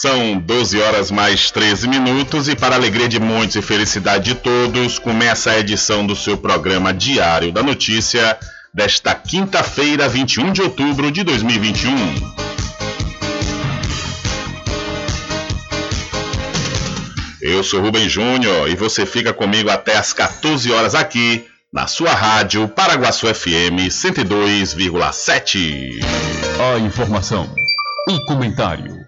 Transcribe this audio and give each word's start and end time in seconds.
São 0.00 0.38
12 0.38 0.80
horas 0.80 1.10
mais 1.10 1.50
13 1.50 1.88
minutos 1.88 2.48
e 2.48 2.54
para 2.54 2.76
alegria 2.76 3.08
de 3.08 3.18
muitos 3.18 3.56
e 3.56 3.62
felicidade 3.62 4.26
de 4.26 4.36
todos, 4.36 4.96
começa 4.96 5.50
a 5.50 5.58
edição 5.58 6.06
do 6.06 6.14
seu 6.14 6.38
programa 6.38 6.94
Diário 6.94 7.50
da 7.50 7.64
Notícia 7.64 8.38
desta 8.72 9.12
quinta-feira, 9.12 10.08
21 10.08 10.52
de 10.52 10.62
outubro 10.62 11.10
de 11.10 11.24
2021. 11.24 11.90
Eu 17.42 17.64
sou 17.64 17.80
Rubem 17.80 18.08
Júnior 18.08 18.70
e 18.70 18.76
você 18.76 19.04
fica 19.04 19.32
comigo 19.32 19.68
até 19.68 19.96
às 19.96 20.12
14 20.12 20.70
horas 20.70 20.94
aqui 20.94 21.44
na 21.72 21.88
sua 21.88 22.14
rádio 22.14 22.68
Paraguaçu 22.68 23.26
FM 23.26 23.90
102,7. 23.90 25.98
A 26.76 26.78
informação, 26.78 27.52
o 28.08 28.24
comentário 28.26 29.07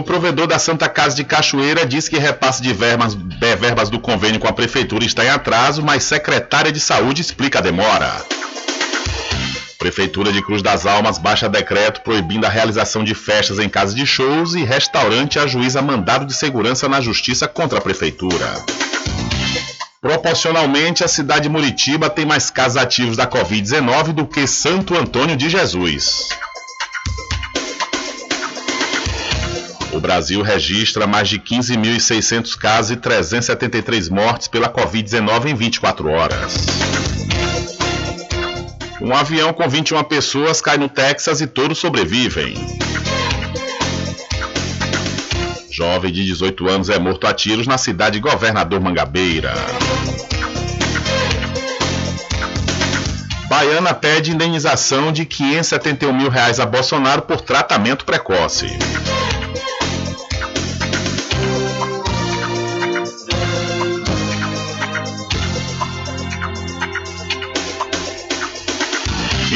O 0.00 0.02
provedor 0.02 0.46
da 0.46 0.58
Santa 0.58 0.88
Casa 0.88 1.14
de 1.14 1.24
Cachoeira 1.24 1.84
diz 1.84 2.08
que 2.08 2.18
repasse 2.18 2.62
de 2.62 2.72
verbas, 2.72 3.14
de 3.14 3.56
verbas 3.56 3.90
do 3.90 4.00
convênio 4.00 4.40
com 4.40 4.48
a 4.48 4.52
prefeitura 4.52 5.04
está 5.04 5.22
em 5.22 5.28
atraso, 5.28 5.82
mas 5.82 6.04
secretária 6.04 6.72
de 6.72 6.80
saúde 6.80 7.20
explica 7.20 7.58
a 7.58 7.60
demora. 7.62 8.10
Prefeitura 9.78 10.32
de 10.32 10.40
Cruz 10.40 10.62
das 10.62 10.86
Almas 10.86 11.18
baixa 11.18 11.50
decreto 11.50 12.00
proibindo 12.00 12.46
a 12.46 12.48
realização 12.48 13.04
de 13.04 13.14
festas 13.14 13.58
em 13.58 13.68
casas 13.68 13.94
de 13.94 14.06
shows 14.06 14.54
e 14.54 14.64
restaurante 14.64 15.38
ajuiza 15.38 15.82
mandado 15.82 16.24
de 16.24 16.32
segurança 16.32 16.88
na 16.88 17.02
justiça 17.02 17.46
contra 17.46 17.76
a 17.78 17.82
prefeitura. 17.82 18.54
Proporcionalmente, 20.00 21.04
a 21.04 21.08
cidade 21.08 21.42
de 21.42 21.50
Muritiba 21.50 22.08
tem 22.08 22.24
mais 22.24 22.48
casos 22.48 22.78
ativos 22.78 23.18
da 23.18 23.26
Covid-19 23.26 24.14
do 24.14 24.26
que 24.26 24.46
Santo 24.46 24.96
Antônio 24.96 25.36
de 25.36 25.50
Jesus. 25.50 26.26
O 30.00 30.08
Brasil 30.10 30.40
registra 30.40 31.06
mais 31.06 31.28
de 31.28 31.38
15.600 31.38 32.56
casos 32.56 32.92
e 32.92 32.96
373 32.96 34.08
mortes 34.08 34.48
pela 34.48 34.66
Covid-19 34.66 35.50
em 35.50 35.54
24 35.54 36.08
horas. 36.08 36.56
Um 38.98 39.14
avião 39.14 39.52
com 39.52 39.68
21 39.68 40.02
pessoas 40.04 40.62
cai 40.62 40.78
no 40.78 40.88
Texas 40.88 41.42
e 41.42 41.46
todos 41.46 41.76
sobrevivem. 41.76 42.54
Jovem 45.70 46.10
de 46.10 46.24
18 46.24 46.66
anos 46.66 46.88
é 46.88 46.98
morto 46.98 47.26
a 47.26 47.34
tiros 47.34 47.66
na 47.66 47.76
cidade 47.76 48.14
de 48.14 48.20
Governador 48.20 48.80
Mangabeira. 48.80 49.52
Baiana 53.50 53.92
pede 53.92 54.32
indenização 54.32 55.12
de 55.12 55.26
571 55.26 56.16
mil 56.16 56.30
reais 56.30 56.58
a 56.58 56.64
Bolsonaro 56.64 57.20
por 57.20 57.42
tratamento 57.42 58.06
precoce. 58.06 58.78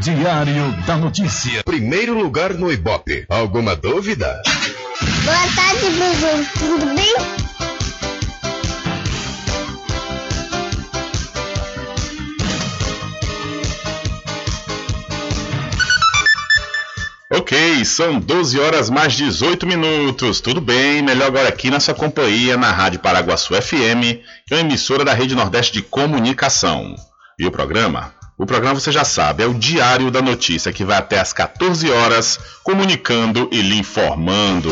Diário 0.00 0.72
da 0.86 0.96
Notícia. 0.96 1.64
Primeiro 1.64 2.16
lugar 2.16 2.54
no 2.54 2.72
Ibope. 2.72 3.26
Alguma 3.28 3.74
dúvida? 3.74 4.40
Boa 5.24 5.54
tarde, 5.56 5.90
Bruno. 5.90 6.46
Tudo 6.56 6.94
bem? 6.94 7.14
Ok, 17.32 17.84
são 17.84 18.20
12 18.20 18.60
horas 18.60 18.88
mais 18.88 19.14
18 19.14 19.66
minutos. 19.66 20.40
Tudo 20.40 20.60
bem? 20.60 21.02
Melhor 21.02 21.26
agora 21.26 21.48
aqui 21.48 21.70
na 21.70 21.80
sua 21.80 21.94
companhia, 21.94 22.56
na 22.56 22.70
Rádio 22.70 23.00
Paraguaçu 23.00 23.54
FM, 23.54 24.22
que 24.46 24.54
é 24.54 24.56
uma 24.56 24.60
emissora 24.60 25.04
da 25.04 25.12
Rede 25.12 25.34
Nordeste 25.34 25.72
de 25.72 25.82
Comunicação. 25.82 26.94
E 27.36 27.44
o 27.46 27.50
programa? 27.50 28.17
O 28.38 28.46
programa 28.46 28.78
você 28.78 28.92
já 28.92 29.02
sabe, 29.02 29.42
é 29.42 29.46
o 29.48 29.52
Diário 29.52 30.12
da 30.12 30.22
Notícia, 30.22 30.72
que 30.72 30.84
vai 30.84 30.96
até 30.96 31.18
às 31.18 31.32
14 31.32 31.90
horas, 31.90 32.38
comunicando 32.62 33.48
e 33.50 33.60
lhe 33.60 33.76
informando. 33.76 34.70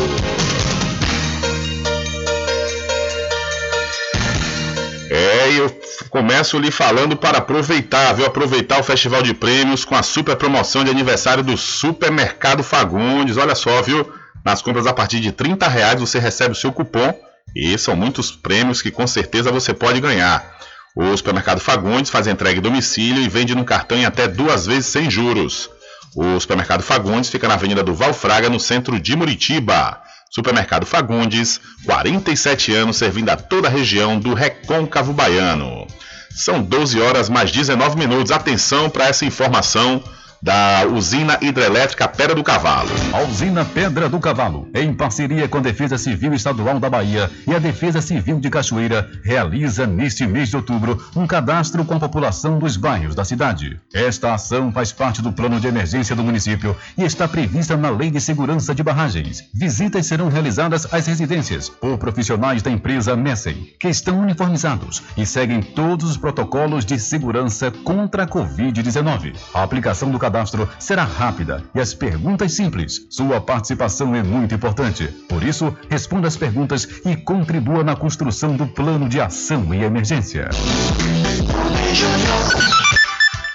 É, 5.09 5.51
eu 5.59 5.81
começo 6.09 6.57
lhe 6.57 6.71
falando 6.71 7.17
para 7.17 7.39
aproveitar, 7.39 8.13
viu? 8.13 8.25
Aproveitar 8.25 8.79
o 8.79 8.83
Festival 8.83 9.21
de 9.21 9.33
Prêmios 9.33 9.83
com 9.83 9.95
a 9.95 10.01
super 10.01 10.37
promoção 10.37 10.85
de 10.85 10.89
aniversário 10.89 11.43
do 11.43 11.57
Supermercado 11.57 12.63
Fagundes. 12.63 13.35
Olha 13.35 13.53
só, 13.53 13.81
viu? 13.81 14.09
Nas 14.45 14.61
compras 14.61 14.87
a 14.87 14.93
partir 14.93 15.19
de 15.19 15.33
30 15.33 15.67
reais 15.67 15.99
você 15.99 16.19
recebe 16.19 16.53
o 16.53 16.55
seu 16.55 16.71
cupom 16.71 17.13
e 17.53 17.77
são 17.77 17.97
muitos 17.97 18.31
prêmios 18.31 18.81
que 18.81 18.91
com 18.91 19.05
certeza 19.05 19.51
você 19.51 19.73
pode 19.73 19.99
ganhar. 19.99 20.55
O 20.99 21.15
Supermercado 21.15 21.59
Fagundes 21.59 22.09
faz 22.09 22.25
entrega 22.25 22.57
em 22.57 22.61
domicílio 22.61 23.21
e 23.21 23.29
vende 23.29 23.53
no 23.53 23.63
cartão 23.63 23.99
em 23.99 24.05
até 24.05 24.27
duas 24.27 24.65
vezes 24.65 24.87
sem 24.87 25.11
juros. 25.11 25.69
O 26.15 26.39
Supermercado 26.39 26.81
Fagundes 26.81 27.29
fica 27.29 27.47
na 27.47 27.53
Avenida 27.53 27.83
do 27.83 27.93
Valfraga, 27.93 28.49
no 28.49 28.59
centro 28.59 28.99
de 28.99 29.15
Muritiba. 29.15 30.01
Supermercado 30.31 30.87
Fagundes, 30.87 31.61
47 31.85 32.73
anos 32.73 32.97
servindo 32.97 33.29
a 33.29 33.37
toda 33.37 33.67
a 33.67 33.71
região 33.71 34.19
do 34.19 34.33
Recôncavo 34.33 35.13
Baiano. 35.13 35.85
São 36.31 36.63
12 36.63 36.99
horas 36.99 37.29
mais 37.29 37.51
19 37.51 37.95
minutos. 37.95 38.31
Atenção 38.31 38.89
para 38.89 39.05
essa 39.05 39.23
informação 39.23 40.03
da 40.41 40.85
usina 40.85 41.37
hidrelétrica 41.41 42.07
Pedra 42.07 42.35
do 42.35 42.43
Cavalo. 42.43 42.89
A 43.13 43.21
usina 43.21 43.65
Pedra 43.65 44.07
do 44.09 44.19
Cavalo, 44.19 44.67
em 44.73 44.93
parceria 44.93 45.47
com 45.47 45.57
a 45.57 45.61
Defesa 45.61 45.97
Civil 45.97 46.33
Estadual 46.33 46.79
da 46.79 46.89
Bahia 46.89 47.29
e 47.47 47.53
a 47.53 47.59
Defesa 47.59 48.01
Civil 48.01 48.39
de 48.39 48.49
Cachoeira, 48.49 49.09
realiza 49.23 49.87
neste 49.87 50.25
mês 50.27 50.49
de 50.49 50.55
outubro 50.55 51.01
um 51.15 51.25
cadastro 51.25 51.83
com 51.85 51.95
a 51.95 51.99
população 51.99 52.59
dos 52.59 52.77
bairros 52.77 53.15
da 53.15 53.25
cidade. 53.25 53.79
Esta 53.93 54.33
ação 54.33 54.71
faz 54.71 54.91
parte 54.91 55.21
do 55.21 55.31
plano 55.31 55.59
de 55.59 55.67
emergência 55.67 56.15
do 56.15 56.23
município 56.23 56.75
e 56.97 57.03
está 57.03 57.27
prevista 57.27 57.75
na 57.75 57.89
Lei 57.89 58.11
de 58.11 58.21
Segurança 58.21 58.73
de 58.73 58.83
Barragens. 58.83 59.43
Visitas 59.53 60.05
serão 60.05 60.29
realizadas 60.29 60.91
às 60.93 61.07
residências 61.07 61.69
por 61.69 61.97
profissionais 61.97 62.61
da 62.61 62.71
empresa 62.71 63.15
Messen, 63.15 63.73
que 63.79 63.87
estão 63.87 64.19
uniformizados 64.19 65.03
e 65.15 65.25
seguem 65.25 65.61
todos 65.61 66.11
os 66.11 66.17
protocolos 66.17 66.85
de 66.85 66.99
segurança 66.99 67.71
contra 67.71 68.23
a 68.23 68.27
Covid-19. 68.27 69.35
A 69.53 69.63
aplicação 69.63 70.11
do 70.11 70.19
cadastro 70.27 70.69
será 70.77 71.05
rápida 71.05 71.63
e 71.73 71.79
as 71.79 71.93
perguntas 71.93 72.53
simples. 72.53 73.07
Sua 73.09 73.39
participação 73.39 74.13
é 74.13 74.21
muito 74.21 74.53
importante. 74.53 75.07
Por 75.29 75.41
isso, 75.41 75.75
responda 75.89 76.27
as 76.27 76.35
perguntas 76.35 76.85
e 77.05 77.15
contribua 77.15 77.83
na 77.83 77.95
construção 77.95 78.55
do 78.55 78.67
plano 78.67 79.07
de 79.07 79.21
ação 79.21 79.73
e 79.73 79.83
emergência. 79.83 80.49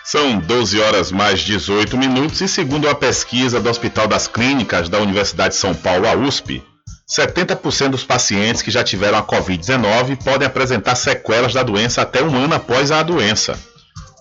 São 0.05 0.39
12 0.41 0.81
horas 0.81 1.13
mais 1.13 1.41
18 1.41 1.97
minutos 1.97 2.41
e 2.41 2.49
segundo 2.49 2.89
a 2.89 2.95
pesquisa 2.95 3.61
do 3.61 3.69
Hospital 3.69 4.09
das 4.09 4.27
Clínicas 4.27 4.89
da 4.89 4.99
Universidade 4.99 5.55
de 5.55 5.61
São 5.61 5.75
Paulo, 5.75 6.07
a 6.07 6.15
USP, 6.15 6.63
70% 7.09 7.91
dos 7.91 8.05
pacientes 8.05 8.63
que 8.63 8.71
já 8.71 8.83
tiveram 8.83 9.19
a 9.19 9.23
Covid-19 9.23 10.23
podem 10.23 10.47
apresentar 10.47 10.95
sequelas 10.95 11.53
da 11.53 11.63
doença 11.63 12.03
até 12.03 12.23
um 12.23 12.35
ano 12.35 12.55
após 12.55 12.91
a 12.91 13.03
doença. 13.03 13.59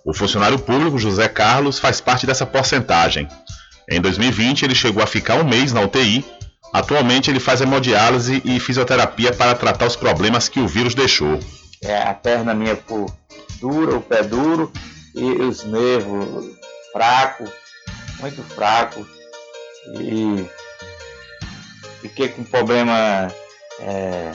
O 0.04 0.14
funcionário 0.14 0.58
público 0.58 0.98
José 0.98 1.28
Carlos 1.28 1.78
faz 1.78 2.02
parte 2.02 2.26
dessa 2.26 2.46
porcentagem. 2.46 3.28
Em 3.90 4.02
2020, 4.02 4.64
ele 4.64 4.76
chegou 4.76 5.04
a 5.04 5.08
ficar 5.08 5.36
um 5.36 5.44
mês 5.44 5.72
na 5.72 5.82
UTI. 5.82 6.26
Atualmente, 6.74 7.30
ele 7.30 7.40
faz 7.40 7.62
hemodiálise 7.62 8.42
e 8.44 8.60
fisioterapia 8.60 9.34
para 9.34 9.54
tratar 9.54 9.86
os 9.86 9.96
problemas 9.96 10.50
que 10.50 10.60
o 10.60 10.68
vírus 10.68 10.96
deixou. 10.96 11.40
É, 11.84 12.02
a 12.02 12.14
perna 12.14 12.54
minha 12.54 12.76
ficou 12.76 13.06
dura, 13.60 13.98
o 13.98 14.02
pé 14.02 14.24
duro 14.24 14.72
e 15.14 15.24
os 15.24 15.64
nervos 15.64 16.46
fracos, 16.92 17.50
muito 18.20 18.42
fracos. 18.44 19.06
e 20.00 20.46
fiquei 22.02 22.30
com 22.30 22.44
problema 22.44 23.28
é, 23.80 24.32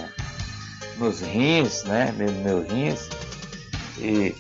nos 0.99 1.21
rins, 1.21 1.85
né? 1.85 2.13
Meus, 2.17 2.33
meus 2.33 2.69
rins, 2.69 3.09
e 3.99 4.35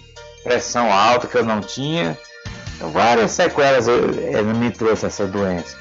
pressão 0.47 0.93
alta 0.93 1.27
que 1.27 1.37
eu 1.37 1.45
não 1.45 1.61
tinha. 1.61 2.17
Então, 2.77 2.91
várias 2.91 3.33
sequelas 3.33 3.89
eu 3.89 4.45
me 4.55 4.71
trouxe 4.71 5.07
essa 5.07 5.27
doença. 5.27 5.77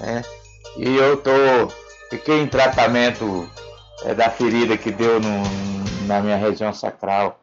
Né? 0.00 0.22
E 0.76 0.96
eu 0.96 1.16
tô, 1.18 1.30
fiquei 2.10 2.40
em 2.40 2.48
tratamento 2.48 3.48
é, 4.04 4.12
da 4.12 4.28
ferida 4.28 4.76
que 4.76 4.90
deu 4.90 5.20
no, 5.20 5.42
na 6.06 6.20
minha 6.20 6.36
região 6.36 6.72
sacral 6.72 7.40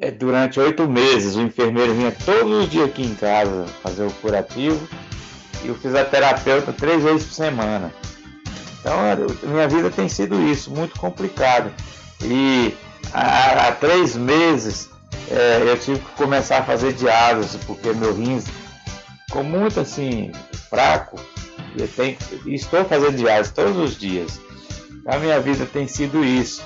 é, 0.00 0.10
durante 0.10 0.58
oito 0.58 0.88
meses. 0.88 1.36
O 1.36 1.42
enfermeiro 1.42 1.94
vinha 1.94 2.12
todos 2.24 2.64
os 2.64 2.68
dias 2.68 2.88
aqui 2.88 3.04
em 3.04 3.14
casa 3.14 3.66
fazer 3.80 4.04
o 4.04 4.12
curativo 4.14 4.88
e 5.62 5.70
o 5.70 5.74
fisioterapeuta 5.76 6.72
três 6.72 7.02
vezes 7.02 7.26
por 7.26 7.34
semana. 7.34 7.94
Então, 8.80 8.98
minha 9.44 9.68
vida 9.68 9.88
tem 9.88 10.08
sido 10.08 10.42
isso, 10.42 10.70
muito 10.70 10.98
complicado. 10.98 11.70
E 12.22 12.74
há, 13.12 13.68
há 13.68 13.72
três 13.72 14.14
meses 14.14 14.90
é, 15.30 15.62
eu 15.66 15.78
tive 15.78 15.98
que 15.98 16.10
começar 16.12 16.58
a 16.58 16.62
fazer 16.64 16.92
diálise, 16.92 17.58
porque 17.66 17.92
meu 17.92 18.14
rins 18.14 18.44
ficou 19.26 19.42
muito 19.42 19.80
assim, 19.80 20.32
fraco. 20.68 21.18
Eu 21.76 21.88
tenho, 21.88 22.16
estou 22.46 22.84
fazendo 22.84 23.16
diálise 23.16 23.52
todos 23.52 23.76
os 23.76 23.98
dias. 23.98 24.40
A 25.06 25.18
minha 25.18 25.40
vida 25.40 25.66
tem 25.66 25.88
sido 25.88 26.24
isso. 26.24 26.62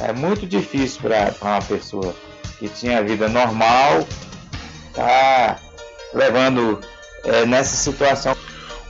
É 0.00 0.12
muito 0.12 0.46
difícil 0.46 1.00
para 1.02 1.34
uma 1.42 1.60
pessoa 1.60 2.14
que 2.58 2.68
tinha 2.68 3.02
vida 3.02 3.28
normal 3.28 4.06
tá 4.98 5.56
levando 6.12 6.80
é, 7.24 7.46
nessa 7.46 7.76
situação. 7.76 8.36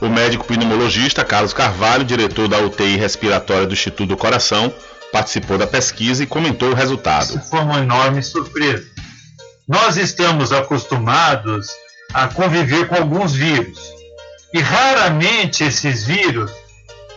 O 0.01 0.07
médico 0.07 0.45
pneumologista 0.45 1.23
Carlos 1.23 1.53
Carvalho, 1.53 2.03
diretor 2.03 2.47
da 2.47 2.57
UTI 2.59 2.95
respiratória 2.95 3.67
do 3.67 3.73
Instituto 3.73 4.07
do 4.07 4.17
Coração, 4.17 4.73
participou 5.11 5.57
da 5.57 5.67
pesquisa 5.67 6.23
e 6.23 6.27
comentou 6.27 6.71
o 6.71 6.75
resultado. 6.75 7.29
Isso 7.29 7.49
foi 7.49 7.59
uma 7.59 7.79
enorme 7.79 8.21
surpresa. 8.21 8.85
Nós 9.67 9.97
estamos 9.97 10.51
acostumados 10.51 11.67
a 12.13 12.27
conviver 12.27 12.87
com 12.87 12.95
alguns 12.95 13.33
vírus 13.33 13.79
e 14.53 14.59
raramente 14.59 15.63
esses 15.63 16.05
vírus 16.05 16.51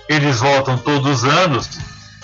eles 0.08 0.40
voltam 0.40 0.76
todos 0.76 1.22
os 1.22 1.24
anos. 1.24 1.68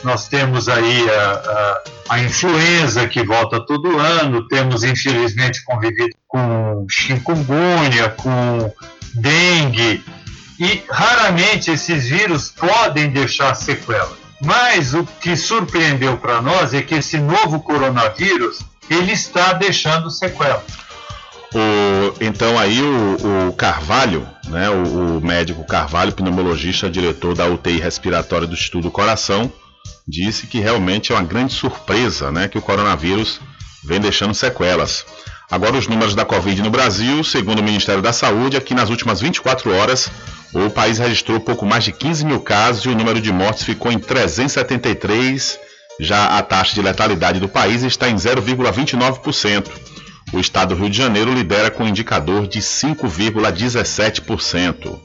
Nós 0.04 0.28
temos 0.28 0.68
aí 0.68 1.10
a, 1.10 1.32
a, 1.32 2.14
a 2.14 2.20
influenza 2.20 3.08
que 3.08 3.24
volta 3.24 3.64
todo 3.64 3.98
ano, 3.98 4.46
temos 4.46 4.84
infelizmente 4.84 5.64
convivido 5.64 6.14
com 6.26 6.86
chikungunya, 6.88 8.10
com 8.10 8.72
dengue, 9.14 10.04
e 10.60 10.82
raramente 10.90 11.70
esses 11.70 12.06
vírus 12.06 12.50
podem 12.50 13.10
deixar 13.10 13.54
sequelas. 13.54 14.27
Mas 14.40 14.94
o 14.94 15.04
que 15.04 15.36
surpreendeu 15.36 16.16
para 16.16 16.40
nós 16.40 16.72
é 16.72 16.82
que 16.82 16.94
esse 16.94 17.18
novo 17.18 17.60
coronavírus 17.60 18.60
ele 18.88 19.12
está 19.12 19.52
deixando 19.52 20.10
sequelas. 20.10 20.62
O, 21.54 22.14
então 22.20 22.58
aí 22.58 22.80
o, 22.82 23.48
o 23.48 23.52
Carvalho, 23.54 24.26
né, 24.48 24.68
o, 24.68 25.16
o, 25.16 25.20
médico 25.20 25.64
Carvalho, 25.64 26.12
pneumologista, 26.12 26.90
diretor 26.90 27.34
da 27.34 27.46
UTI 27.46 27.80
respiratória 27.80 28.46
do 28.46 28.54
Estudo 28.54 28.90
Coração, 28.90 29.50
disse 30.06 30.46
que 30.46 30.60
realmente 30.60 31.10
é 31.10 31.14
uma 31.14 31.24
grande 31.24 31.54
surpresa 31.54 32.30
né, 32.30 32.48
que 32.48 32.58
o 32.58 32.62
coronavírus 32.62 33.40
vem 33.82 34.00
deixando 34.00 34.34
sequelas. 34.34 35.06
Agora 35.50 35.78
os 35.78 35.88
números 35.88 36.14
da 36.14 36.26
Covid 36.26 36.60
no 36.62 36.70
Brasil, 36.70 37.24
segundo 37.24 37.60
o 37.60 37.62
Ministério 37.62 38.02
da 38.02 38.12
Saúde, 38.12 38.58
aqui 38.58 38.74
nas 38.74 38.90
últimas 38.90 39.18
24 39.20 39.74
horas, 39.74 40.10
o 40.52 40.68
país 40.68 40.98
registrou 40.98 41.40
pouco 41.40 41.64
mais 41.64 41.84
de 41.84 41.92
15 41.92 42.26
mil 42.26 42.40
casos 42.40 42.84
e 42.84 42.88
o 42.88 42.94
número 42.94 43.18
de 43.18 43.32
mortes 43.32 43.64
ficou 43.64 43.90
em 43.90 43.98
373. 43.98 45.58
Já 46.00 46.38
a 46.38 46.42
taxa 46.42 46.74
de 46.74 46.82
letalidade 46.82 47.40
do 47.40 47.48
país 47.48 47.82
está 47.82 48.10
em 48.10 48.14
0,29%. 48.14 49.68
O 50.34 50.38
estado 50.38 50.74
do 50.74 50.80
Rio 50.80 50.90
de 50.90 50.98
Janeiro 50.98 51.32
lidera 51.32 51.70
com 51.70 51.84
um 51.84 51.88
indicador 51.88 52.46
de 52.46 52.60
5,17%. 52.60 55.00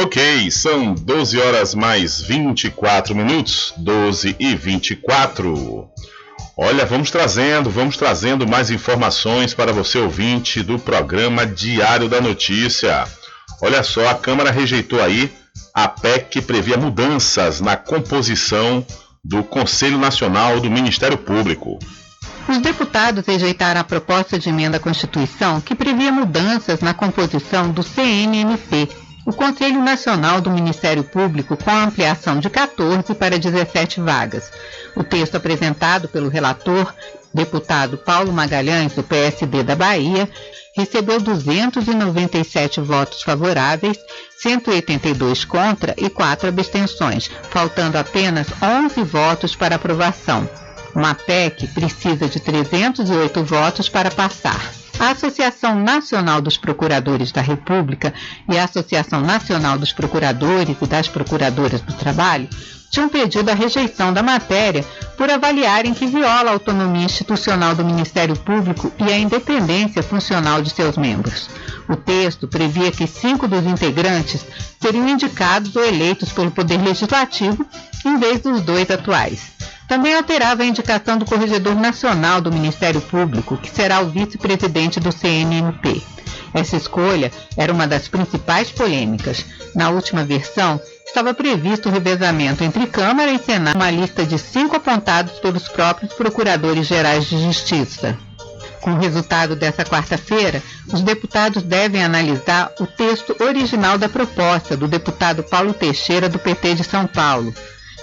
Ok, 0.00 0.50
são 0.50 0.94
12 0.94 1.40
horas 1.40 1.74
mais 1.74 2.20
24 2.20 3.14
minutos, 3.14 3.74
12 3.76 4.36
e 4.38 4.54
24. 4.54 5.88
Olha, 6.56 6.86
vamos 6.86 7.10
trazendo, 7.10 7.68
vamos 7.68 7.96
trazendo 7.96 8.46
mais 8.46 8.70
informações 8.70 9.54
para 9.54 9.72
você 9.72 9.98
ouvinte 9.98 10.62
do 10.62 10.78
programa 10.78 11.44
Diário 11.44 12.08
da 12.08 12.20
Notícia. 12.20 13.06
Olha 13.60 13.82
só, 13.82 14.08
a 14.08 14.14
Câmara 14.14 14.50
rejeitou 14.50 15.02
aí 15.02 15.32
a 15.74 15.88
PEC 15.88 16.30
que 16.30 16.40
previa 16.40 16.76
mudanças 16.76 17.60
na 17.60 17.76
composição 17.76 18.84
do 19.24 19.42
Conselho 19.42 19.98
Nacional 19.98 20.60
do 20.60 20.70
Ministério 20.70 21.18
Público. 21.18 21.78
Os 22.48 22.58
deputados 22.58 23.26
rejeitaram 23.26 23.82
a 23.82 23.84
proposta 23.84 24.38
de 24.38 24.48
emenda 24.48 24.78
à 24.78 24.80
Constituição 24.80 25.60
que 25.60 25.74
previa 25.74 26.10
mudanças 26.10 26.80
na 26.80 26.94
composição 26.94 27.70
do 27.70 27.82
CNMP, 27.82 28.88
o 29.26 29.32
Conselho 29.34 29.82
Nacional 29.84 30.40
do 30.40 30.50
Ministério 30.50 31.04
Público, 31.04 31.58
com 31.58 31.70
ampliação 31.70 32.40
de 32.40 32.48
14 32.48 33.14
para 33.14 33.38
17 33.38 34.00
vagas. 34.00 34.50
O 34.96 35.04
texto 35.04 35.34
apresentado 35.34 36.08
pelo 36.08 36.30
relator 36.30 36.94
deputado 37.34 37.98
Paulo 37.98 38.32
Magalhães, 38.32 38.94
do 38.94 39.02
PSD 39.02 39.62
da 39.62 39.76
Bahia, 39.76 40.26
recebeu 40.74 41.20
297 41.20 42.80
votos 42.80 43.22
favoráveis, 43.22 43.98
182 44.38 45.44
contra 45.44 45.94
e 45.98 46.08
4 46.08 46.48
abstenções, 46.48 47.30
faltando 47.50 47.98
apenas 47.98 48.46
11 48.62 49.02
votos 49.02 49.54
para 49.54 49.76
aprovação. 49.76 50.48
Uma 50.94 51.14
PEC 51.14 51.66
precisa 51.68 52.28
de 52.28 52.40
308 52.40 53.42
votos 53.44 53.88
para 53.88 54.10
passar. 54.10 54.60
A 54.98 55.10
Associação 55.10 55.78
Nacional 55.78 56.40
dos 56.40 56.56
Procuradores 56.56 57.30
da 57.30 57.40
República 57.40 58.12
e 58.48 58.58
a 58.58 58.64
Associação 58.64 59.20
Nacional 59.20 59.78
dos 59.78 59.92
Procuradores 59.92 60.76
e 60.80 60.86
das 60.86 61.06
Procuradoras 61.06 61.80
do 61.80 61.92
Trabalho 61.92 62.48
tinham 62.90 63.08
pedido 63.08 63.50
a 63.50 63.54
rejeição 63.54 64.12
da 64.12 64.22
matéria 64.22 64.84
por 65.16 65.30
avaliarem 65.30 65.94
que 65.94 66.06
viola 66.06 66.50
a 66.50 66.52
autonomia 66.54 67.04
institucional 67.04 67.74
do 67.74 67.84
Ministério 67.84 68.36
Público 68.36 68.90
e 68.98 69.12
a 69.12 69.18
independência 69.18 70.02
funcional 70.02 70.62
de 70.62 70.70
seus 70.70 70.96
membros. 70.96 71.48
O 71.88 71.96
texto 71.96 72.48
previa 72.48 72.90
que 72.90 73.06
cinco 73.06 73.46
dos 73.46 73.64
integrantes 73.64 74.44
seriam 74.80 75.08
indicados 75.08 75.76
ou 75.76 75.84
eleitos 75.84 76.32
pelo 76.32 76.50
Poder 76.50 76.78
Legislativo 76.82 77.64
em 78.04 78.18
vez 78.18 78.40
dos 78.40 78.62
dois 78.62 78.90
atuais. 78.90 79.52
Também 79.88 80.14
alterava 80.14 80.62
a 80.62 80.66
indicação 80.66 81.16
do 81.16 81.24
Corregedor 81.24 81.74
Nacional 81.74 82.42
do 82.42 82.52
Ministério 82.52 83.00
Público, 83.00 83.56
que 83.56 83.70
será 83.70 84.00
o 84.00 84.10
vice-presidente 84.10 85.00
do 85.00 85.10
CNMP. 85.10 86.02
Essa 86.52 86.76
escolha 86.76 87.32
era 87.56 87.72
uma 87.72 87.86
das 87.86 88.06
principais 88.06 88.70
polêmicas. 88.70 89.46
Na 89.74 89.88
última 89.88 90.24
versão, 90.24 90.78
estava 91.06 91.32
previsto 91.32 91.88
o 91.88 91.92
revezamento 91.92 92.62
entre 92.62 92.86
Câmara 92.86 93.30
e 93.30 93.38
Senado, 93.38 93.76
uma 93.76 93.90
lista 93.90 94.26
de 94.26 94.38
cinco 94.38 94.76
apontados 94.76 95.38
pelos 95.40 95.66
próprios 95.68 96.12
procuradores 96.12 96.86
gerais 96.86 97.24
de 97.24 97.42
justiça. 97.42 98.16
Com 98.82 98.92
o 98.92 98.98
resultado 98.98 99.56
dessa 99.56 99.84
quarta-feira, 99.84 100.62
os 100.92 101.00
deputados 101.00 101.62
devem 101.62 102.04
analisar 102.04 102.72
o 102.78 102.86
texto 102.86 103.34
original 103.40 103.96
da 103.96 104.08
proposta 104.08 104.76
do 104.76 104.86
deputado 104.86 105.42
Paulo 105.42 105.72
Teixeira, 105.72 106.28
do 106.28 106.38
PT 106.38 106.74
de 106.74 106.84
São 106.84 107.06
Paulo, 107.06 107.52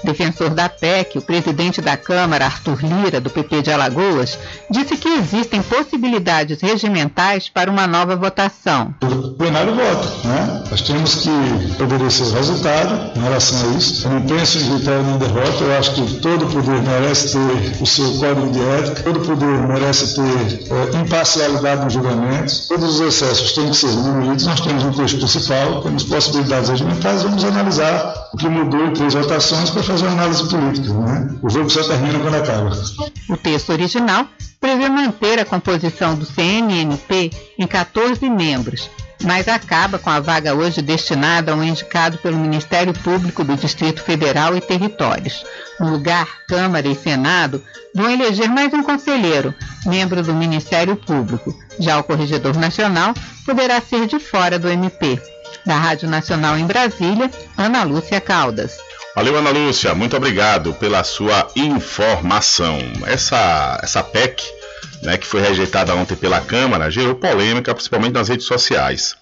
Defensor 0.05 0.51
da 0.51 0.69
PEC, 0.69 1.17
o 1.17 1.21
presidente 1.21 1.81
da 1.81 1.97
Câmara, 1.97 2.45
Arthur 2.45 2.79
Lira, 2.81 3.19
do 3.19 3.29
PP 3.29 3.63
de 3.63 3.71
Alagoas, 3.71 4.37
disse 4.69 4.95
que 4.97 5.09
existem 5.09 5.61
possibilidades 5.63 6.61
regimentais 6.61 7.49
para 7.49 7.69
uma 7.69 7.87
nova 7.87 8.15
votação. 8.15 8.93
O 9.01 9.33
plenário 9.33 9.75
vota, 9.75 10.27
né? 10.27 10.63
Nós 10.69 10.81
temos 10.81 11.15
que 11.15 11.29
obedecer 11.81 12.23
o 12.23 12.31
resultado 12.31 13.17
em 13.17 13.21
relação 13.21 13.59
a 13.59 13.77
isso. 13.77 14.07
Eu 14.07 14.11
não 14.11 14.21
penso 14.21 14.57
em 14.59 14.77
vitória 14.77 15.01
nem 15.01 15.17
derrota, 15.17 15.63
eu 15.63 15.77
acho 15.77 15.93
que 15.95 16.13
todo 16.21 16.45
poder 16.47 16.81
merece 16.81 17.33
ter 17.33 17.81
o 17.81 17.85
seu 17.85 18.11
código 18.19 18.51
de 18.51 18.61
ética, 18.61 19.03
todo 19.03 19.19
poder 19.21 19.67
merece 19.67 20.15
ter 20.15 20.71
é, 20.71 21.01
imparcialidade 21.01 21.83
nos 21.83 21.93
julgamentos, 21.93 22.67
todos 22.67 22.99
os 22.99 23.07
excessos 23.07 23.53
têm 23.53 23.69
que 23.69 23.77
ser 23.77 23.89
diminuídos. 23.89 24.45
Nós 24.45 24.61
temos 24.61 24.83
um 24.83 24.91
texto 24.91 25.17
principal, 25.17 25.81
temos 25.81 26.03
possibilidades 26.03 26.69
regimentais, 26.69 27.23
vamos 27.23 27.43
analisar 27.43 28.29
o 28.33 28.37
que 28.37 28.47
mudou 28.47 28.85
em 28.85 28.93
três 28.93 29.13
votações 29.13 29.69
para 29.69 29.83
fazer 29.83 29.94
uma 30.01 30.11
análise 30.11 30.49
política. 30.49 30.93
Né? 30.93 31.35
O 31.41 31.49
jogo 31.49 31.69
só 31.69 31.83
termina 31.83 32.19
quando 32.19 32.35
acaba. 32.35 32.71
O 33.29 33.37
texto 33.37 33.71
original 33.71 34.27
prevê 34.59 34.89
manter 34.89 35.39
a 35.39 35.45
composição 35.45 36.15
do 36.15 36.25
CNMP 36.25 37.31
em 37.57 37.67
14 37.67 38.27
membros, 38.29 38.89
mas 39.23 39.47
acaba 39.47 39.99
com 39.99 40.09
a 40.09 40.19
vaga 40.19 40.53
hoje 40.55 40.81
destinada 40.81 41.51
a 41.51 41.55
um 41.55 41.63
indicado 41.63 42.17
pelo 42.17 42.37
Ministério 42.37 42.93
Público 42.93 43.43
do 43.43 43.55
Distrito 43.55 44.01
Federal 44.01 44.55
e 44.55 44.61
Territórios. 44.61 45.43
No 45.79 45.89
lugar, 45.91 46.27
Câmara 46.47 46.87
e 46.87 46.95
Senado 46.95 47.61
vão 47.93 48.09
eleger 48.09 48.49
mais 48.49 48.73
um 48.73 48.83
conselheiro, 48.83 49.53
membro 49.85 50.21
do 50.21 50.33
Ministério 50.33 50.95
Público. 50.95 51.55
Já 51.79 51.99
o 51.99 52.03
Corregedor 52.03 52.57
Nacional 52.57 53.13
poderá 53.45 53.79
ser 53.81 54.07
de 54.07 54.19
fora 54.19 54.59
do 54.59 54.67
MP. 54.67 55.21
Da 55.65 55.77
Rádio 55.77 56.09
Nacional 56.09 56.57
em 56.57 56.65
Brasília, 56.65 57.31
Ana 57.57 57.83
Lúcia 57.83 58.19
Caldas. 58.19 58.77
Valeu, 59.15 59.37
Ana 59.37 59.49
Lúcia, 59.49 59.95
muito 59.95 60.17
obrigado 60.17 60.73
pela 60.73 61.01
sua 61.05 61.47
informação. 61.55 62.77
Essa, 63.05 63.79
essa 63.81 64.03
PEC, 64.03 64.43
né, 65.03 65.17
que 65.17 65.25
foi 65.25 65.39
rejeitada 65.39 65.95
ontem 65.95 66.17
pela 66.17 66.41
Câmara, 66.41 66.91
gerou 66.91 67.15
polêmica, 67.15 67.73
principalmente 67.73 68.11
nas 68.11 68.27
redes 68.27 68.45
sociais. 68.45 69.15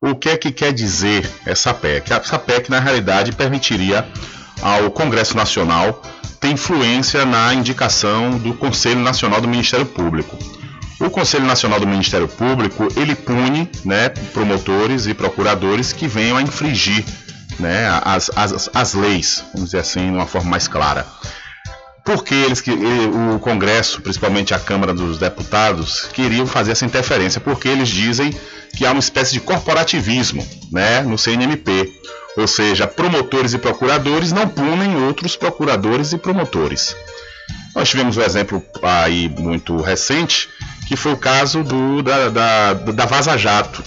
O 0.00 0.14
que 0.14 0.30
é 0.30 0.38
que 0.38 0.50
quer 0.50 0.72
dizer 0.72 1.30
essa 1.44 1.74
PEC? 1.74 2.10
Essa 2.10 2.38
PEC, 2.38 2.70
na 2.70 2.80
realidade, 2.80 3.32
permitiria 3.32 4.08
ao 4.62 4.90
Congresso 4.90 5.36
Nacional 5.36 6.00
ter 6.40 6.48
influência 6.48 7.26
na 7.26 7.52
indicação 7.52 8.38
do 8.38 8.54
Conselho 8.54 9.00
Nacional 9.00 9.42
do 9.42 9.48
Ministério 9.48 9.84
Público. 9.84 10.38
O 10.98 11.10
Conselho 11.10 11.44
Nacional 11.44 11.78
do 11.78 11.86
Ministério 11.86 12.28
Público, 12.28 12.88
ele 12.96 13.14
pune 13.14 13.70
né, 13.84 14.08
promotores 14.08 15.06
e 15.06 15.12
procuradores 15.12 15.92
que 15.92 16.08
venham 16.08 16.38
a 16.38 16.42
infringir 16.42 17.04
né, 17.58 17.88
as, 18.04 18.30
as, 18.34 18.70
as 18.72 18.94
leis, 18.94 19.44
vamos 19.52 19.70
dizer 19.70 19.80
assim, 19.80 20.10
de 20.10 20.16
uma 20.16 20.26
forma 20.26 20.50
mais 20.50 20.68
clara. 20.68 21.06
Porque 22.04 22.34
eles 22.34 22.60
que 22.60 22.70
o 22.70 23.38
Congresso, 23.38 24.02
principalmente 24.02 24.52
a 24.52 24.58
Câmara 24.58 24.92
dos 24.92 25.18
Deputados, 25.18 26.06
queriam 26.12 26.46
fazer 26.46 26.72
essa 26.72 26.84
interferência, 26.84 27.40
porque 27.40 27.66
eles 27.66 27.88
dizem 27.88 28.34
que 28.76 28.84
há 28.84 28.92
uma 28.92 29.00
espécie 29.00 29.32
de 29.32 29.40
corporativismo, 29.40 30.46
né, 30.70 31.00
no 31.00 31.16
CNMP, 31.16 31.92
ou 32.36 32.46
seja, 32.46 32.86
promotores 32.86 33.54
e 33.54 33.58
procuradores 33.58 34.32
não 34.32 34.48
punem 34.48 34.96
outros 35.04 35.36
procuradores 35.36 36.12
e 36.12 36.18
promotores. 36.18 36.94
Nós 37.74 37.88
tivemos 37.88 38.16
um 38.16 38.22
exemplo 38.22 38.62
aí 38.82 39.28
muito 39.28 39.80
recente, 39.80 40.48
que 40.86 40.96
foi 40.96 41.12
o 41.12 41.16
caso 41.16 41.62
do, 41.62 42.02
da, 42.02 42.28
da, 42.28 42.72
da 42.74 43.06
Vaza 43.06 43.36
Jato, 43.38 43.82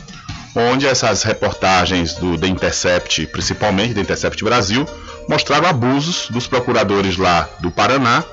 onde 0.58 0.88
essas 0.88 1.24
reportagens 1.24 2.16
do 2.16 2.38
The 2.38 2.48
Intercept, 2.48 3.28
principalmente 3.28 3.94
The 3.94 4.02
Intercept 4.02 4.44
Brasil, 4.44 4.86
mostraram 5.30 5.68
abusos 5.68 6.28
dos 6.30 6.48
procuradores 6.48 7.18
lá 7.18 7.48
do 7.60 7.70
Paraná. 7.70 8.24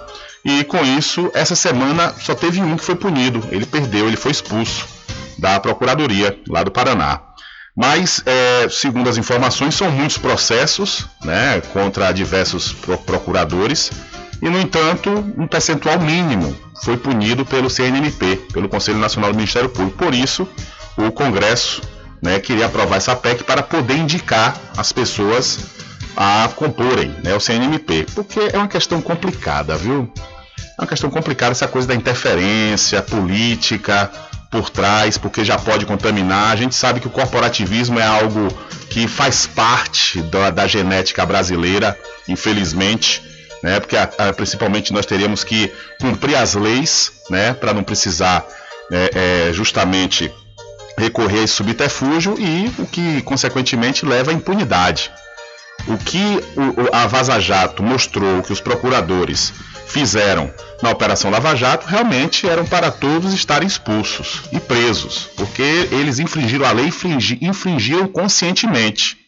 E 0.45 0.65
com 0.65 0.83
isso, 0.85 1.31
essa 1.35 1.55
semana 1.55 2.15
só 2.19 2.35
teve 2.35 2.61
um 2.61 2.77
que 2.77 2.85
foi 2.85 2.95
punido. 2.95 3.47
Ele 3.51 3.67
perdeu, 3.67 4.07
ele 4.07 4.17
foi 4.17 4.33
expulso 4.33 4.87
da 5.39 5.61
Procuradoria 5.61 6.39
lá 6.49 6.63
do 6.63 6.71
Paraná. 6.71 7.21
Mas, 7.77 8.23
é, 8.25 8.69
segundo 8.71 9.11
as 9.11 9.17
informações, 9.17 9.75
são 9.75 9.91
muitos 9.91 10.17
processos 10.17 11.07
né, 11.25 11.61
contra 11.73 12.13
diversos 12.13 12.73
procuradores. 13.05 13.91
E, 14.41 14.49
no 14.49 14.61
entanto, 14.61 15.11
um 15.37 15.47
percentual 15.47 15.99
mínimo 15.99 16.57
foi 16.85 16.97
punido 16.97 17.45
pelo 17.45 17.69
CNMP, 17.69 18.37
pelo 18.53 18.69
Conselho 18.69 18.99
Nacional 18.99 19.33
do 19.33 19.37
Ministério 19.37 19.69
Público. 19.69 19.99
Por 19.99 20.15
isso, 20.15 20.47
o 20.97 21.11
Congresso 21.11 21.83
né, 22.23 22.39
queria 22.41 22.67
aprovar 22.67 22.97
essa 22.97 23.15
PEC 23.15 23.45
para 23.45 23.63
poder 23.63 23.97
indicar 23.97 24.57
as 24.77 24.93
pessoas 24.93 25.59
a 26.17 26.49
comporem 26.55 27.15
né, 27.23 27.35
o 27.35 27.41
CNMP, 27.41 28.07
porque 28.15 28.41
é 28.53 28.57
uma 28.57 28.69
questão 28.69 29.03
complicada, 29.03 29.77
viu? 29.77 30.13
É 30.79 30.83
uma 30.83 30.89
questão 30.89 31.11
complicada 31.11 31.53
essa 31.53 31.69
coisa 31.69 31.89
da 31.89 31.95
interferência 31.95 33.03
política 33.03 34.11
por 34.51 34.71
trás, 34.71 35.19
porque 35.19 35.45
já 35.45 35.59
pode 35.59 35.85
contaminar. 35.85 36.53
A 36.53 36.57
gente 36.57 36.75
sabe 36.75 37.01
que 37.01 37.07
o 37.09 37.11
corporativismo 37.11 37.99
é 37.99 38.07
algo 38.07 38.49
que 38.89 39.09
faz 39.09 39.47
parte 39.47 40.23
da, 40.23 40.51
da 40.51 40.67
genética 40.67 41.27
brasileira, 41.27 41.99
infelizmente, 42.29 43.21
né? 43.63 43.81
Porque 43.81 43.97
a, 43.97 44.09
a, 44.19 44.33
principalmente 44.33 44.93
nós 44.93 45.07
teríamos 45.07 45.43
que 45.43 45.73
cumprir 46.01 46.37
as 46.37 46.55
leis, 46.55 47.13
né? 47.31 47.53
Para 47.53 47.73
não 47.73 47.83
precisar 47.83 48.45
é, 48.93 49.49
é, 49.49 49.53
justamente 49.53 50.33
recorrer 50.97 51.41
a 51.41 51.43
esse 51.45 51.55
subterfúgio 51.55 52.37
e 52.39 52.73
o 52.79 52.87
que, 52.87 53.23
consequentemente, 53.23 54.07
leva 54.07 54.31
à 54.31 54.35
impunidade. 54.35 55.11
O 55.87 55.99
que 55.99 56.41
a 56.93 57.07
Vaza 57.07 57.39
Jato 57.41 57.83
mostrou 57.83 58.43
que 58.43 58.53
os 58.53 58.61
procuradores 58.61 59.53
fizeram 59.87 60.53
na 60.83 60.91
Operação 60.91 61.31
Lava 61.31 61.55
Jato 61.55 61.87
realmente 61.87 62.49
eram 62.49 62.65
para 62.65 62.91
todos 62.91 63.33
estarem 63.33 63.67
expulsos 63.67 64.43
e 64.51 64.59
presos, 64.59 65.29
porque 65.37 65.89
eles 65.93 66.19
infringiram 66.19 66.67
a 66.67 66.73
lei 66.73 66.91
e 67.41 67.47
infringiram 67.47 68.09
conscientemente. 68.09 69.24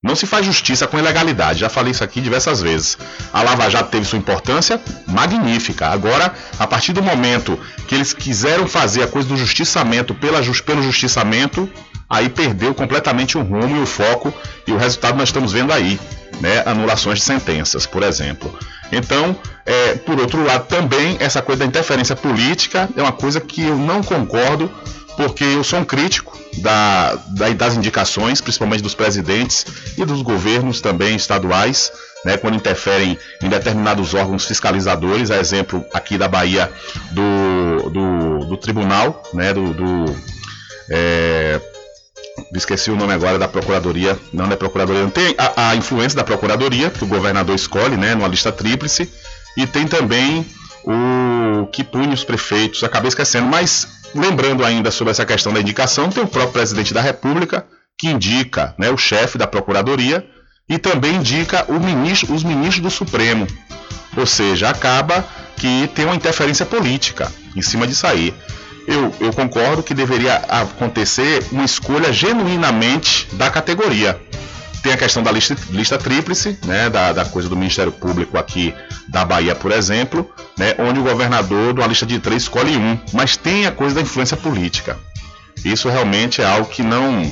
Não 0.00 0.14
se 0.14 0.26
faz 0.26 0.46
justiça 0.46 0.86
com 0.86 0.96
ilegalidade, 0.96 1.58
já 1.58 1.68
falei 1.68 1.90
isso 1.90 2.04
aqui 2.04 2.20
diversas 2.20 2.62
vezes. 2.62 2.96
A 3.32 3.42
Lava 3.42 3.68
Jato 3.68 3.90
teve 3.90 4.04
sua 4.04 4.18
importância 4.18 4.80
magnífica. 5.08 5.88
Agora, 5.88 6.32
a 6.56 6.68
partir 6.68 6.92
do 6.92 7.02
momento 7.02 7.58
que 7.88 7.96
eles 7.96 8.12
quiseram 8.12 8.68
fazer 8.68 9.02
a 9.02 9.08
coisa 9.08 9.26
do 9.26 9.36
justiçamento 9.36 10.14
pela, 10.14 10.40
pelo 10.64 10.82
justiçamento, 10.84 11.68
aí 12.08 12.28
perdeu 12.28 12.72
completamente 12.74 13.36
o 13.36 13.42
rumo 13.42 13.76
e 13.76 13.82
o 13.82 13.86
foco, 13.86 14.32
e 14.68 14.72
o 14.72 14.76
resultado 14.76 15.18
nós 15.18 15.30
estamos 15.30 15.52
vendo 15.52 15.72
aí, 15.72 15.98
né? 16.40 16.62
Anulações 16.64 17.18
de 17.18 17.24
sentenças, 17.24 17.84
por 17.84 18.04
exemplo. 18.04 18.56
Então, 18.92 19.36
é, 19.66 19.94
por 19.96 20.20
outro 20.20 20.44
lado, 20.44 20.68
também 20.68 21.16
essa 21.18 21.42
coisa 21.42 21.58
da 21.58 21.66
interferência 21.66 22.14
política 22.14 22.88
é 22.96 23.02
uma 23.02 23.10
coisa 23.10 23.40
que 23.40 23.62
eu 23.62 23.76
não 23.76 24.00
concordo 24.04 24.72
porque 25.18 25.42
eu 25.42 25.64
sou 25.64 25.80
um 25.80 25.84
crítico 25.84 26.38
da, 26.58 27.16
da, 27.26 27.48
das 27.48 27.76
indicações, 27.76 28.40
principalmente 28.40 28.84
dos 28.84 28.94
presidentes 28.94 29.66
e 29.96 30.04
dos 30.04 30.22
governos 30.22 30.80
também 30.80 31.16
estaduais, 31.16 31.90
né, 32.24 32.36
quando 32.36 32.54
interferem 32.54 33.18
em 33.42 33.48
determinados 33.48 34.14
órgãos 34.14 34.46
fiscalizadores, 34.46 35.32
a 35.32 35.38
exemplo 35.38 35.84
aqui 35.92 36.16
da 36.16 36.28
Bahia 36.28 36.70
do, 37.10 37.90
do, 37.90 38.38
do 38.46 38.56
tribunal, 38.58 39.24
né, 39.34 39.52
do, 39.52 39.74
do 39.74 40.16
é, 40.88 41.60
esqueci 42.54 42.88
o 42.88 42.96
nome 42.96 43.12
agora 43.12 43.40
da 43.40 43.48
Procuradoria, 43.48 44.16
não 44.32 44.46
é 44.46 44.54
Procuradoria, 44.54 45.02
não 45.02 45.10
tem 45.10 45.34
a, 45.36 45.70
a, 45.70 45.74
influência 45.74 46.16
da 46.16 46.22
Procuradoria, 46.22 46.90
que 46.90 47.02
o 47.02 47.08
governador 47.08 47.56
escolhe, 47.56 47.96
né, 47.96 48.14
numa 48.14 48.28
lista 48.28 48.52
tríplice, 48.52 49.12
e 49.56 49.66
tem 49.66 49.84
também 49.88 50.46
o 50.84 51.66
que 51.66 51.82
pune 51.82 52.14
os 52.14 52.22
prefeitos, 52.22 52.84
acabei 52.84 53.08
esquecendo, 53.08 53.48
mas 53.48 53.97
lembrando 54.14 54.64
ainda 54.64 54.90
sobre 54.90 55.10
essa 55.10 55.26
questão 55.26 55.52
da 55.52 55.60
indicação, 55.60 56.10
tem 56.10 56.22
o 56.22 56.28
próprio 56.28 56.52
presidente 56.52 56.94
da 56.94 57.00
República, 57.00 57.66
que 57.98 58.08
indica 58.08 58.74
né, 58.78 58.90
o 58.90 58.96
chefe 58.96 59.36
da 59.38 59.46
Procuradoria, 59.46 60.24
e 60.68 60.78
também 60.78 61.16
indica 61.16 61.66
ministro, 61.80 62.34
os 62.34 62.44
ministros 62.44 62.82
do 62.82 62.90
Supremo. 62.90 63.46
Ou 64.16 64.26
seja, 64.26 64.68
acaba 64.68 65.24
que 65.56 65.88
tem 65.94 66.04
uma 66.04 66.14
interferência 66.14 66.66
política 66.66 67.30
em 67.56 67.62
cima 67.62 67.86
disso 67.86 68.06
aí 68.06 68.34
eu, 68.88 69.14
eu 69.20 69.32
concordo 69.34 69.82
que 69.82 69.92
deveria 69.92 70.36
acontecer 70.48 71.44
uma 71.52 71.64
escolha 71.64 72.10
genuinamente 72.10 73.28
da 73.34 73.50
categoria. 73.50 74.18
Tem 74.82 74.92
a 74.92 74.96
questão 74.96 75.22
da 75.22 75.32
lista, 75.32 75.56
lista 75.70 75.98
tríplice, 75.98 76.58
né, 76.64 76.88
da, 76.88 77.12
da 77.12 77.24
coisa 77.24 77.48
do 77.48 77.56
Ministério 77.56 77.92
Público 77.92 78.38
aqui 78.38 78.74
da 79.08 79.24
Bahia, 79.24 79.54
por 79.54 79.72
exemplo, 79.72 80.30
né, 80.56 80.74
onde 80.78 81.00
o 81.00 81.02
governador 81.02 81.74
de 81.74 81.80
uma 81.80 81.86
lista 81.86 82.06
de 82.06 82.18
três 82.18 82.42
escolhe 82.42 82.76
um, 82.76 82.98
mas 83.12 83.36
tem 83.36 83.66
a 83.66 83.72
coisa 83.72 83.96
da 83.96 84.00
influência 84.00 84.36
política. 84.36 84.96
Isso 85.64 85.88
realmente 85.88 86.40
é 86.40 86.46
algo 86.46 86.68
que 86.68 86.82
não, 86.82 87.30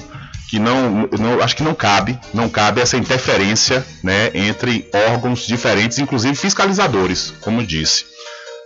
que 0.48 0.58
não, 0.58 1.08
não, 1.18 1.42
acho 1.42 1.56
que 1.56 1.62
não 1.62 1.74
cabe, 1.74 2.18
não 2.34 2.48
cabe 2.48 2.80
essa 2.80 2.96
interferência, 2.96 3.86
né, 4.02 4.30
entre 4.34 4.88
órgãos 5.10 5.46
diferentes, 5.46 5.98
inclusive 5.98 6.34
fiscalizadores, 6.34 7.32
como 7.40 7.64
disse. 7.64 8.15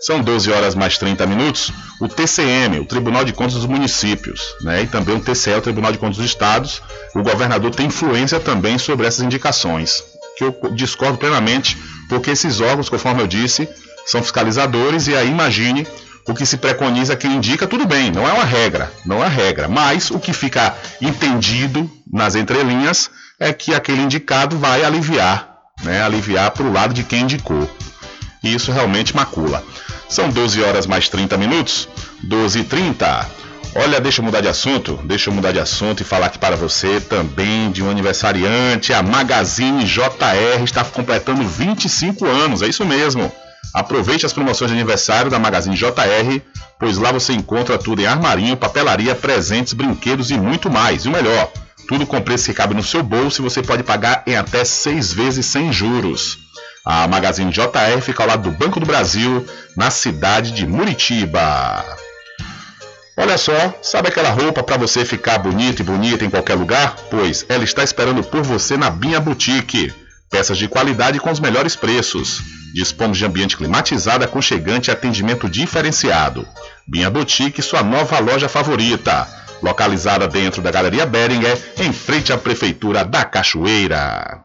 São 0.01 0.23
12 0.23 0.51
horas 0.51 0.75
mais 0.75 0.97
30 0.97 1.27
minutos. 1.27 1.71
O 2.01 2.09
TCM, 2.09 2.81
o 2.81 2.87
Tribunal 2.87 3.23
de 3.23 3.35
Contas 3.35 3.55
dos 3.55 3.67
Municípios, 3.67 4.55
né, 4.63 4.83
e 4.83 4.87
também 4.87 5.15
o 5.15 5.21
TCE, 5.21 5.53
o 5.53 5.61
Tribunal 5.61 5.93
de 5.93 5.99
Contas 5.99 6.17
dos 6.17 6.25
Estados, 6.25 6.83
o 7.15 7.23
governador 7.23 7.75
tem 7.75 7.87
influência 7.87 8.41
também 8.41 8.79
sobre 8.79 9.07
essas 9.07 9.21
indicações, 9.21 10.03
que 10.39 10.45
eu 10.45 10.57
discordo 10.75 11.19
plenamente, 11.19 11.77
porque 12.09 12.31
esses 12.31 12.61
órgãos, 12.61 12.89
conforme 12.89 13.23
eu 13.23 13.27
disse, 13.27 13.69
são 14.07 14.23
fiscalizadores 14.23 15.07
e 15.07 15.15
aí 15.15 15.29
imagine 15.29 15.87
o 16.27 16.35
que 16.35 16.47
se 16.47 16.57
preconiza, 16.57 17.17
quem 17.17 17.35
indica, 17.35 17.67
tudo 17.67 17.87
bem, 17.87 18.11
não 18.11 18.27
é 18.27 18.33
uma 18.33 18.45
regra, 18.45 18.91
não 19.05 19.23
é 19.23 19.29
regra, 19.29 19.69
mas 19.69 20.11
o 20.11 20.19
que 20.19 20.33
fica 20.33 20.75
entendido 21.01 21.91
nas 22.11 22.35
entrelinhas 22.35 23.11
é 23.39 23.53
que 23.53 23.75
aquele 23.75 24.01
indicado 24.01 24.57
vai 24.57 24.83
aliviar, 24.83 25.59
né, 25.83 26.03
aliviar 26.03 26.51
para 26.53 26.65
o 26.65 26.73
lado 26.73 26.95
de 26.95 27.05
quem 27.05 27.23
indicou. 27.23 27.69
E 28.43 28.55
isso 28.55 28.73
realmente 28.73 29.15
macula. 29.15 29.63
São 30.11 30.29
12 30.29 30.61
horas 30.63 30.87
mais 30.87 31.09
30 31.09 31.39
minutos. 31.39 31.89
12 32.25 32.59
e 32.59 32.65
30. 32.65 33.31
Olha, 33.77 34.01
deixa 34.01 34.21
eu 34.21 34.25
mudar 34.25 34.41
de 34.41 34.49
assunto, 34.49 34.99
deixa 35.05 35.31
eu 35.31 35.35
mudar 35.35 35.53
de 35.53 35.61
assunto 35.61 36.01
e 36.01 36.05
falar 36.05 36.27
aqui 36.27 36.39
para 36.41 36.57
você 36.57 37.01
também 37.01 37.71
de 37.71 37.85
um 37.85 37.89
aniversariante. 37.89 38.93
A 38.93 39.01
Magazine 39.01 39.85
JR 39.85 40.65
está 40.65 40.85
completando 40.85 41.45
25 41.45 42.27
anos, 42.27 42.63
é 42.63 42.67
isso 42.67 42.85
mesmo. 42.85 43.31
Aproveite 43.73 44.27
as 44.27 44.33
promoções 44.33 44.73
de 44.73 44.77
aniversário 44.77 45.31
da 45.31 45.39
Magazine 45.39 45.77
JR, 45.77 46.43
pois 46.81 46.99
lá 46.99 47.13
você 47.13 47.33
encontra 47.33 47.79
tudo 47.79 48.03
em 48.03 48.07
armarinho, 48.07 48.57
papelaria, 48.57 49.15
presentes, 49.15 49.73
brinquedos 49.73 50.33
e 50.33 50.37
muito 50.37 50.69
mais. 50.69 51.05
E 51.05 51.09
o 51.09 51.13
melhor, 51.13 51.53
tudo 51.87 52.05
com 52.05 52.21
preço 52.21 52.47
que 52.47 52.55
cabe 52.55 52.75
no 52.75 52.83
seu 52.83 53.05
bolso 53.05 53.41
e 53.41 53.45
você 53.45 53.63
pode 53.63 53.85
pagar 53.85 54.25
em 54.27 54.35
até 54.35 54.65
seis 54.65 55.13
vezes 55.13 55.47
sem 55.47 55.73
juros. 55.73 56.50
A 56.85 57.07
Magazine 57.07 57.53
JR 57.53 58.01
fica 58.01 58.23
ao 58.23 58.29
lado 58.29 58.51
do 58.51 58.57
Banco 58.57 58.81
do 58.81 58.87
Brasil, 58.87 59.47
na 59.77 59.91
cidade 59.91 60.53
de 60.53 60.67
Muritiba. 60.67 61.85
Olha 63.17 63.37
só, 63.37 63.75
sabe 63.83 64.09
aquela 64.09 64.31
roupa 64.31 64.63
para 64.63 64.79
você 64.79 65.05
ficar 65.05 65.39
bonito 65.39 65.81
e 65.81 65.85
bonita 65.85 66.25
em 66.25 66.31
qualquer 66.31 66.55
lugar? 66.55 66.97
Pois 67.11 67.45
ela 67.51 67.65
está 67.65 67.85
esperando 67.85 68.23
por 68.25 68.43
você 68.43 68.79
na 68.79 68.89
Binha 68.89 69.21
Boutique. 69.21 69.93
Peças 70.31 70.57
de 70.57 70.69
qualidade 70.69 71.21
com 71.21 71.31
os 71.31 71.39
melhores 71.39 71.77
preços. 71.77 72.41
Dispomos 72.73 73.19
de 73.19 73.27
ambiente 73.27 73.59
climatizado, 73.59 74.25
aconchegante 74.25 74.89
e 74.89 74.93
atendimento 74.93 75.51
diferenciado. 75.51 76.49
Binha 76.89 77.11
Boutique, 77.11 77.61
sua 77.61 77.83
nova 77.83 78.19
loja 78.21 78.49
favorita. 78.49 79.29
Localizada 79.63 80.27
dentro 80.27 80.63
da 80.63 80.71
Galeria 80.71 81.05
Beringer, 81.05 81.59
em 81.77 81.93
frente 81.93 82.33
à 82.33 82.39
Prefeitura 82.39 83.05
da 83.05 83.23
Cachoeira. 83.25 84.45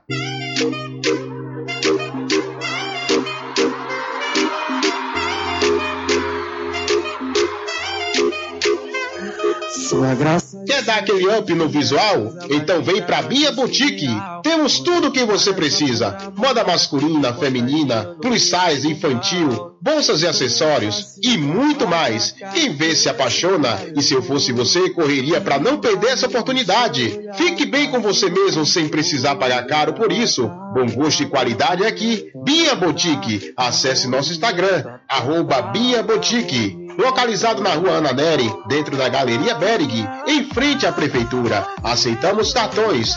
Quer 10.66 10.82
dar 10.84 10.98
aquele 10.98 11.28
up 11.28 11.54
no 11.54 11.70
visual? 11.70 12.34
Então 12.50 12.82
vem 12.82 13.02
pra 13.02 13.22
Bia 13.22 13.52
Boutique. 13.52 14.08
Temos 14.42 14.80
tudo 14.80 15.08
o 15.08 15.12
que 15.12 15.24
você 15.24 15.54
precisa: 15.54 16.18
moda 16.36 16.64
masculina, 16.64 17.34
feminina, 17.34 18.16
plus 18.22 18.44
size, 18.44 18.88
infantil, 18.92 19.76
bolsas 19.82 20.22
e 20.22 20.28
acessórios 20.28 21.18
e 21.22 21.38
muito 21.38 21.88
mais. 21.88 22.34
Quem 22.54 22.74
vê 22.74 22.96
se 22.96 23.10
apaixona 23.10 23.80
e 23.96 24.02
se 24.02 24.14
eu 24.14 24.24
fosse 24.24 24.52
você, 24.52 24.90
correria 24.90 25.40
para 25.40 25.60
não 25.60 25.80
perder 25.80 26.10
essa 26.10 26.28
oportunidade. 26.28 27.20
Fique 27.36 27.66
bem 27.66 27.92
com 27.92 28.00
você 28.00 28.30
mesmo 28.30 28.66
sem 28.66 28.88
precisar 28.88 29.36
pagar 29.36 29.66
caro 29.68 29.94
por 29.94 30.12
isso. 30.12 30.50
Bom 30.74 30.88
gosto 30.94 31.24
e 31.24 31.28
qualidade 31.28 31.84
é 31.84 31.88
aqui. 31.88 32.32
Bia 32.44 32.76
Boutique. 32.76 33.54
Acesse 33.56 34.08
nosso 34.08 34.32
Instagram, 34.32 34.84
arroba 35.08 35.62
Bia 35.62 36.02
Boutique 36.02 36.85
localizado 36.98 37.62
na 37.62 37.74
rua 37.74 37.94
Ana 37.94 38.14
Neri, 38.14 38.52
dentro 38.68 38.96
da 38.98 39.10
Galeria 39.10 39.56
Berg, 39.56 40.08
em 40.28 40.46
frente 40.50 40.86
à 40.86 40.92
prefeitura. 40.92 41.66
Aceitamos 41.84 42.54
cartões. 42.54 43.16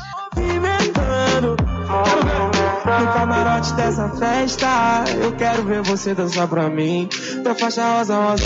No 2.88 3.12
camarote 3.12 3.72
dessa 3.74 4.08
festa, 4.10 5.04
eu 5.20 5.32
quero 5.32 5.64
ver 5.64 5.82
você 5.82 6.14
dançar 6.14 6.48
pra 6.48 6.68
mim. 6.68 7.08
Tua 7.42 7.54
faixa 7.54 7.98
rosa, 7.98 8.16
rosa. 8.16 8.44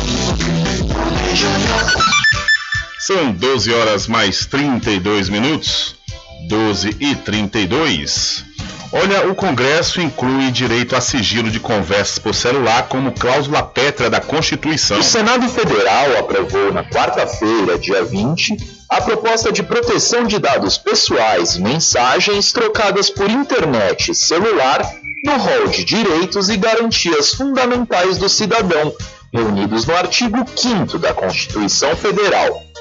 São 2.99 3.33
12 3.33 3.73
horas 3.73 4.07
mais 4.07 4.47
32 4.47 5.29
minutos. 5.29 5.97
12 6.49 6.97
e 7.01 7.15
32. 7.17 8.52
Olha, 8.95 9.27
o 9.27 9.35
Congresso 9.35 10.03
inclui 10.03 10.51
direito 10.51 10.95
a 10.95 11.01
sigilo 11.01 11.51
de 11.51 11.59
conversas 11.59 12.19
por 12.19 12.35
celular 12.35 12.89
como 12.89 13.13
cláusula 13.13 13.63
pétrea 13.63 14.11
da 14.11 14.21
Constituição. 14.21 14.99
O 14.99 15.03
Senado 15.03 15.49
Federal 15.49 16.19
aprovou 16.19 16.71
na 16.71 16.85
quarta-feira, 16.85 17.79
dia 17.79 18.05
20, 18.05 18.55
a 18.91 19.01
proposta 19.01 19.51
de 19.51 19.63
proteção 19.63 20.25
de 20.25 20.39
dados 20.39 20.77
pessoais 20.77 21.57
mensagens 21.57 22.53
trocadas 22.53 23.09
por 23.09 23.31
internet 23.31 24.15
celular 24.15 24.83
no 25.25 25.39
rol 25.39 25.69
de 25.69 25.85
direitos 25.85 26.51
e 26.51 26.59
garantias 26.59 27.33
fundamentais 27.33 28.19
do 28.19 28.29
cidadão, 28.29 28.93
reunidos 29.33 29.87
no 29.87 29.97
artigo 29.97 30.45
5 30.55 30.99
da 30.99 31.15
Constituição 31.15 31.97
Federal. 31.97 32.72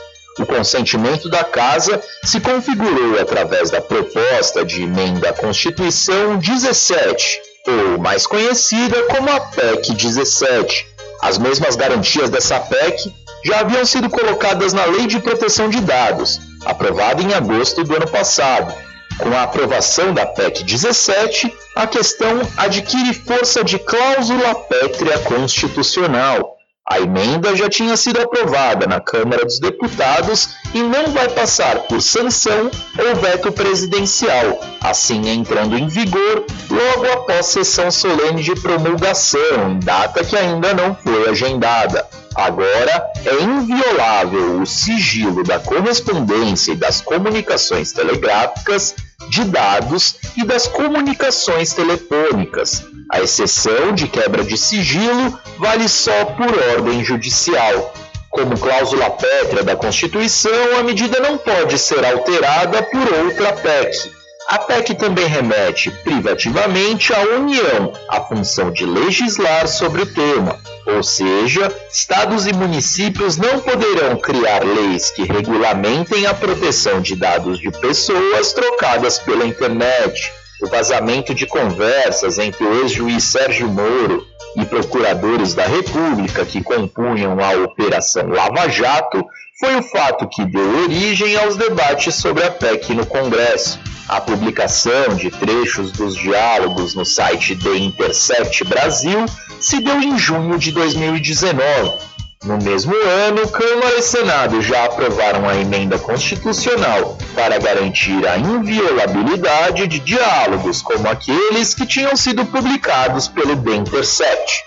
O 0.41 0.45
consentimento 0.45 1.29
da 1.29 1.43
Casa 1.43 2.01
se 2.23 2.39
configurou 2.39 3.19
através 3.19 3.69
da 3.69 3.79
proposta 3.79 4.65
de 4.65 4.81
emenda 4.81 5.29
à 5.29 5.33
Constituição 5.33 6.35
17, 6.37 7.39
ou 7.67 7.99
mais 7.99 8.25
conhecida 8.25 9.03
como 9.03 9.29
a 9.29 9.39
PEC 9.39 9.93
17. 9.93 10.87
As 11.21 11.37
mesmas 11.37 11.75
garantias 11.75 12.31
dessa 12.31 12.59
PEC 12.59 13.13
já 13.45 13.59
haviam 13.59 13.85
sido 13.85 14.09
colocadas 14.09 14.73
na 14.73 14.83
Lei 14.85 15.05
de 15.05 15.19
Proteção 15.19 15.69
de 15.69 15.79
Dados, 15.79 16.41
aprovada 16.65 17.21
em 17.21 17.35
agosto 17.35 17.83
do 17.83 17.95
ano 17.95 18.09
passado. 18.09 18.73
Com 19.19 19.29
a 19.35 19.43
aprovação 19.43 20.11
da 20.11 20.25
PEC 20.25 20.63
17, 20.63 21.53
a 21.75 21.85
questão 21.85 22.41
adquire 22.57 23.13
força 23.13 23.63
de 23.63 23.77
cláusula 23.77 24.55
pétrea 24.55 25.19
constitucional 25.19 26.57
a 26.89 26.99
emenda 26.99 27.55
já 27.55 27.69
tinha 27.69 27.95
sido 27.95 28.19
aprovada 28.19 28.87
na 28.87 28.99
Câmara 28.99 29.45
dos 29.45 29.59
Deputados 29.59 30.49
e 30.73 30.81
não 30.81 31.07
vai 31.07 31.29
passar 31.29 31.79
por 31.83 32.01
sanção 32.01 32.71
ou 32.97 33.15
veto 33.15 33.51
presidencial, 33.51 34.59
assim 34.81 35.29
entrando 35.29 35.77
em 35.77 35.87
vigor 35.87 36.43
logo 36.69 37.11
após 37.13 37.45
sessão 37.45 37.91
solene 37.91 38.41
de 38.41 38.55
promulgação, 38.55 39.71
em 39.71 39.79
data 39.79 40.23
que 40.23 40.35
ainda 40.35 40.73
não 40.73 40.95
foi 40.95 41.29
agendada. 41.29 42.05
Agora 42.33 43.11
é 43.25 43.43
inviolável 43.43 44.61
o 44.61 44.65
sigilo 44.65 45.43
da 45.43 45.59
correspondência 45.59 46.71
e 46.71 46.75
das 46.75 46.99
comunicações 46.99 47.91
telegráficas, 47.91 48.95
de 49.29 49.43
dados 49.43 50.15
e 50.35 50.43
das 50.43 50.67
comunicações 50.67 51.73
telefônicas. 51.73 52.90
A 53.11 53.19
exceção 53.19 53.91
de 53.91 54.07
quebra 54.07 54.41
de 54.41 54.57
sigilo 54.57 55.37
vale 55.57 55.89
só 55.89 56.23
por 56.23 56.47
ordem 56.77 57.03
judicial. 57.03 57.93
Como 58.29 58.57
cláusula 58.57 59.09
pétrea 59.09 59.63
da 59.63 59.75
Constituição, 59.75 60.77
a 60.79 60.83
medida 60.83 61.19
não 61.19 61.37
pode 61.37 61.77
ser 61.77 62.05
alterada 62.05 62.81
por 62.83 63.13
outra 63.25 63.51
PEC. 63.51 64.13
A 64.47 64.59
PEC 64.59 64.95
também 64.95 65.25
remete 65.25 65.91
privativamente 65.91 67.13
à 67.13 67.19
União 67.35 67.91
a 68.07 68.21
função 68.21 68.71
de 68.71 68.85
legislar 68.85 69.67
sobre 69.67 70.03
o 70.03 70.05
tema, 70.05 70.57
ou 70.85 71.03
seja, 71.03 71.69
estados 71.91 72.47
e 72.47 72.53
municípios 72.53 73.35
não 73.35 73.59
poderão 73.59 74.15
criar 74.15 74.63
leis 74.63 75.11
que 75.11 75.23
regulamentem 75.23 76.25
a 76.27 76.33
proteção 76.33 77.01
de 77.01 77.17
dados 77.17 77.59
de 77.59 77.71
pessoas 77.71 78.53
trocadas 78.53 79.19
pela 79.19 79.45
internet. 79.45 80.31
O 80.61 80.67
vazamento 80.67 81.33
de 81.33 81.47
conversas 81.47 82.37
entre 82.37 82.63
o 82.63 82.81
ex-juiz 82.81 83.23
Sérgio 83.23 83.67
Moro 83.67 84.27
e 84.55 84.63
procuradores 84.63 85.55
da 85.55 85.65
República 85.65 86.45
que 86.45 86.61
compunham 86.61 87.39
a 87.39 87.63
Operação 87.63 88.27
Lava 88.27 88.69
Jato 88.69 89.25
foi 89.59 89.75
o 89.75 89.83
fato 89.83 90.27
que 90.27 90.45
deu 90.45 90.83
origem 90.83 91.35
aos 91.37 91.55
debates 91.55 92.15
sobre 92.15 92.43
a 92.43 92.51
PEC 92.51 92.93
no 92.93 93.05
Congresso. 93.05 93.79
A 94.07 94.19
publicação 94.19 95.15
de 95.15 95.31
trechos 95.31 95.91
dos 95.91 96.15
diálogos 96.15 96.93
no 96.93 97.05
site 97.05 97.55
The 97.55 97.77
Intercept 97.77 98.63
Brasil 98.65 99.25
se 99.59 99.79
deu 99.79 99.99
em 100.01 100.17
junho 100.17 100.59
de 100.59 100.71
2019. 100.71 102.10
No 102.43 102.57
mesmo 102.57 102.95
ano, 102.95 103.47
Câmara 103.49 103.99
e 103.99 104.01
Senado 104.01 104.63
já 104.63 104.85
aprovaram 104.85 105.47
a 105.47 105.55
emenda 105.55 105.99
constitucional 105.99 107.15
para 107.35 107.59
garantir 107.59 108.27
a 108.27 108.35
inviolabilidade 108.35 109.85
de 109.85 109.99
diálogos 109.99 110.81
como 110.81 111.07
aqueles 111.07 111.75
que 111.75 111.85
tinham 111.85 112.15
sido 112.15 112.43
publicados 112.43 113.27
pelo 113.27 113.55
The 113.61 113.75
Intercept. 113.75 114.63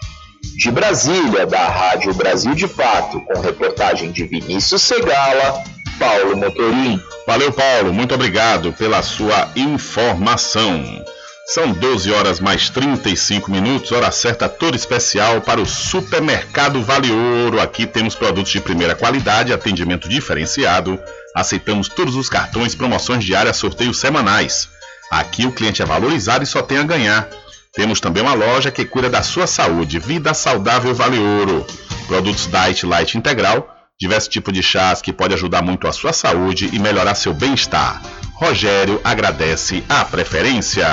De 0.57 0.71
Brasília, 0.71 1.47
da 1.47 1.67
Rádio 1.67 2.15
Brasil 2.15 2.55
de 2.55 2.69
Fato, 2.69 3.21
com 3.23 3.41
reportagem 3.41 4.13
de 4.13 4.25
Vinícius 4.25 4.83
Segala, 4.83 5.65
Paulo 5.99 6.37
Motorim. 6.37 7.01
Valeu, 7.27 7.51
Paulo. 7.51 7.93
Muito 7.93 8.15
obrigado 8.15 8.73
pela 8.73 9.03
sua 9.03 9.49
informação. 9.57 11.05
São 11.47 11.73
12 11.73 12.11
horas 12.11 12.41
mais 12.41 12.71
35 12.71 13.51
minutos, 13.51 13.93
hora 13.93 14.11
certa 14.11 14.49
toda 14.49 14.77
especial 14.77 15.43
para 15.43 15.61
o 15.61 15.67
Supermercado 15.67 16.83
Vale 16.83 17.13
Ouro. 17.13 17.61
Aqui 17.61 17.87
temos 17.87 18.15
produtos 18.15 18.51
de 18.51 18.63
primeira 18.63 18.95
qualidade, 18.95 19.53
atendimento 19.53 20.09
diferenciado. 20.09 20.99
Aceitamos 21.35 21.87
todos 21.87 22.17
os 22.17 22.31
cartões, 22.31 22.75
promoções 22.75 23.23
diárias, 23.23 23.59
sorteios 23.59 23.99
semanais. 23.99 24.71
Aqui 25.11 25.45
o 25.45 25.53
cliente 25.53 25.83
é 25.83 25.85
valorizado 25.85 26.43
e 26.43 26.47
só 26.47 26.63
tem 26.63 26.79
a 26.79 26.83
ganhar. 26.83 27.29
Temos 27.75 28.01
também 28.01 28.23
uma 28.23 28.33
loja 28.33 28.71
que 28.71 28.87
cuida 28.87 29.11
da 29.11 29.23
sua 29.23 29.47
saúde. 29.47 29.99
Vida 29.99 30.33
Saudável 30.33 30.95
Vale 30.95 31.19
Ouro. 31.19 31.67
Produtos 32.07 32.47
Diet 32.47 32.87
Light 32.87 33.19
Integral, 33.19 33.74
diversos 34.01 34.29
tipos 34.29 34.53
de 34.53 34.63
chás 34.63 35.01
que 35.01 35.13
pode 35.13 35.35
ajudar 35.35 35.63
muito 35.63 35.87
a 35.87 35.93
sua 35.93 36.13
saúde 36.13 36.69
e 36.73 36.79
melhorar 36.79 37.15
seu 37.15 37.33
bem-estar. 37.33 38.03
Rogério 38.35 39.01
agradece 39.05 39.85
a 39.89 40.05
preferência. 40.05 40.87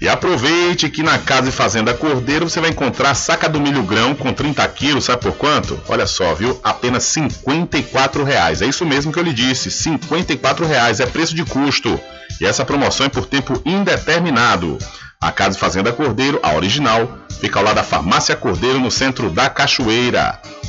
E 0.00 0.08
aproveite 0.08 0.90
que 0.90 1.02
na 1.02 1.18
Casa 1.18 1.48
e 1.48 1.52
Fazenda 1.52 1.94
Cordeiro 1.94 2.48
você 2.48 2.60
vai 2.60 2.70
encontrar 2.70 3.14
saca 3.14 3.48
do 3.48 3.60
milho 3.60 3.82
grão 3.82 4.14
com 4.14 4.32
30 4.32 4.66
quilos, 4.68 5.04
sabe 5.04 5.22
por 5.22 5.32
quanto? 5.32 5.80
Olha 5.88 6.06
só, 6.06 6.34
viu? 6.34 6.58
Apenas 6.62 7.04
54 7.04 8.22
reais. 8.22 8.60
É 8.60 8.66
isso 8.66 8.84
mesmo 8.84 9.12
que 9.12 9.18
eu 9.18 9.22
lhe 9.22 9.32
disse, 9.32 9.70
54 9.70 10.66
reais 10.66 11.00
é 11.00 11.06
preço 11.06 11.34
de 11.34 11.44
custo. 11.44 11.98
E 12.40 12.44
essa 12.44 12.64
promoção 12.64 13.06
é 13.06 13.08
por 13.08 13.26
tempo 13.26 13.60
indeterminado. 13.64 14.76
A 15.20 15.32
Casa 15.32 15.56
e 15.56 15.60
Fazenda 15.60 15.92
Cordeiro, 15.92 16.38
a 16.42 16.54
original, 16.54 17.18
fica 17.40 17.58
ao 17.58 17.64
lado 17.64 17.76
da 17.76 17.82
Farmácia 17.82 18.36
Cordeiro, 18.36 18.78
no 18.78 18.90
centro 18.90 19.30
da 19.30 19.48
Cachoeira. 19.48 20.38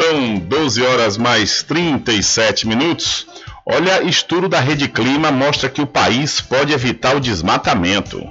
São 0.00 0.38
12 0.38 0.80
horas 0.80 1.18
mais 1.18 1.64
37 1.64 2.68
minutos. 2.68 3.26
Olha, 3.66 4.00
estudo 4.04 4.48
da 4.48 4.60
Rede 4.60 4.86
Clima 4.86 5.32
mostra 5.32 5.68
que 5.68 5.82
o 5.82 5.88
país 5.88 6.40
pode 6.40 6.72
evitar 6.72 7.16
o 7.16 7.20
desmatamento. 7.20 8.22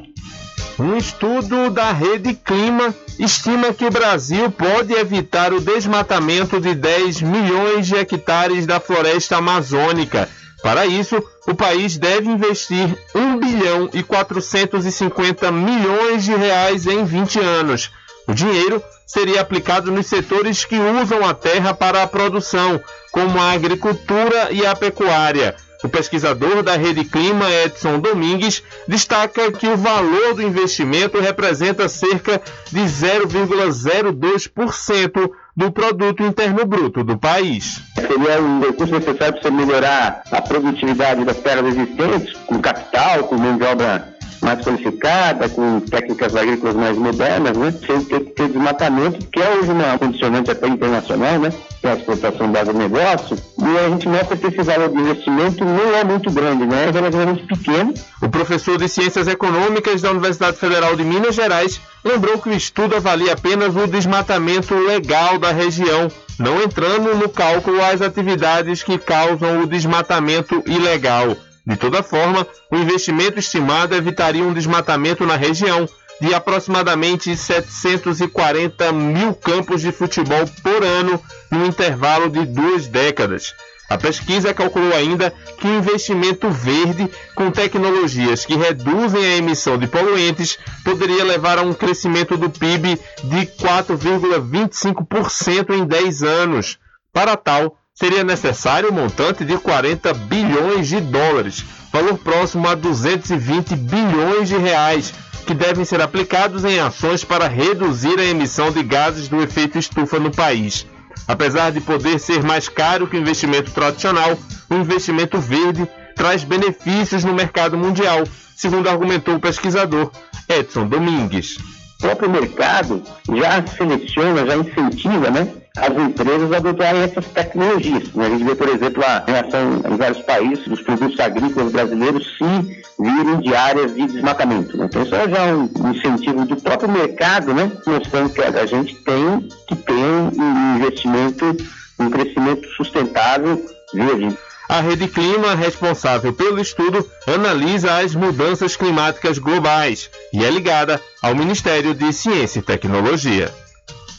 Um 0.79 0.95
estudo 0.95 1.69
da 1.69 1.91
Rede 1.91 2.35
Clima 2.35 2.95
estima 3.19 3.73
que 3.73 3.83
o 3.83 3.91
Brasil 3.91 4.49
pode 4.49 4.93
evitar 4.93 5.51
o 5.51 5.59
desmatamento 5.59 6.57
de 6.61 6.73
10 6.73 7.21
milhões 7.23 7.85
de 7.85 7.97
hectares 7.97 8.65
da 8.65 8.79
floresta 8.79 9.35
amazônica. 9.35 10.29
Para 10.63 10.85
isso, 10.85 11.21
o 11.45 11.53
país 11.53 11.97
deve 11.97 12.29
investir 12.29 12.97
1 13.13 13.39
bilhão 13.39 13.89
e 13.91 14.01
450 14.03 15.51
milhões 15.51 16.23
de 16.23 16.33
reais 16.33 16.87
em 16.87 17.03
20 17.03 17.41
anos. 17.41 17.91
O 18.27 18.33
dinheiro 18.33 18.83
seria 19.05 19.39
aplicado 19.39 19.91
nos 19.91 20.07
setores 20.07 20.65
que 20.65 20.77
usam 20.77 21.25
a 21.25 21.33
terra 21.33 21.73
para 21.73 22.03
a 22.03 22.07
produção, 22.07 22.81
como 23.11 23.39
a 23.39 23.53
agricultura 23.53 24.51
e 24.51 24.65
a 24.65 24.75
pecuária. 24.75 25.55
O 25.83 25.89
pesquisador 25.89 26.63
da 26.63 26.75
Rede 26.75 27.05
Clima, 27.05 27.47
Edson 27.49 27.99
Domingues, 27.99 28.61
destaca 28.87 29.51
que 29.51 29.67
o 29.67 29.77
valor 29.77 30.33
do 30.33 30.41
investimento 30.41 31.19
representa 31.19 31.87
cerca 31.87 32.41
de 32.71 32.81
0,02% 32.81 35.29
do 35.55 35.71
produto 35.71 36.23
interno 36.23 36.65
bruto 36.65 37.03
do 37.03 37.15
país. 37.17 37.79
Seria 37.95 38.41
um 38.41 38.59
recurso 38.59 38.93
necessário 38.93 39.39
para 39.39 39.51
melhorar 39.51 40.23
a 40.31 40.41
produtividade 40.41 41.23
das 41.23 41.37
terras 41.37 41.67
existentes, 41.67 42.33
com 42.45 42.59
capital, 42.59 43.25
com 43.25 43.37
mão 43.37 43.55
de 43.57 43.63
obra 43.63 44.16
mais 44.41 44.63
qualificada, 44.63 45.49
com 45.49 45.79
técnicas 45.79 46.35
agrícolas 46.35 46.75
mais 46.75 46.97
modernas, 46.97 47.57
né? 47.57 47.73
sem 47.85 48.03
ter, 48.03 48.19
ter 48.19 48.47
desmatamento, 48.47 49.25
que 49.27 49.39
é 49.39 49.49
hoje 49.55 49.71
uma 49.71 49.97
condicionante 49.97 50.51
até 50.51 50.67
internacional, 50.67 51.39
né? 51.39 51.53
que 51.81 51.87
é 51.87 51.91
a 51.91 51.95
exportação 51.95 52.51
do 52.51 52.57
agronegócio, 52.57 53.37
e 53.59 53.77
a 53.85 53.89
gente 53.89 54.07
nota 54.07 54.35
que 54.35 54.47
esse 54.47 54.61
valor 54.61 54.89
de 54.89 54.99
investimento 54.99 55.63
não 55.63 55.95
é 55.95 56.03
muito 56.03 56.31
grande, 56.31 56.65
né? 56.65 56.85
é 56.87 56.91
relativamente 56.91 57.43
pequeno. 57.43 57.93
O 58.21 58.29
professor 58.29 58.77
de 58.77 58.87
Ciências 58.87 59.27
Econômicas 59.27 60.01
da 60.01 60.11
Universidade 60.11 60.57
Federal 60.57 60.95
de 60.95 61.03
Minas 61.03 61.35
Gerais 61.35 61.79
lembrou 62.03 62.37
que 62.37 62.49
o 62.49 62.53
estudo 62.53 62.95
avalia 62.95 63.33
apenas 63.33 63.75
o 63.75 63.87
desmatamento 63.87 64.73
legal 64.73 65.37
da 65.37 65.51
região, 65.51 66.07
não 66.39 66.61
entrando 66.61 67.15
no 67.15 67.29
cálculo 67.29 67.81
as 67.83 68.01
atividades 68.01 68.83
que 68.83 68.97
causam 68.97 69.63
o 69.63 69.67
desmatamento 69.67 70.63
ilegal. 70.65 71.35
De 71.67 71.75
toda 71.75 72.01
forma, 72.01 72.47
o 72.71 72.77
investimento 72.77 73.37
estimado 73.39 73.93
evitaria 73.93 74.41
um 74.41 74.53
desmatamento 74.53 75.25
na 75.25 75.35
região 75.35 75.85
de 76.21 76.33
aproximadamente 76.33 77.35
740 77.35 78.93
mil 78.93 79.33
campos 79.33 79.81
de 79.81 79.91
futebol 79.91 80.47
por 80.63 80.81
ano 80.81 81.21
no 81.51 81.65
intervalo 81.65 82.29
de 82.29 82.45
duas 82.45 82.87
décadas. 82.87 83.53
A 83.89 83.97
pesquisa 83.97 84.53
calculou 84.53 84.93
ainda 84.93 85.33
que 85.57 85.67
o 85.67 85.75
investimento 85.75 86.49
verde 86.49 87.11
com 87.35 87.51
tecnologias 87.51 88.45
que 88.45 88.55
reduzem 88.55 89.25
a 89.25 89.35
emissão 89.35 89.77
de 89.77 89.87
poluentes 89.87 90.57
poderia 90.85 91.25
levar 91.25 91.59
a 91.59 91.63
um 91.63 91.73
crescimento 91.73 92.37
do 92.37 92.49
PIB 92.49 92.97
de 93.25 93.45
4,25% 93.61 95.75
em 95.75 95.85
10 95.85 96.23
anos. 96.23 96.79
Para 97.11 97.35
tal, 97.35 97.77
seria 97.97 98.23
necessário 98.23 98.91
um 98.91 98.95
montante 98.95 99.43
de 99.43 99.57
40 99.57 100.13
bilhões 100.13 100.87
de 100.87 101.01
dólares, 101.01 101.65
valor 101.91 102.17
próximo 102.19 102.67
a 102.67 102.75
220 102.75 103.75
bilhões 103.75 104.47
de 104.47 104.57
reais, 104.57 105.13
que 105.47 105.53
devem 105.53 105.83
ser 105.83 105.99
aplicados 105.99 106.63
em 106.63 106.79
ações 106.79 107.23
para 107.23 107.47
reduzir 107.47 108.19
a 108.19 108.25
emissão 108.25 108.71
de 108.71 108.83
gases 108.83 109.27
do 109.27 109.41
efeito 109.41 109.79
estufa 109.79 110.19
no 110.19 110.29
país. 110.29 110.85
Apesar 111.27 111.71
de 111.71 111.81
poder 111.81 112.19
ser 112.19 112.43
mais 112.43 112.69
caro 112.69 113.07
que 113.07 113.17
o 113.17 113.19
investimento 113.19 113.71
tradicional, 113.71 114.37
o 114.69 114.75
investimento 114.75 115.39
verde 115.39 115.87
traz 116.15 116.43
benefícios 116.43 117.23
no 117.23 117.33
mercado 117.33 117.77
mundial, 117.77 118.23
segundo 118.55 118.89
argumentou 118.89 119.35
o 119.35 119.39
pesquisador 119.39 120.11
Edson 120.47 120.87
Domingues. 120.87 121.57
O 121.97 122.01
próprio 122.01 122.29
mercado 122.29 123.01
já 123.35 123.65
seleciona, 123.65 124.45
já 124.45 124.55
incentiva 124.55 125.31
né, 125.31 125.47
as 125.77 125.97
empresas 125.97 126.51
adotarem 126.51 127.03
essas 127.03 127.25
tecnologias. 127.27 128.11
Né? 128.13 128.25
A 128.25 128.29
gente 128.29 128.43
vê, 128.43 128.55
por 128.55 128.69
exemplo, 128.69 129.03
a 129.03 129.23
relação 129.25 129.81
em 129.87 129.97
vários 129.97 130.21
países, 130.23 130.67
os 130.67 130.81
produtos 130.81 131.19
agrícolas 131.19 131.71
brasileiros 131.71 132.37
se 132.37 132.83
virem 132.99 133.39
de 133.41 133.55
áreas 133.55 133.93
de 133.93 134.07
desmatamento. 134.07 134.77
Né? 134.77 134.85
Então, 134.85 135.03
isso 135.03 135.15
é 135.15 135.29
já 135.29 135.45
um 135.55 135.91
incentivo 135.91 136.45
do 136.45 136.55
próprio 136.57 136.89
mercado, 136.89 137.53
né? 137.53 137.71
mostrando 137.85 138.31
que 138.31 138.41
a 138.41 138.65
gente 138.65 138.95
tem 138.95 139.47
que 139.67 139.75
ter 139.75 139.93
um 139.93 140.75
investimento, 140.77 141.57
um 141.99 142.09
crescimento 142.09 142.67
sustentável 142.75 143.63
verde. 143.93 144.35
A 144.69 144.81
Rede 144.81 145.07
Clima, 145.07 145.55
responsável 145.55 146.33
pelo 146.33 146.59
estudo, 146.59 147.09
analisa 147.25 147.99
as 147.99 148.13
mudanças 148.13 148.75
climáticas 148.75 149.37
globais 149.37 150.09
e 150.33 150.43
é 150.43 150.49
ligada 150.49 150.99
ao 151.21 151.33
Ministério 151.33 151.93
de 151.93 152.11
Ciência 152.11 152.59
e 152.59 152.63
Tecnologia. 152.63 153.49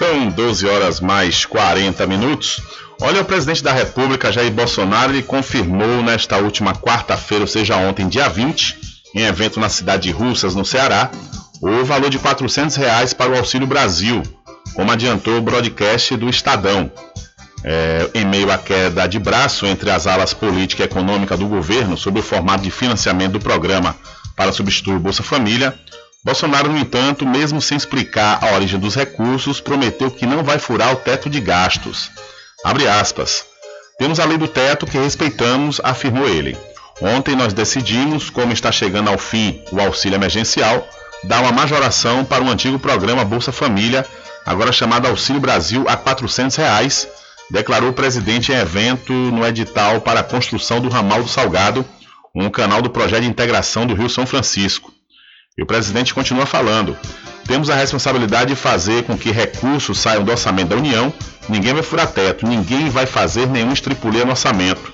São 0.00 0.30
12 0.30 0.66
horas 0.66 0.98
mais 0.98 1.44
40 1.44 2.06
minutos. 2.06 2.62
Olha, 3.02 3.20
o 3.20 3.24
presidente 3.26 3.62
da 3.62 3.70
República, 3.70 4.32
Jair 4.32 4.50
Bolsonaro, 4.50 5.12
ele 5.12 5.22
confirmou 5.22 6.02
nesta 6.02 6.38
última 6.38 6.72
quarta-feira, 6.72 7.44
ou 7.44 7.46
seja, 7.46 7.76
ontem, 7.76 8.08
dia 8.08 8.26
20, 8.26 8.78
em 9.14 9.24
evento 9.24 9.60
na 9.60 9.68
cidade 9.68 10.04
de 10.04 10.10
Russas, 10.10 10.54
no 10.54 10.64
Ceará, 10.64 11.10
o 11.60 11.84
valor 11.84 12.08
de 12.08 12.18
400 12.18 12.76
reais 12.76 13.12
para 13.12 13.30
o 13.30 13.36
Auxílio 13.36 13.66
Brasil, 13.66 14.22
como 14.72 14.90
adiantou 14.90 15.36
o 15.36 15.42
broadcast 15.42 16.16
do 16.16 16.30
Estadão. 16.30 16.90
É, 17.62 18.08
em 18.14 18.24
meio 18.24 18.50
à 18.50 18.56
queda 18.56 19.06
de 19.06 19.18
braço 19.18 19.66
entre 19.66 19.90
as 19.90 20.06
alas 20.06 20.32
política 20.32 20.82
e 20.82 20.86
econômica 20.86 21.36
do 21.36 21.46
governo 21.46 21.94
sobre 21.94 22.20
o 22.20 22.24
formato 22.24 22.64
de 22.64 22.70
financiamento 22.70 23.32
do 23.32 23.40
programa 23.40 23.94
para 24.34 24.50
substituir 24.50 24.94
o 24.94 24.98
Bolsa 24.98 25.22
Família, 25.22 25.78
Bolsonaro, 26.22 26.70
no 26.70 26.78
entanto, 26.78 27.26
mesmo 27.26 27.62
sem 27.62 27.78
explicar 27.78 28.44
a 28.44 28.54
origem 28.54 28.78
dos 28.78 28.94
recursos, 28.94 29.58
prometeu 29.60 30.10
que 30.10 30.26
não 30.26 30.44
vai 30.44 30.58
furar 30.58 30.92
o 30.92 30.96
teto 30.96 31.30
de 31.30 31.40
gastos. 31.40 32.10
Abre 32.62 32.86
aspas. 32.86 33.46
Temos 33.98 34.20
a 34.20 34.26
lei 34.26 34.36
do 34.36 34.46
teto 34.46 34.86
que 34.86 34.98
respeitamos, 34.98 35.80
afirmou 35.82 36.28
ele. 36.28 36.58
Ontem 37.00 37.34
nós 37.34 37.54
decidimos, 37.54 38.28
como 38.28 38.52
está 38.52 38.70
chegando 38.70 39.08
ao 39.08 39.16
fim 39.16 39.62
o 39.72 39.80
auxílio 39.80 40.16
emergencial, 40.16 40.86
dar 41.24 41.40
uma 41.40 41.52
majoração 41.52 42.22
para 42.22 42.44
o 42.44 42.50
antigo 42.50 42.78
programa 42.78 43.24
Bolsa 43.24 43.50
Família, 43.50 44.04
agora 44.44 44.72
chamado 44.72 45.06
Auxílio 45.06 45.40
Brasil, 45.40 45.86
a 45.88 45.96
400 45.96 46.54
reais, 46.56 47.08
declarou 47.50 47.90
o 47.90 47.94
presidente 47.94 48.52
em 48.52 48.56
evento 48.56 49.12
no 49.12 49.46
edital 49.46 50.02
para 50.02 50.20
a 50.20 50.24
construção 50.24 50.80
do 50.80 50.90
ramal 50.90 51.22
do 51.22 51.28
Salgado, 51.28 51.84
um 52.34 52.50
canal 52.50 52.82
do 52.82 52.90
projeto 52.90 53.22
de 53.22 53.28
integração 53.28 53.86
do 53.86 53.94
Rio 53.94 54.10
São 54.10 54.26
Francisco. 54.26 54.99
E 55.60 55.62
o 55.62 55.66
presidente 55.66 56.14
continua 56.14 56.46
falando: 56.46 56.96
temos 57.46 57.68
a 57.68 57.74
responsabilidade 57.74 58.54
de 58.54 58.56
fazer 58.56 59.04
com 59.04 59.16
que 59.16 59.30
recursos 59.30 59.98
saiam 59.98 60.24
do 60.24 60.30
orçamento 60.30 60.68
da 60.68 60.76
União. 60.76 61.12
Ninguém 61.50 61.74
vai 61.74 61.82
furar 61.82 62.06
teto, 62.06 62.46
ninguém 62.46 62.88
vai 62.88 63.04
fazer 63.04 63.46
nenhum 63.46 63.70
estripulê 63.70 64.24
no 64.24 64.30
orçamento. 64.30 64.90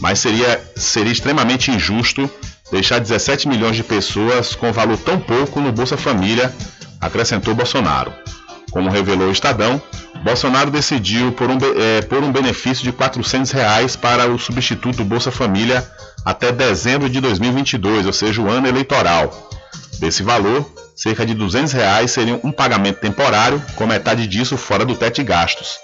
Mas 0.00 0.18
seria, 0.18 0.58
seria 0.74 1.12
extremamente 1.12 1.70
injusto 1.70 2.30
deixar 2.72 2.98
17 2.98 3.46
milhões 3.46 3.76
de 3.76 3.84
pessoas 3.84 4.54
com 4.54 4.72
valor 4.72 4.96
tão 4.96 5.20
pouco 5.20 5.60
no 5.60 5.70
Bolsa 5.70 5.98
Família, 5.98 6.50
acrescentou 6.98 7.54
Bolsonaro. 7.54 8.10
Como 8.70 8.90
revelou 8.90 9.28
o 9.28 9.32
Estadão, 9.32 9.80
Bolsonaro 10.24 10.70
decidiu 10.70 11.30
por 11.32 11.50
um, 11.50 11.58
é, 11.78 12.00
por 12.02 12.22
um 12.22 12.32
benefício 12.32 12.82
de 12.82 12.90
400 12.90 13.50
reais 13.52 13.96
para 13.96 14.26
o 14.26 14.38
substituto 14.38 15.04
Bolsa 15.04 15.30
Família 15.30 15.86
até 16.24 16.50
dezembro 16.50 17.08
de 17.10 17.20
2022, 17.20 18.06
ou 18.06 18.12
seja, 18.14 18.40
o 18.40 18.48
ano 18.48 18.66
eleitoral. 18.66 19.46
Desse 19.98 20.22
valor, 20.22 20.70
cerca 20.94 21.24
de 21.24 21.34
200 21.34 21.72
reais 21.72 22.10
seria 22.10 22.38
um 22.42 22.52
pagamento 22.52 23.00
temporário, 23.00 23.62
com 23.74 23.86
metade 23.86 24.26
disso 24.26 24.56
fora 24.56 24.84
do 24.84 24.94
teto 24.94 25.16
de 25.16 25.24
gastos. 25.24 25.76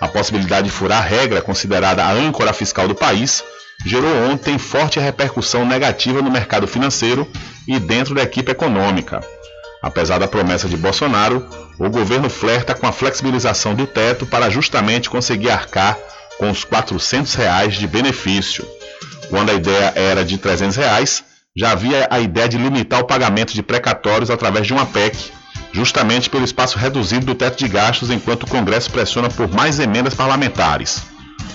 A 0.00 0.08
possibilidade 0.08 0.68
de 0.68 0.72
furar 0.72 0.98
a 0.98 1.06
regra, 1.06 1.40
considerada 1.40 2.04
a 2.04 2.10
âncora 2.10 2.52
fiscal 2.52 2.88
do 2.88 2.94
país, 2.94 3.44
gerou 3.86 4.30
ontem 4.30 4.58
forte 4.58 4.98
repercussão 4.98 5.64
negativa 5.64 6.20
no 6.20 6.30
mercado 6.30 6.66
financeiro 6.66 7.30
e 7.66 7.78
dentro 7.78 8.14
da 8.14 8.22
equipe 8.22 8.50
econômica. 8.50 9.20
Apesar 9.80 10.18
da 10.18 10.28
promessa 10.28 10.68
de 10.68 10.76
Bolsonaro, 10.76 11.46
o 11.78 11.90
governo 11.90 12.30
flerta 12.30 12.74
com 12.74 12.86
a 12.86 12.92
flexibilização 12.92 13.74
do 13.74 13.86
teto 13.86 14.26
para 14.26 14.50
justamente 14.50 15.10
conseguir 15.10 15.50
arcar 15.50 15.98
com 16.38 16.50
os 16.50 16.64
400 16.64 17.34
reais 17.34 17.74
de 17.74 17.86
benefício. 17.86 18.66
Quando 19.28 19.50
a 19.50 19.54
ideia 19.54 19.92
era 19.96 20.24
de 20.24 20.38
300 20.38 20.76
reais, 20.76 21.24
já 21.54 21.72
havia 21.72 22.08
a 22.10 22.18
ideia 22.18 22.48
de 22.48 22.56
limitar 22.56 23.00
o 23.00 23.04
pagamento 23.04 23.52
de 23.52 23.62
precatórios 23.62 24.30
através 24.30 24.66
de 24.66 24.72
uma 24.72 24.86
PEC, 24.86 25.30
justamente 25.72 26.30
pelo 26.30 26.44
espaço 26.44 26.78
reduzido 26.78 27.26
do 27.26 27.34
teto 27.34 27.58
de 27.58 27.68
gastos 27.68 28.10
enquanto 28.10 28.44
o 28.44 28.48
Congresso 28.48 28.90
pressiona 28.90 29.28
por 29.28 29.48
mais 29.52 29.78
emendas 29.78 30.14
parlamentares. 30.14 31.02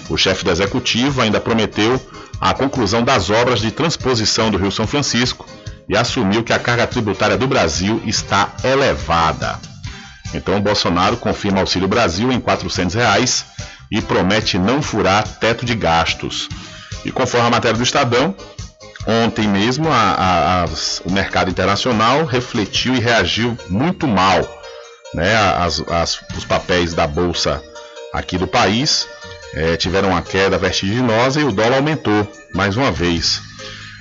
O 0.09 0.17
chefe 0.17 0.45
do 0.45 0.51
executivo 0.51 1.21
ainda 1.21 1.39
prometeu 1.39 1.99
a 2.39 2.53
conclusão 2.53 3.03
das 3.03 3.29
obras 3.29 3.59
de 3.59 3.71
transposição 3.71 4.51
do 4.51 4.57
Rio 4.57 4.71
São 4.71 4.85
Francisco 4.85 5.45
e 5.89 5.97
assumiu 5.97 6.43
que 6.43 6.53
a 6.53 6.59
carga 6.59 6.85
tributária 6.85 7.37
do 7.37 7.47
Brasil 7.47 8.01
está 8.05 8.53
elevada. 8.63 9.59
Então, 10.33 10.61
Bolsonaro 10.61 11.17
confirma 11.17 11.61
Auxílio 11.61 11.87
Brasil 11.87 12.31
em 12.31 12.39
400 12.39 12.93
reais 12.93 13.45
e 13.91 14.01
promete 14.01 14.59
não 14.59 14.81
furar 14.81 15.27
teto 15.39 15.65
de 15.65 15.73
gastos. 15.73 16.49
E 17.05 17.11
conforme 17.11 17.47
a 17.47 17.51
matéria 17.51 17.77
do 17.77 17.83
Estadão, 17.83 18.35
Ontem 19.08 19.47
mesmo, 19.47 19.88
a, 19.89 19.95
a, 19.95 20.64
a, 20.64 20.66
o 21.05 21.12
mercado 21.12 21.49
internacional 21.49 22.26
refletiu 22.26 22.93
e 22.93 22.99
reagiu 22.99 23.58
muito 23.70 24.05
mal 24.05 24.58
né, 25.14 25.36
as, 25.36 25.82
as, 25.89 26.20
os 26.38 26.45
papéis 26.45 26.93
da 26.93 27.08
bolsa 27.08 27.64
aqui 28.14 28.38
do 28.38 28.47
país 28.47 29.08
é, 29.53 29.78
tiveram 29.78 30.10
uma 30.10 30.22
queda 30.22 30.58
vertiginosa 30.58 31.39
e 31.39 31.43
o 31.43 31.51
dólar 31.51 31.78
aumentou 31.78 32.28
mais 32.53 32.76
uma 32.76 32.91
vez. 32.91 33.41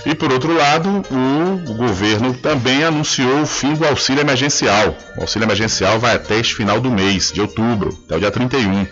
E 0.04 0.14
por 0.14 0.32
outro 0.32 0.54
lado, 0.54 1.02
o 1.10 1.74
governo 1.74 2.32
também 2.34 2.84
anunciou 2.84 3.42
o 3.42 3.46
fim 3.46 3.74
do 3.74 3.86
auxílio 3.86 4.20
emergencial. 4.20 4.96
O 5.16 5.22
auxílio 5.22 5.46
emergencial 5.46 5.98
vai 5.98 6.14
até 6.14 6.38
este 6.38 6.54
final 6.54 6.80
do 6.80 6.90
mês, 6.90 7.32
de 7.32 7.40
outubro, 7.40 7.98
até 8.04 8.16
o 8.16 8.20
dia 8.20 8.30
31. 8.30 8.86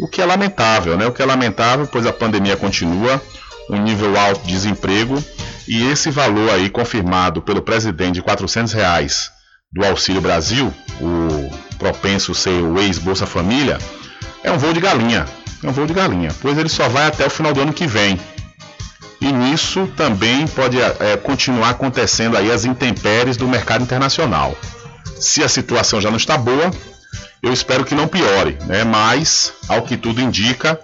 O 0.00 0.08
que 0.08 0.22
é 0.22 0.24
lamentável, 0.24 0.96
né? 0.96 1.06
O 1.06 1.12
que 1.12 1.22
é 1.22 1.26
lamentável, 1.26 1.86
pois 1.86 2.06
a 2.06 2.12
pandemia 2.12 2.56
continua, 2.56 3.20
um 3.68 3.82
nível 3.82 4.18
alto 4.18 4.46
de 4.46 4.52
desemprego 4.52 5.22
e 5.66 5.86
esse 5.88 6.10
valor 6.10 6.50
aí 6.50 6.68
confirmado 6.68 7.40
pelo 7.40 7.62
presidente 7.62 8.14
de 8.14 8.22
400 8.22 8.72
reais 8.72 9.30
do 9.72 9.84
Auxílio 9.84 10.20
Brasil, 10.20 10.72
o 11.00 11.50
propenso 11.78 12.34
ser 12.34 12.62
o 12.62 12.78
ex-Bolsa 12.78 13.26
Família, 13.26 13.78
é 14.42 14.52
um 14.52 14.58
voo 14.58 14.72
de 14.72 14.80
galinha. 14.80 15.26
É 15.62 15.68
um 15.68 15.72
voo 15.72 15.86
de 15.86 15.94
galinha, 15.94 16.30
pois 16.40 16.58
ele 16.58 16.68
só 16.68 16.88
vai 16.88 17.06
até 17.06 17.26
o 17.26 17.30
final 17.30 17.52
do 17.52 17.60
ano 17.60 17.72
que 17.72 17.86
vem. 17.86 18.20
E 19.20 19.32
nisso 19.32 19.88
também 19.96 20.46
pode 20.46 20.78
é, 20.78 21.16
continuar 21.16 21.70
acontecendo 21.70 22.36
aí 22.36 22.52
as 22.52 22.66
intempéries 22.66 23.38
do 23.38 23.48
mercado 23.48 23.82
internacional. 23.82 24.54
Se 25.18 25.42
a 25.42 25.48
situação 25.48 26.00
já 26.00 26.10
não 26.10 26.18
está 26.18 26.36
boa, 26.36 26.70
eu 27.42 27.52
espero 27.52 27.84
que 27.84 27.94
não 27.94 28.06
piore, 28.06 28.58
né? 28.66 28.84
Mas, 28.84 29.52
ao 29.66 29.82
que 29.82 29.96
tudo 29.96 30.20
indica, 30.20 30.78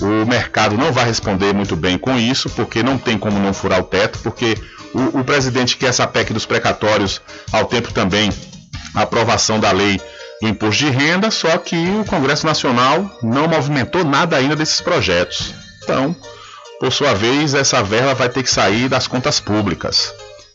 o 0.00 0.26
mercado 0.26 0.76
não 0.76 0.92
vai 0.92 1.04
responder 1.04 1.52
muito 1.52 1.76
bem 1.76 1.98
com 1.98 2.18
isso, 2.18 2.48
porque 2.50 2.82
não 2.82 2.98
tem 2.98 3.18
como 3.18 3.38
não 3.38 3.52
furar 3.52 3.80
o 3.80 3.84
teto, 3.84 4.18
porque 4.20 4.56
o, 4.94 5.20
o 5.20 5.24
presidente 5.24 5.76
quer 5.76 5.88
essa 5.88 6.06
PEC 6.06 6.32
dos 6.32 6.46
precatórios, 6.46 7.20
ao 7.52 7.66
tempo 7.66 7.92
também 7.92 8.30
a 8.94 9.02
aprovação 9.02 9.60
da 9.60 9.70
lei 9.70 10.00
do 10.40 10.48
imposto 10.48 10.84
de 10.84 10.90
renda, 10.90 11.30
só 11.30 11.56
que 11.58 11.76
o 11.76 12.04
Congresso 12.04 12.44
Nacional 12.46 13.18
não 13.22 13.46
movimentou 13.46 14.04
nada 14.04 14.36
ainda 14.36 14.56
desses 14.56 14.80
projetos. 14.80 15.54
Então, 15.82 16.14
por 16.80 16.92
sua 16.92 17.14
vez, 17.14 17.54
essa 17.54 17.82
verba 17.82 18.14
vai 18.14 18.28
ter 18.28 18.42
que 18.42 18.50
sair 18.50 18.88
das 18.88 19.06
contas 19.06 19.38
públicas 19.38 20.12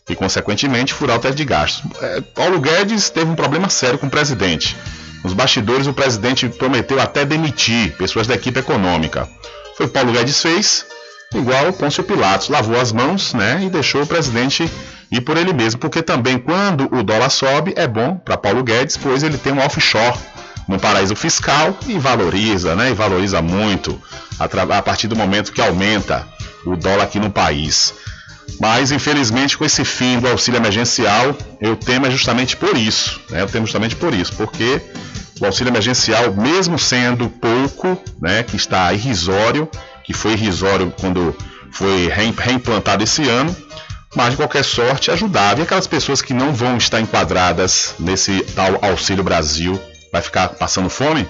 e, 0.08 0.14
consequentemente, 0.14 0.92
furar 0.92 1.16
o 1.16 1.20
teto 1.20 1.34
de 1.34 1.44
gastos. 1.44 1.90
É, 2.02 2.20
Paulo 2.20 2.60
Guedes 2.60 3.08
teve 3.10 3.30
um 3.30 3.34
problema 3.34 3.68
sério 3.68 3.98
com 3.98 4.06
o 4.06 4.10
presidente. 4.10 4.76
Nos 5.22 5.32
bastidores, 5.32 5.86
o 5.86 5.92
presidente 5.92 6.48
prometeu 6.48 7.00
até 7.00 7.24
demitir 7.24 7.92
pessoas 7.96 8.26
da 8.26 8.34
equipe 8.34 8.60
econômica. 8.60 9.28
Foi 9.76 9.88
Paulo 9.88 10.12
Guedes 10.12 10.40
fez, 10.40 10.86
igual 11.34 11.68
o 11.68 11.72
Pôncio 11.72 12.02
Pilatos, 12.02 12.48
lavou 12.48 12.80
as 12.80 12.92
mãos 12.92 13.34
né, 13.34 13.60
e 13.62 13.70
deixou 13.70 14.02
o 14.02 14.06
presidente 14.06 14.70
ir 15.10 15.20
por 15.20 15.36
ele 15.36 15.52
mesmo, 15.52 15.80
porque 15.80 16.02
também 16.02 16.38
quando 16.38 16.92
o 16.94 17.02
dólar 17.02 17.30
sobe 17.30 17.72
é 17.76 17.86
bom 17.86 18.16
para 18.16 18.36
Paulo 18.36 18.62
Guedes, 18.62 18.96
pois 18.96 19.22
ele 19.22 19.38
tem 19.38 19.52
um 19.52 19.64
offshore 19.64 20.18
no 20.66 20.78
paraíso 20.78 21.16
fiscal 21.16 21.76
e 21.86 21.98
valoriza, 21.98 22.74
né, 22.76 22.90
e 22.90 22.94
valoriza 22.94 23.40
muito 23.40 24.00
a, 24.38 24.44
a 24.78 24.82
partir 24.82 25.08
do 25.08 25.16
momento 25.16 25.52
que 25.52 25.60
aumenta 25.60 26.26
o 26.64 26.76
dólar 26.76 27.04
aqui 27.04 27.18
no 27.18 27.30
país. 27.30 27.94
Mas, 28.60 28.90
infelizmente, 28.90 29.56
com 29.56 29.64
esse 29.64 29.84
fim 29.84 30.18
do 30.18 30.28
auxílio 30.28 30.58
emergencial, 30.58 31.36
eu 31.60 31.76
temo 31.76 32.06
é 32.06 32.10
justamente 32.10 32.56
por 32.56 32.76
isso. 32.76 33.20
Né? 33.30 33.42
Eu 33.42 33.46
temo 33.46 33.66
justamente 33.66 33.94
por 33.94 34.12
isso, 34.12 34.32
porque 34.34 34.80
o 35.40 35.46
auxílio 35.46 35.70
emergencial, 35.70 36.34
mesmo 36.34 36.78
sendo 36.78 37.28
pouco, 37.28 38.00
né, 38.20 38.42
que 38.42 38.56
está 38.56 38.92
irrisório, 38.92 39.68
que 40.04 40.12
foi 40.12 40.32
irrisório 40.32 40.92
quando 41.00 41.36
foi 41.70 42.08
reimplantado 42.08 43.04
esse 43.04 43.28
ano, 43.28 43.54
mas 44.16 44.30
de 44.30 44.36
qualquer 44.36 44.64
sorte 44.64 45.10
ajudava. 45.10 45.60
E 45.60 45.62
aquelas 45.62 45.86
pessoas 45.86 46.22
que 46.22 46.34
não 46.34 46.52
vão 46.52 46.76
estar 46.76 47.00
enquadradas 47.00 47.94
nesse 47.98 48.42
tal 48.54 48.78
Auxílio 48.82 49.22
Brasil, 49.22 49.80
vai 50.12 50.22
ficar 50.22 50.48
passando 50.48 50.88
fome? 50.88 51.28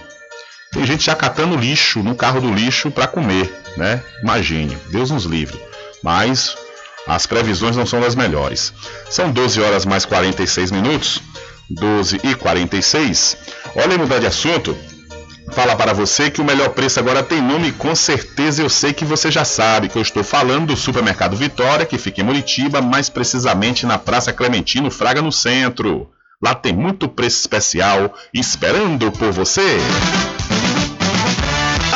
Tem 0.73 0.85
gente 0.87 1.05
já 1.05 1.15
catando 1.15 1.57
lixo 1.57 2.03
no 2.03 2.15
carro 2.15 2.41
do 2.41 2.53
lixo 2.53 2.91
para 2.91 3.07
comer, 3.07 3.53
né? 3.77 4.03
Imagine, 4.23 4.77
Deus 4.91 5.11
nos 5.11 5.25
livre. 5.25 5.59
Mas 6.03 6.57
as 7.09 7.27
previsões 7.27 7.75
não 7.75 7.87
são 7.87 8.01
das 8.01 8.15
melhores. 8.15 8.73
São 9.09 9.33
12 9.33 9.61
horas 9.63 9.87
mais 9.87 10.05
46 10.05 10.71
minutos. 10.71 11.23
12 11.71 12.21
e 12.23 12.35
46. 12.35 13.37
Olha 13.75 13.93
aí, 13.93 13.99
mudar 13.99 14.19
de 14.19 14.27
assunto. 14.27 14.77
Fala 15.53 15.75
para 15.75 15.95
você 15.95 16.31
que 16.31 16.41
o 16.41 16.45
melhor 16.45 16.71
preço 16.71 17.01
agora 17.01 17.23
tem 17.23 17.41
nome, 17.41 17.73
com 17.73 17.95
certeza 17.95 18.63
eu 18.63 18.69
sei 18.69 18.93
que 18.93 19.05
você 19.05 19.31
já 19.31 19.45
sabe 19.45 19.89
que 19.89 19.97
eu 19.97 20.03
estou 20.03 20.23
falando 20.23 20.67
do 20.67 20.77
Supermercado 20.77 21.37
Vitória, 21.37 21.87
que 21.87 21.97
fica 21.97 22.21
em 22.21 22.25
Muritiba, 22.25 22.83
mais 22.83 23.09
precisamente 23.09 23.87
na 23.87 23.99
Praça 23.99 24.33
Clementino 24.33 24.91
Fraga, 24.91 25.23
no 25.23 25.33
centro. 25.33 26.11
Lá 26.43 26.55
tem 26.55 26.73
muito 26.73 27.09
preço 27.09 27.41
especial 27.41 28.15
esperando 28.33 29.11
por 29.11 29.33
você. 29.33 29.79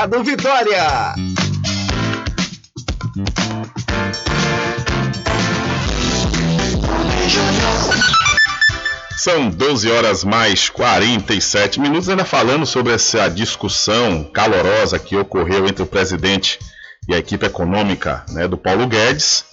Mercado 0.00 0.24
Vitória. 0.24 1.14
São 9.18 9.50
12 9.50 9.90
horas 9.90 10.24
mais 10.24 10.70
47 10.70 11.78
minutos, 11.78 12.08
ainda 12.08 12.24
falando 12.24 12.64
sobre 12.64 12.94
essa 12.94 13.28
discussão 13.28 14.24
calorosa 14.24 14.98
que 14.98 15.14
ocorreu 15.16 15.66
entre 15.66 15.82
o 15.82 15.86
presidente 15.86 16.58
e 17.06 17.14
a 17.14 17.18
equipe 17.18 17.44
econômica 17.44 18.24
né, 18.30 18.48
do 18.48 18.56
Paulo 18.56 18.86
Guedes. 18.86 19.44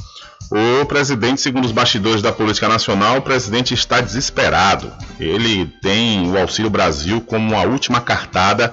O 0.49 0.85
presidente, 0.85 1.41
segundo 1.41 1.65
os 1.65 1.73
bastidores 1.73 2.21
da 2.21 2.31
política 2.31 2.69
nacional, 2.69 3.17
o 3.17 3.21
presidente 3.21 3.73
está 3.73 3.99
desesperado. 3.99 4.93
Ele 5.19 5.65
tem 5.81 6.31
o 6.31 6.39
Auxílio 6.39 6.69
Brasil 6.69 7.19
como 7.19 7.57
a 7.57 7.63
última 7.63 7.99
cartada 7.99 8.71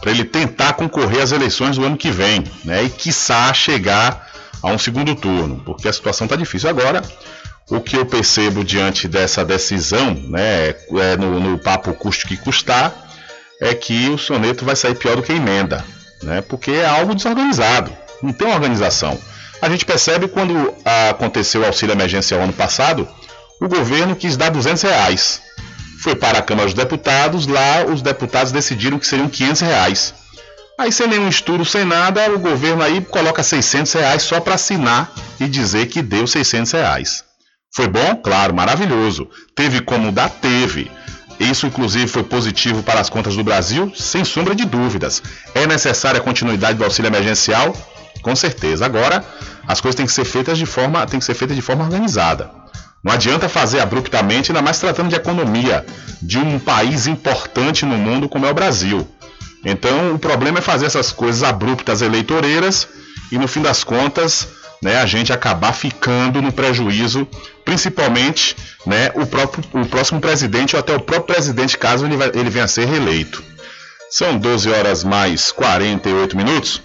para 0.00 0.10
ele 0.10 0.24
tentar 0.24 0.74
concorrer 0.74 1.22
às 1.22 1.32
eleições 1.32 1.76
do 1.76 1.84
ano 1.84 1.96
que 1.96 2.10
vem, 2.10 2.44
né? 2.64 2.84
E 2.84 2.90
quiçá 2.90 3.52
chegar 3.52 4.30
a 4.62 4.68
um 4.68 4.78
segundo 4.78 5.14
turno, 5.14 5.62
porque 5.64 5.88
a 5.88 5.92
situação 5.92 6.26
está 6.26 6.36
difícil 6.36 6.68
agora. 6.68 7.02
O 7.68 7.80
que 7.80 7.96
eu 7.96 8.06
percebo 8.06 8.62
diante 8.62 9.08
dessa 9.08 9.44
decisão, 9.44 10.14
né, 10.28 10.68
é 10.68 11.16
no, 11.18 11.40
no 11.40 11.58
papo 11.58 11.92
custo 11.94 12.28
que 12.28 12.36
custar, 12.36 12.94
é 13.60 13.74
que 13.74 14.08
o 14.08 14.18
soneto 14.18 14.64
vai 14.64 14.76
sair 14.76 14.94
pior 14.94 15.16
do 15.16 15.22
que 15.22 15.32
a 15.32 15.36
emenda, 15.36 15.84
né? 16.22 16.42
Porque 16.42 16.70
é 16.70 16.86
algo 16.86 17.14
desorganizado, 17.14 17.92
não 18.22 18.32
tem 18.32 18.46
organização. 18.46 19.18
A 19.60 19.68
gente 19.68 19.84
percebe 19.84 20.28
quando 20.28 20.74
aconteceu 21.10 21.62
o 21.62 21.66
auxílio 21.66 21.94
emergencial 21.94 22.40
ano 22.42 22.52
passado, 22.52 23.08
o 23.60 23.66
governo 23.66 24.14
quis 24.14 24.36
dar 24.36 24.50
200 24.50 24.82
reais 24.82 25.45
foi 26.02 26.14
para 26.14 26.38
a 26.38 26.42
Câmara 26.42 26.66
dos 26.66 26.74
Deputados, 26.74 27.46
lá 27.46 27.84
os 27.84 28.02
deputados 28.02 28.52
decidiram 28.52 28.98
que 28.98 29.06
seriam 29.06 29.28
500 29.28 29.60
reais. 29.62 30.14
Aí 30.78 30.92
sem 30.92 31.08
nenhum 31.08 31.28
estudo, 31.28 31.64
sem 31.64 31.84
nada, 31.84 32.30
o 32.30 32.38
governo 32.38 32.82
aí 32.82 33.00
coloca 33.00 33.42
600 33.42 33.92
reais 33.94 34.22
só 34.22 34.40
para 34.40 34.54
assinar 34.54 35.10
e 35.40 35.48
dizer 35.48 35.86
que 35.86 36.02
deu 36.02 36.26
600 36.26 36.72
reais. 36.72 37.24
Foi 37.74 37.88
bom? 37.88 38.16
Claro, 38.16 38.54
maravilhoso. 38.54 39.28
Teve 39.54 39.80
como 39.80 40.12
dar? 40.12 40.28
Teve. 40.28 40.90
Isso, 41.38 41.66
inclusive, 41.66 42.06
foi 42.06 42.22
positivo 42.22 42.82
para 42.82 43.00
as 43.00 43.10
contas 43.10 43.36
do 43.36 43.44
Brasil? 43.44 43.92
Sem 43.94 44.24
sombra 44.24 44.54
de 44.54 44.64
dúvidas. 44.64 45.22
É 45.54 45.66
necessária 45.66 46.18
a 46.20 46.22
continuidade 46.22 46.78
do 46.78 46.84
auxílio 46.84 47.08
emergencial? 47.08 47.74
Com 48.22 48.34
certeza. 48.34 48.86
Agora, 48.86 49.24
as 49.66 49.80
coisas 49.80 49.96
têm 49.96 50.06
que 50.06 50.12
ser 50.12 50.24
feitas 50.24 50.58
de 50.58 50.66
forma, 50.66 51.06
têm 51.06 51.18
que 51.18 51.26
ser 51.26 51.34
feitas 51.34 51.56
de 51.56 51.62
forma 51.62 51.84
organizada. 51.84 52.50
Não 53.02 53.12
adianta 53.12 53.48
fazer 53.48 53.80
abruptamente, 53.80 54.50
ainda 54.50 54.62
mais 54.62 54.78
tratando 54.78 55.08
de 55.08 55.14
economia 55.14 55.84
de 56.20 56.38
um 56.38 56.58
país 56.58 57.06
importante 57.06 57.84
no 57.84 57.96
mundo 57.96 58.28
como 58.28 58.46
é 58.46 58.50
o 58.50 58.54
Brasil. 58.54 59.06
Então, 59.64 60.14
o 60.14 60.18
problema 60.18 60.58
é 60.58 60.62
fazer 60.62 60.86
essas 60.86 61.12
coisas 61.12 61.42
abruptas 61.42 62.02
eleitoreiras 62.02 62.88
e 63.30 63.38
no 63.38 63.48
fim 63.48 63.62
das 63.62 63.82
contas, 63.82 64.48
né, 64.82 64.98
a 64.98 65.06
gente 65.06 65.32
acabar 65.32 65.72
ficando 65.72 66.40
no 66.40 66.52
prejuízo, 66.52 67.26
principalmente, 67.64 68.56
né, 68.86 69.10
o 69.14 69.26
próprio 69.26 69.64
o 69.72 69.86
próximo 69.86 70.20
presidente 70.20 70.76
ou 70.76 70.80
até 70.80 70.94
o 70.94 71.00
próprio 71.00 71.34
presidente, 71.34 71.76
caso 71.76 72.06
ele, 72.06 72.16
vai, 72.16 72.28
ele 72.28 72.50
venha 72.50 72.66
a 72.66 72.68
ser 72.68 72.86
reeleito. 72.86 73.42
São 74.10 74.38
12 74.38 74.70
horas 74.70 75.02
mais 75.02 75.50
48 75.50 76.36
minutos. 76.36 76.80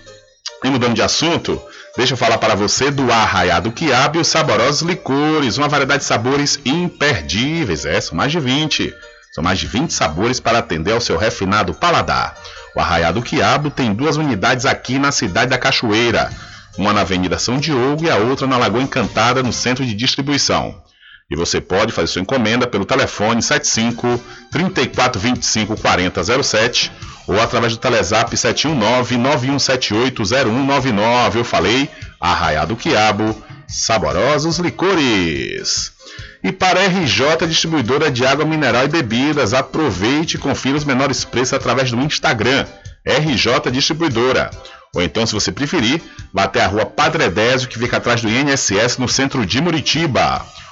E 0.64 0.70
mudando 0.70 0.96
de 0.96 1.02
assunto, 1.02 1.62
Deixa 1.96 2.14
eu 2.14 2.18
falar 2.18 2.38
para 2.38 2.56
você 2.56 2.90
do 2.90 3.12
Arraiado 3.12 3.72
Quiabo 3.72 4.18
e 4.18 4.22
os 4.22 4.28
saborosos 4.28 4.82
licores, 4.82 5.58
uma 5.58 5.68
variedade 5.68 6.00
de 6.00 6.08
sabores 6.08 6.58
imperdíveis, 6.64 7.84
é, 7.86 8.00
são 8.00 8.16
mais 8.16 8.32
de 8.32 8.40
20. 8.40 8.94
São 9.34 9.44
mais 9.44 9.60
de 9.60 9.68
20 9.68 9.92
sabores 9.92 10.40
para 10.40 10.60
atender 10.60 10.94
ao 10.94 11.02
seu 11.02 11.18
refinado 11.18 11.74
paladar. 11.74 12.36
O 12.74 12.80
Arraiá 12.80 13.12
do 13.12 13.22
Quiabo 13.22 13.70
tem 13.70 13.94
duas 13.94 14.16
unidades 14.16 14.66
aqui 14.66 14.98
na 14.98 15.12
cidade 15.12 15.52
da 15.52 15.58
Cachoeira, 15.58 16.32
uma 16.78 16.94
na 16.94 17.02
Avenida 17.02 17.38
São 17.38 17.58
Diogo 17.58 18.06
e 18.06 18.10
a 18.10 18.16
outra 18.16 18.48
na 18.48 18.58
Lagoa 18.58 18.82
Encantada, 18.82 19.44
no 19.44 19.52
centro 19.52 19.86
de 19.86 19.94
distribuição. 19.94 20.82
E 21.32 21.36
você 21.36 21.62
pode 21.62 21.94
fazer 21.94 22.08
sua 22.08 22.22
encomenda 22.22 22.68
pelo 22.68 22.84
telefone 22.84 23.42
75 23.42 24.22
3425 24.52 25.80
4007 25.80 26.92
ou 27.26 27.42
através 27.42 27.72
do 27.72 27.80
Telezap 27.80 28.36
719 28.36 29.18
9178 29.18 30.24
0199. 30.26 31.40
Eu 31.40 31.46
falei, 31.46 31.90
Arraiá 32.20 32.66
do 32.66 32.76
Quiabo, 32.76 33.42
saborosos 33.66 34.60
licores. 34.60 35.94
E 36.44 36.52
para 36.52 36.82
a 36.82 36.88
RJ 36.88 37.48
Distribuidora 37.48 38.12
de 38.12 38.26
Água 38.26 38.44
Mineral 38.44 38.84
e 38.84 38.90
Bebidas, 38.90 39.54
aproveite 39.54 40.36
e 40.36 40.40
confira 40.40 40.76
os 40.76 40.84
menores 40.84 41.24
preços 41.24 41.54
através 41.54 41.92
do 41.92 42.02
Instagram, 42.02 42.66
RJ 43.06 43.72
Distribuidora. 43.72 44.52
Ou 44.94 45.02
então, 45.02 45.26
se 45.26 45.34
você 45.34 45.50
preferir, 45.50 46.02
vá 46.34 46.44
até 46.44 46.62
a 46.62 46.68
rua 46.68 46.86
Padre 46.86 47.30
Désio, 47.30 47.70
que 47.70 47.80
fica 47.80 47.96
atrás 47.96 48.22
do 48.22 48.28
INSS, 48.28 48.98
no 48.98 49.08
centro 49.08 49.46
de 49.46 49.62
Muritiba. 49.62 50.46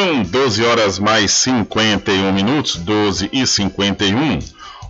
São 0.00 0.22
12 0.22 0.64
horas 0.64 0.98
mais 0.98 1.30
51 1.30 2.32
minutos, 2.32 2.76
12 2.76 3.28
e 3.34 3.46
51. 3.46 4.38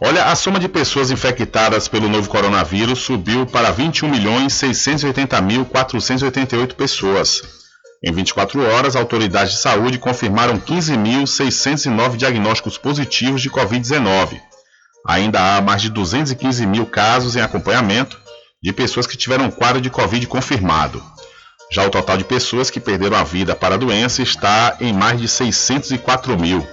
Olha, 0.00 0.26
a 0.26 0.36
soma 0.36 0.60
de 0.60 0.68
pessoas 0.68 1.10
infectadas 1.10 1.88
pelo 1.88 2.08
novo 2.08 2.28
coronavírus 2.28 3.00
subiu 3.00 3.44
para 3.44 3.74
21.680.488 3.74 6.74
pessoas. 6.74 7.42
Em 8.04 8.12
24 8.12 8.64
horas, 8.64 8.94
autoridades 8.94 9.54
de 9.54 9.58
saúde 9.58 9.98
confirmaram 9.98 10.60
15.609 10.60 12.16
diagnósticos 12.16 12.78
positivos 12.78 13.42
de 13.42 13.50
Covid-19. 13.50 14.40
Ainda 15.04 15.56
há 15.56 15.60
mais 15.60 15.82
de 15.82 15.90
215 15.90 16.64
mil 16.68 16.86
casos 16.86 17.34
em 17.34 17.40
acompanhamento 17.40 18.16
de 18.62 18.72
pessoas 18.72 19.08
que 19.08 19.16
tiveram 19.16 19.50
quadro 19.50 19.80
de 19.80 19.90
Covid 19.90 20.24
confirmado. 20.28 21.02
Já 21.72 21.86
o 21.86 21.90
total 21.90 22.16
de 22.16 22.24
pessoas 22.24 22.68
que 22.68 22.80
perderam 22.80 23.16
a 23.16 23.22
vida 23.22 23.54
para 23.54 23.76
a 23.76 23.78
doença 23.78 24.22
está 24.22 24.76
em 24.80 24.92
mais 24.92 25.20
de 25.20 25.28
604 25.28 26.36
mil. 26.38 26.66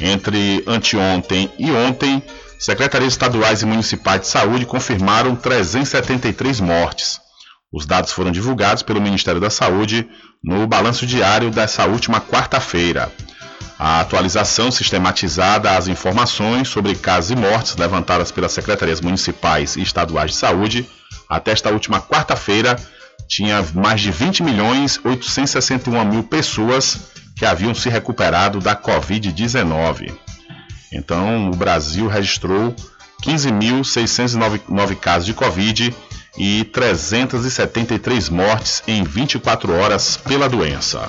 Entre 0.00 0.64
anteontem 0.66 1.50
e 1.58 1.70
ontem, 1.70 2.22
secretarias 2.58 3.12
estaduais 3.12 3.62
e 3.62 3.66
municipais 3.66 4.22
de 4.22 4.26
saúde 4.26 4.66
confirmaram 4.66 5.36
373 5.36 6.60
mortes. 6.60 7.20
Os 7.72 7.86
dados 7.86 8.12
foram 8.12 8.32
divulgados 8.32 8.82
pelo 8.82 9.00
Ministério 9.00 9.40
da 9.40 9.50
Saúde 9.50 10.08
no 10.42 10.66
balanço 10.66 11.06
diário 11.06 11.50
dessa 11.50 11.84
última 11.86 12.20
quarta-feira. 12.20 13.12
A 13.78 14.00
atualização 14.00 14.70
sistematizada 14.70 15.76
às 15.76 15.86
informações 15.86 16.68
sobre 16.68 16.94
casos 16.94 17.30
e 17.30 17.36
mortes 17.36 17.76
levantadas 17.76 18.32
pelas 18.32 18.52
secretarias 18.52 19.00
municipais 19.00 19.76
e 19.76 19.82
estaduais 19.82 20.32
de 20.32 20.36
saúde 20.36 20.88
até 21.28 21.52
esta 21.52 21.70
última 21.70 22.00
quarta-feira 22.00 22.76
tinha 23.28 23.64
mais 23.74 24.00
de 24.00 24.10
20 24.10 24.42
milhões 24.42 25.00
861 25.04 26.04
mil 26.04 26.22
pessoas 26.22 27.12
que 27.36 27.44
haviam 27.44 27.74
se 27.74 27.88
recuperado 27.88 28.60
da 28.60 28.74
Covid-19. 28.74 30.12
Então, 30.92 31.50
o 31.50 31.56
Brasil 31.56 32.06
registrou 32.06 32.74
15.609 33.22 34.96
casos 34.96 35.26
de 35.26 35.34
Covid 35.34 35.94
e 36.38 36.64
373 36.64 38.28
mortes 38.28 38.82
em 38.86 39.02
24 39.02 39.72
horas 39.74 40.16
pela 40.16 40.48
doença. 40.48 41.08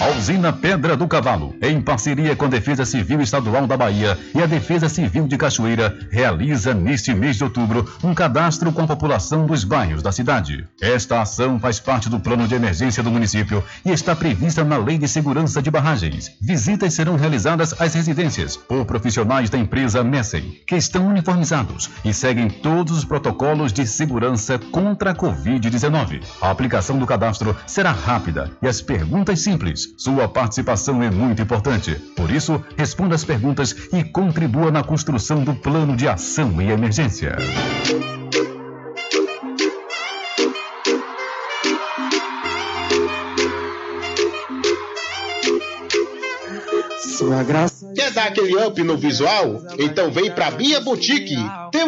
A 0.00 0.10
usina 0.16 0.52
Pedra 0.52 0.96
do 0.96 1.08
Cavalo, 1.08 1.56
em 1.60 1.80
parceria 1.80 2.36
com 2.36 2.44
a 2.44 2.48
Defesa 2.48 2.84
Civil 2.84 3.20
Estadual 3.20 3.66
da 3.66 3.76
Bahia 3.76 4.16
e 4.32 4.40
a 4.40 4.46
Defesa 4.46 4.88
Civil 4.88 5.26
de 5.26 5.36
Cachoeira, 5.36 5.98
realiza 6.12 6.72
neste 6.72 7.12
mês 7.12 7.36
de 7.36 7.42
outubro 7.42 7.84
um 8.04 8.14
cadastro 8.14 8.70
com 8.72 8.82
a 8.82 8.86
população 8.86 9.44
dos 9.44 9.64
bairros 9.64 10.00
da 10.00 10.12
cidade. 10.12 10.64
Esta 10.80 11.20
ação 11.20 11.58
faz 11.58 11.80
parte 11.80 12.08
do 12.08 12.20
plano 12.20 12.46
de 12.46 12.54
emergência 12.54 13.02
do 13.02 13.10
município 13.10 13.62
e 13.84 13.90
está 13.90 14.14
prevista 14.14 14.62
na 14.62 14.76
Lei 14.76 14.98
de 14.98 15.08
Segurança 15.08 15.60
de 15.60 15.70
Barragens. 15.70 16.30
Visitas 16.40 16.94
serão 16.94 17.16
realizadas 17.16 17.74
às 17.80 17.92
residências 17.94 18.56
por 18.56 18.84
profissionais 18.84 19.50
da 19.50 19.58
empresa 19.58 20.04
Messem, 20.04 20.60
que 20.64 20.76
estão 20.76 21.08
uniformizados 21.08 21.90
e 22.04 22.14
seguem 22.14 22.48
todos 22.48 22.98
os 22.98 23.04
protocolos 23.04 23.72
de 23.72 23.84
segurança 23.84 24.60
contra 24.70 25.10
a 25.10 25.14
Covid-19. 25.14 26.22
A 26.40 26.50
aplicação 26.52 27.00
do 27.00 27.06
cadastro 27.06 27.56
será 27.66 27.90
rápida 27.90 28.52
e 28.62 28.68
as 28.68 28.80
perguntas 28.80 29.40
simples. 29.40 29.87
Sua 29.96 30.28
participação 30.28 31.02
é 31.02 31.10
muito 31.10 31.42
importante. 31.42 31.94
Por 32.16 32.30
isso, 32.30 32.62
responda 32.76 33.14
as 33.14 33.24
perguntas 33.24 33.74
e 33.92 34.04
contribua 34.04 34.70
na 34.70 34.82
construção 34.82 35.42
do 35.42 35.54
plano 35.54 35.96
de 35.96 36.06
ação 36.08 36.60
e 36.60 36.70
emergência. 36.70 37.36
Sua 47.16 47.42
graça. 47.42 47.92
Quer 47.94 48.12
dar 48.12 48.28
aquele 48.28 48.56
up 48.64 48.80
no 48.82 48.96
visual? 48.96 49.62
Então 49.78 50.10
vem 50.10 50.30
pra 50.30 50.52
Bia 50.52 50.80
Boutique. 50.80 51.36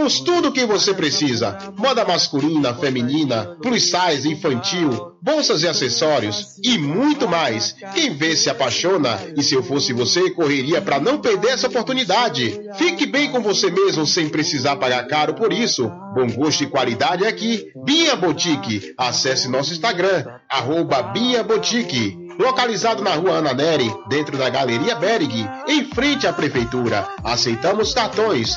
Temos 0.01 0.19
tudo 0.21 0.49
o 0.49 0.53
que 0.53 0.65
você 0.65 0.95
precisa: 0.95 1.59
moda 1.77 2.07
masculina, 2.07 2.73
feminina, 2.73 3.55
plus 3.61 3.91
size, 3.91 4.27
infantil, 4.27 5.13
bolsas 5.21 5.63
e 5.63 5.69
acessórios 5.69 6.57
e 6.65 6.79
muito 6.79 7.29
mais. 7.29 7.77
Quem 7.93 8.15
vê 8.15 8.35
se 8.35 8.49
apaixona 8.49 9.21
e 9.37 9.43
se 9.43 9.55
eu 9.55 9.63
fosse 9.63 9.93
você, 9.93 10.31
correria 10.31 10.81
para 10.81 10.99
não 10.99 11.21
perder 11.21 11.49
essa 11.49 11.67
oportunidade. 11.67 12.59
Fique 12.79 13.05
bem 13.05 13.31
com 13.31 13.43
você 13.43 13.71
mesmo 13.71 14.07
sem 14.07 14.27
precisar 14.27 14.77
pagar 14.77 15.07
caro 15.07 15.35
por 15.35 15.53
isso. 15.53 15.87
Bom 16.15 16.31
gosto 16.35 16.65
e 16.65 16.67
qualidade 16.67 17.27
aqui. 17.27 17.71
Bia 17.85 18.17
Boutique. 18.17 18.95
Acesse 18.97 19.49
nosso 19.49 19.75
Instagram, 19.75 20.25
arroba 20.49 21.03
Bia 21.03 21.45
Boutique. 21.45 22.17
Localizado 22.39 23.05
na 23.05 23.17
rua 23.17 23.33
Ana 23.33 23.53
Neri, 23.53 23.95
dentro 24.09 24.39
da 24.39 24.49
Galeria 24.49 24.95
Berg, 24.95 25.47
em 25.69 25.85
frente 25.93 26.27
à 26.27 26.33
Prefeitura. 26.33 27.07
Aceitamos 27.23 27.93
cartões. 27.93 28.57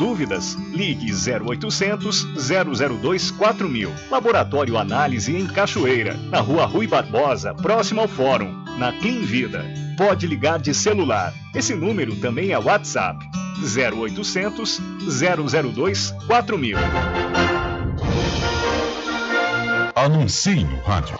Dúvidas? 0.00 0.56
Ligue 0.72 1.12
0800 1.12 2.26
002 2.34 3.30
4000. 3.32 3.92
Laboratório 4.10 4.78
Análise 4.78 5.36
em 5.36 5.46
Cachoeira, 5.46 6.14
na 6.30 6.40
rua 6.40 6.64
Rui 6.64 6.86
Barbosa, 6.86 7.52
próximo 7.52 8.00
ao 8.00 8.08
Fórum, 8.08 8.64
na 8.78 8.94
Clean 8.94 9.20
Vida. 9.20 9.62
Pode 9.98 10.26
ligar 10.26 10.58
de 10.58 10.72
celular. 10.72 11.34
Esse 11.54 11.74
número 11.74 12.16
também 12.16 12.52
é 12.52 12.58
WhatsApp. 12.58 13.22
0800 13.62 14.80
002 15.20 16.14
4000. 16.26 16.78
Anuncie 19.94 20.64
no 20.64 20.80
rádio. 20.80 21.19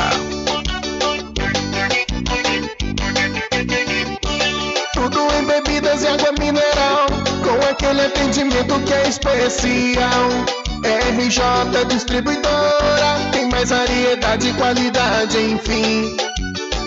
Tudo 4.94 5.20
em 5.40 5.46
bebidas 5.46 6.04
e 6.04 6.08
água 6.08 6.34
mineral, 6.38 7.06
com 7.42 7.66
aquele 7.70 8.02
atendimento 8.02 8.78
que 8.82 8.94
é 8.94 9.08
especial. 9.08 10.28
RJ 10.84 11.86
Distribuidora, 11.88 13.16
tem 13.32 13.48
mais 13.48 13.70
variedade 13.70 14.50
e 14.50 14.54
qualidade, 14.56 15.38
enfim. 15.38 16.18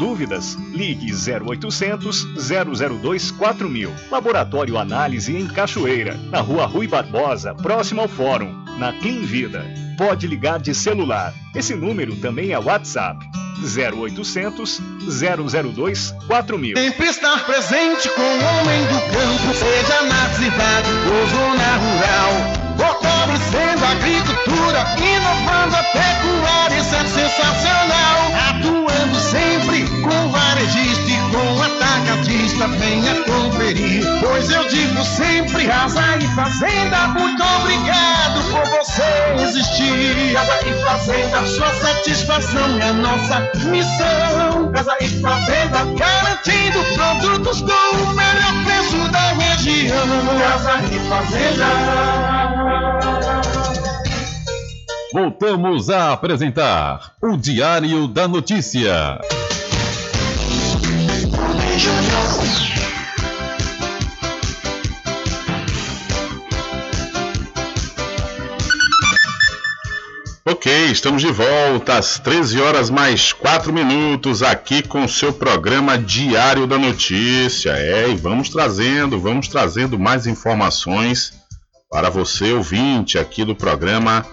Dúvidas? 0.00 0.56
Ligue 0.72 1.12
0800 1.12 2.26
002 2.34 3.30
4000. 3.32 3.92
Laboratório 4.10 4.78
Análise 4.78 5.36
em 5.36 5.46
Cachoeira, 5.46 6.14
na 6.30 6.40
rua 6.40 6.64
Rui 6.64 6.86
Barbosa, 6.88 7.54
próximo 7.54 8.00
ao 8.00 8.08
Fórum. 8.08 8.64
na 8.78 8.94
Clean 8.94 9.20
Vida. 9.20 9.62
Pode 9.98 10.26
ligar 10.26 10.58
de 10.58 10.74
celular. 10.74 11.34
Esse 11.54 11.74
número 11.74 12.16
também 12.16 12.52
é 12.52 12.58
WhatsApp. 12.58 13.18
0800 13.62 14.80
002 15.20 16.14
4000. 16.26 16.76
Sempre 16.78 17.06
estar 17.08 17.44
presente 17.44 18.08
com 18.08 18.22
o 18.22 18.24
homem 18.24 18.80
do 18.86 19.00
campo, 19.12 19.52
seja 19.54 20.02
na 20.08 20.30
cidade 20.30 20.88
ou 21.12 21.26
zona 21.28 21.76
rural. 21.76 22.32
Fortalecendo 22.78 23.84
a 23.84 23.90
agricultura, 23.90 24.80
inovando 24.96 25.76
a 25.76 25.82
pecuária, 25.82 26.78
isso 26.80 26.94
é 26.94 27.04
sensacional. 27.04 28.18
Atuando 28.48 29.16
sempre 29.20 29.49
atacadista, 32.60 32.68
venha 32.68 33.14
conferir. 33.24 34.04
Pois 34.20 34.50
eu 34.50 34.68
digo 34.68 35.04
sempre, 35.04 35.66
casa 35.66 36.16
e 36.18 36.26
fazenda, 36.34 37.08
muito 37.08 37.42
obrigado 37.42 38.42
por 38.50 38.64
você 38.70 39.42
existir. 39.42 40.34
Casa 40.34 40.68
e 40.68 40.84
fazenda, 40.84 41.46
sua 41.46 41.74
satisfação 41.74 42.78
é 42.80 42.92
nossa 42.92 43.50
missão. 43.66 44.72
Casa 44.72 44.96
e 45.00 45.08
fazenda, 45.20 45.84
garantindo 45.96 46.84
produtos 46.94 47.62
com 47.62 47.96
o 47.96 48.14
melhor 48.14 48.64
preço 48.64 49.08
da 49.10 49.32
região. 49.32 50.06
Casa 50.38 50.80
e 50.92 50.98
fazenda. 51.08 51.66
Voltamos 55.12 55.90
a 55.90 56.12
apresentar 56.12 57.14
o 57.20 57.36
Diário 57.36 58.06
da 58.06 58.28
Notícia. 58.28 59.18
Ok, 70.60 70.90
estamos 70.90 71.22
de 71.22 71.32
volta 71.32 71.96
às 71.96 72.18
13 72.18 72.60
horas 72.60 72.90
mais 72.90 73.32
4 73.32 73.72
minutos 73.72 74.42
aqui 74.42 74.82
com 74.82 75.06
o 75.06 75.08
seu 75.08 75.32
programa 75.32 75.96
Diário 75.96 76.66
da 76.66 76.76
Notícia. 76.76 77.70
É, 77.70 78.10
e 78.10 78.14
vamos 78.14 78.50
trazendo, 78.50 79.18
vamos 79.18 79.48
trazendo 79.48 79.98
mais 79.98 80.26
informações 80.26 81.32
para 81.90 82.10
você 82.10 82.52
ouvinte 82.52 83.18
aqui 83.18 83.42
do 83.42 83.56
programa 83.56 84.26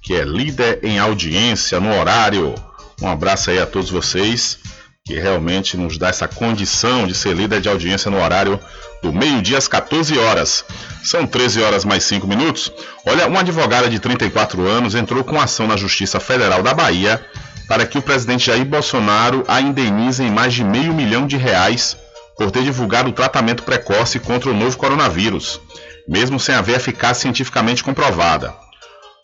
que 0.00 0.14
é 0.14 0.22
líder 0.22 0.78
em 0.84 1.00
audiência 1.00 1.80
no 1.80 1.92
horário. 1.98 2.54
Um 3.00 3.08
abraço 3.08 3.50
aí 3.50 3.58
a 3.58 3.66
todos 3.66 3.90
vocês 3.90 4.60
que 5.04 5.18
realmente 5.18 5.76
nos 5.76 5.98
dá 5.98 6.08
essa 6.08 6.28
condição 6.28 7.06
de 7.06 7.14
ser 7.14 7.34
líder 7.34 7.60
de 7.60 7.68
audiência 7.68 8.10
no 8.10 8.22
horário 8.22 8.58
do 9.02 9.12
meio-dia 9.12 9.58
às 9.58 9.66
14 9.66 10.16
horas. 10.16 10.64
São 11.02 11.26
13 11.26 11.60
horas 11.60 11.84
mais 11.84 12.04
5 12.04 12.26
minutos. 12.26 12.72
Olha, 13.04 13.26
uma 13.26 13.40
advogada 13.40 13.90
de 13.90 13.98
34 13.98 14.64
anos 14.64 14.94
entrou 14.94 15.24
com 15.24 15.40
ação 15.40 15.66
na 15.66 15.76
Justiça 15.76 16.20
Federal 16.20 16.62
da 16.62 16.72
Bahia 16.72 17.20
para 17.66 17.84
que 17.84 17.98
o 17.98 18.02
presidente 18.02 18.46
Jair 18.46 18.64
Bolsonaro 18.64 19.44
a 19.48 19.60
indenize 19.60 20.22
em 20.22 20.30
mais 20.30 20.54
de 20.54 20.62
meio 20.62 20.94
milhão 20.94 21.26
de 21.26 21.36
reais 21.36 21.96
por 22.36 22.52
ter 22.52 22.62
divulgado 22.62 23.10
o 23.10 23.12
tratamento 23.12 23.64
precoce 23.64 24.20
contra 24.20 24.50
o 24.50 24.54
novo 24.54 24.76
coronavírus, 24.76 25.60
mesmo 26.08 26.38
sem 26.38 26.54
haver 26.54 26.76
eficácia 26.76 27.22
cientificamente 27.22 27.82
comprovada. 27.82 28.54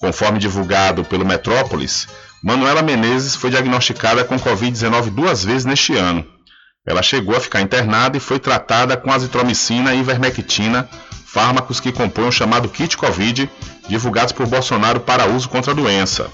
Conforme 0.00 0.38
divulgado 0.38 1.04
pelo 1.04 1.26
Metrópolis, 1.26 2.08
Manuela 2.42 2.82
Menezes 2.82 3.34
foi 3.34 3.50
diagnosticada 3.50 4.24
com 4.24 4.38
Covid-19 4.38 5.10
duas 5.10 5.44
vezes 5.44 5.64
neste 5.64 5.94
ano. 5.96 6.24
Ela 6.86 7.02
chegou 7.02 7.36
a 7.36 7.40
ficar 7.40 7.60
internada 7.60 8.16
e 8.16 8.20
foi 8.20 8.38
tratada 8.38 8.96
com 8.96 9.12
azitromicina 9.12 9.92
e 9.92 9.98
ivermectina, 9.98 10.88
fármacos 11.26 11.80
que 11.80 11.92
compõem 11.92 12.28
o 12.28 12.32
chamado 12.32 12.68
kit 12.68 12.96
Covid, 12.96 13.50
divulgados 13.88 14.32
por 14.32 14.46
Bolsonaro 14.46 15.00
para 15.00 15.26
uso 15.26 15.48
contra 15.48 15.72
a 15.72 15.74
doença. 15.74 16.30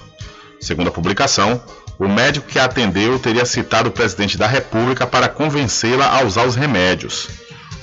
Segundo 0.61 0.89
a 0.89 0.91
publicação, 0.91 1.61
o 1.97 2.07
médico 2.07 2.47
que 2.47 2.59
a 2.59 2.65
atendeu 2.65 3.17
teria 3.17 3.45
citado 3.45 3.89
o 3.89 3.91
presidente 3.91 4.37
da 4.37 4.47
República 4.47 5.07
para 5.07 5.27
convencê-la 5.27 6.07
a 6.07 6.23
usar 6.23 6.45
os 6.45 6.55
remédios. 6.55 7.27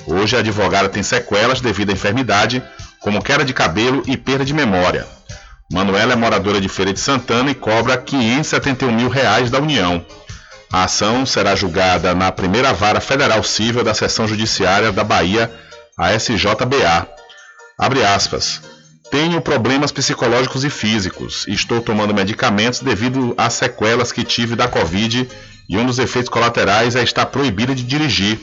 Hoje 0.07 0.37
a 0.37 0.39
advogada 0.39 0.89
tem 0.89 1.03
sequelas 1.03 1.61
devido 1.61 1.91
à 1.91 1.93
enfermidade, 1.93 2.62
como 3.01 3.23
queda 3.23 3.45
de 3.45 3.53
cabelo 3.53 4.03
e 4.07 4.16
perda 4.16 4.45
de 4.45 4.55
memória. 4.55 5.07
Manuela 5.73 6.12
é 6.12 6.16
moradora 6.16 6.61
de 6.61 6.68
Feira 6.68 6.93
de 6.93 7.01
Santana 7.01 7.51
e 7.51 7.55
cobra 7.55 7.97
571 7.97 8.93
mil 8.93 9.09
reais 9.09 9.51
da 9.51 9.59
União. 9.59 10.05
A 10.70 10.85
ação 10.85 11.25
será 11.25 11.57
julgada 11.57 12.14
na 12.14 12.31
primeira 12.31 12.75
vara 12.75 13.01
federal 13.01 13.43
civil 13.43 13.83
da 13.83 13.95
seção 13.95 14.29
judiciária 14.29 14.93
da 14.93 15.03
Bahia, 15.03 15.51
a 15.99 16.14
SJBA. 16.14 17.09
Abre 17.79 18.05
aspas. 18.05 18.61
Tenho 19.11 19.41
problemas 19.41 19.91
psicológicos 19.91 20.62
e 20.62 20.68
físicos. 20.68 21.47
Estou 21.49 21.81
tomando 21.81 22.12
medicamentos 22.12 22.81
devido 22.81 23.35
às 23.39 23.55
sequelas 23.55 24.12
que 24.12 24.25
tive 24.25 24.55
da 24.55 24.68
Covid 24.68 25.27
e 25.70 25.79
um 25.79 25.87
dos 25.87 25.99
efeitos 25.99 26.29
colaterais 26.29 26.97
é 26.97 27.03
estar 27.03 27.25
proibida 27.27 27.75
de 27.75 27.83
dirigir. 27.83 28.39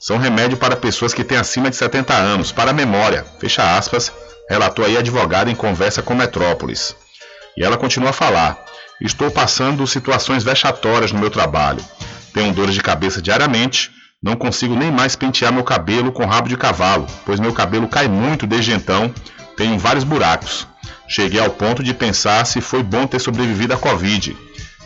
São 0.00 0.16
remédio 0.16 0.56
para 0.56 0.74
pessoas 0.74 1.12
que 1.12 1.22
têm 1.22 1.36
acima 1.36 1.68
de 1.68 1.76
70 1.76 2.14
anos, 2.14 2.50
para 2.50 2.70
a 2.70 2.74
memória. 2.74 3.24
Fecha 3.38 3.76
aspas 3.76 4.10
relatou 4.50 4.84
aí 4.84 4.96
a 4.96 5.00
advogada 5.00 5.48
em 5.48 5.54
conversa 5.54 6.02
com 6.02 6.12
Metrópolis. 6.12 6.96
E 7.56 7.62
ela 7.62 7.76
continua 7.76 8.10
a 8.10 8.12
falar: 8.12 8.58
Estou 9.00 9.30
passando 9.30 9.86
situações 9.86 10.42
vexatórias 10.42 11.12
no 11.12 11.20
meu 11.20 11.30
trabalho. 11.30 11.84
Tenho 12.34 12.52
dores 12.52 12.74
de 12.74 12.80
cabeça 12.80 13.22
diariamente, 13.22 13.92
não 14.20 14.34
consigo 14.34 14.74
nem 14.74 14.90
mais 14.90 15.14
pentear 15.14 15.52
meu 15.52 15.62
cabelo 15.62 16.10
com 16.10 16.26
rabo 16.26 16.48
de 16.48 16.56
cavalo, 16.56 17.06
pois 17.24 17.38
meu 17.38 17.52
cabelo 17.52 17.86
cai 17.86 18.08
muito 18.08 18.46
desde 18.46 18.72
então, 18.72 19.14
tenho 19.56 19.78
vários 19.78 20.04
buracos. 20.04 20.66
Cheguei 21.08 21.40
ao 21.40 21.50
ponto 21.50 21.82
de 21.82 21.94
pensar 21.94 22.44
se 22.44 22.60
foi 22.60 22.82
bom 22.82 23.06
ter 23.06 23.20
sobrevivido 23.20 23.74
à 23.74 23.76
Covid, 23.76 24.36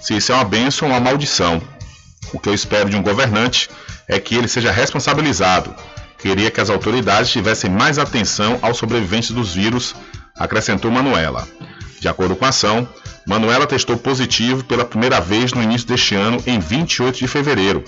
se 0.00 0.16
isso 0.16 0.32
é 0.32 0.34
uma 0.34 0.44
bênção 0.44 0.88
ou 0.88 0.94
uma 0.94 1.00
maldição. 1.00 1.60
O 2.32 2.38
que 2.38 2.48
eu 2.48 2.54
espero 2.54 2.88
de 2.88 2.96
um 2.96 3.02
governante 3.02 3.68
é 4.08 4.18
que 4.18 4.34
ele 4.34 4.48
seja 4.48 4.70
responsabilizado, 4.70 5.74
Queria 6.24 6.50
que 6.50 6.58
as 6.58 6.70
autoridades 6.70 7.30
tivessem 7.30 7.68
mais 7.68 7.98
atenção 7.98 8.58
aos 8.62 8.78
sobreviventes 8.78 9.30
dos 9.30 9.52
vírus, 9.52 9.94
acrescentou 10.34 10.90
Manuela. 10.90 11.46
De 12.00 12.08
acordo 12.08 12.34
com 12.34 12.46
a 12.46 12.48
ação, 12.48 12.88
Manuela 13.26 13.66
testou 13.66 13.98
positivo 13.98 14.64
pela 14.64 14.86
primeira 14.86 15.20
vez 15.20 15.52
no 15.52 15.62
início 15.62 15.86
deste 15.86 16.14
ano, 16.14 16.42
em 16.46 16.58
28 16.58 17.18
de 17.18 17.28
fevereiro. 17.28 17.84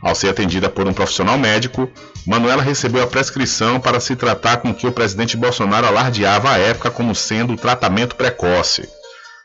Ao 0.00 0.14
ser 0.14 0.30
atendida 0.30 0.70
por 0.70 0.88
um 0.88 0.94
profissional 0.94 1.36
médico, 1.36 1.86
Manuela 2.26 2.62
recebeu 2.62 3.02
a 3.02 3.06
prescrição 3.06 3.78
para 3.78 4.00
se 4.00 4.16
tratar 4.16 4.56
com 4.62 4.70
o 4.70 4.74
que 4.74 4.86
o 4.86 4.92
presidente 4.92 5.36
Bolsonaro 5.36 5.86
alardeava 5.86 6.52
à 6.52 6.58
época 6.58 6.90
como 6.90 7.14
sendo 7.14 7.52
o 7.52 7.58
tratamento 7.58 8.16
precoce. 8.16 8.88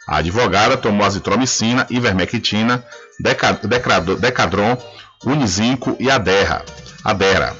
A 0.07 0.19
advogada 0.19 0.77
tomou 0.77 1.05
azitromicina, 1.05 1.85
ivermectina, 1.89 2.85
decadron, 3.19 4.77
unizinco 5.25 5.95
e 5.99 6.09
adera. 6.09 6.63
adera. 7.03 7.55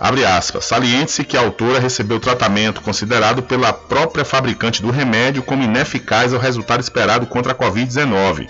Abre 0.00 0.24
aspas. 0.24 0.64
Saliente-se 0.64 1.24
que 1.24 1.36
a 1.36 1.40
autora 1.40 1.78
recebeu 1.78 2.18
tratamento 2.18 2.80
considerado 2.80 3.42
pela 3.42 3.70
própria 3.70 4.24
fabricante 4.24 4.80
do 4.80 4.90
remédio 4.90 5.42
como 5.42 5.62
ineficaz 5.62 6.32
ao 6.32 6.40
resultado 6.40 6.80
esperado 6.80 7.26
contra 7.26 7.52
a 7.52 7.54
Covid-19. 7.54 8.48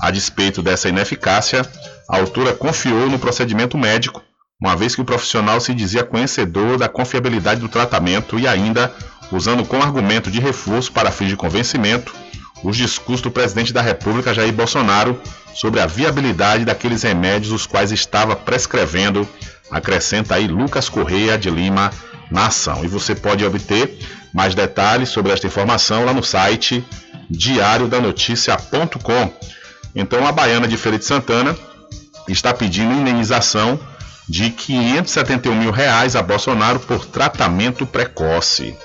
A 0.00 0.10
despeito 0.12 0.62
dessa 0.62 0.88
ineficácia, 0.88 1.68
a 2.08 2.18
autora 2.18 2.52
confiou 2.52 3.10
no 3.10 3.18
procedimento 3.18 3.76
médico, 3.76 4.22
uma 4.60 4.76
vez 4.76 4.94
que 4.94 5.00
o 5.00 5.04
profissional 5.04 5.60
se 5.60 5.74
dizia 5.74 6.04
conhecedor 6.04 6.78
da 6.78 6.88
confiabilidade 6.88 7.60
do 7.60 7.68
tratamento 7.68 8.38
e 8.38 8.46
ainda, 8.46 8.92
usando 9.32 9.64
como 9.64 9.82
argumento 9.82 10.30
de 10.30 10.38
reforço 10.38 10.92
para 10.92 11.10
fins 11.10 11.28
de 11.28 11.36
convencimento, 11.36 12.14
os 12.62 12.76
discursos 12.76 13.22
do 13.22 13.30
presidente 13.30 13.72
da 13.72 13.82
República 13.82 14.34
Jair 14.34 14.52
Bolsonaro 14.52 15.20
sobre 15.54 15.80
a 15.80 15.86
viabilidade 15.86 16.64
daqueles 16.64 17.02
remédios 17.02 17.52
os 17.52 17.66
quais 17.66 17.92
estava 17.92 18.36
prescrevendo 18.36 19.26
acrescenta 19.70 20.34
aí 20.34 20.46
Lucas 20.46 20.88
Correia 20.88 21.38
de 21.38 21.50
Lima 21.50 21.90
na 22.30 22.46
ação. 22.46 22.84
E 22.84 22.88
você 22.88 23.14
pode 23.14 23.44
obter 23.44 23.98
mais 24.32 24.54
detalhes 24.54 25.08
sobre 25.08 25.32
esta 25.32 25.46
informação 25.46 26.04
lá 26.04 26.12
no 26.12 26.22
site 26.22 26.84
diariodanoticia.com. 27.30 29.32
Então 29.94 30.26
a 30.26 30.32
baiana 30.32 30.68
de 30.68 30.76
Feira 30.76 30.98
de 30.98 31.04
Santana 31.04 31.56
está 32.28 32.52
pedindo 32.52 32.92
indenização 32.92 33.78
de 34.28 34.50
571 34.50 35.54
mil 35.54 35.70
reais 35.70 36.16
a 36.16 36.22
Bolsonaro 36.22 36.80
por 36.80 37.06
tratamento 37.06 37.86
precoce 37.86 38.76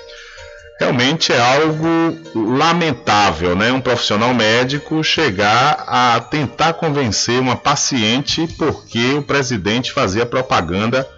realmente 0.82 1.32
é 1.32 1.40
algo 1.40 1.86
lamentável, 2.34 3.54
né? 3.54 3.70
Um 3.70 3.80
profissional 3.80 4.34
médico 4.34 5.02
chegar 5.04 5.84
a 5.86 6.20
tentar 6.20 6.72
convencer 6.74 7.38
uma 7.38 7.54
paciente 7.54 8.48
porque 8.58 9.14
o 9.14 9.22
presidente 9.22 9.92
fazia 9.92 10.26
propaganda 10.26 11.08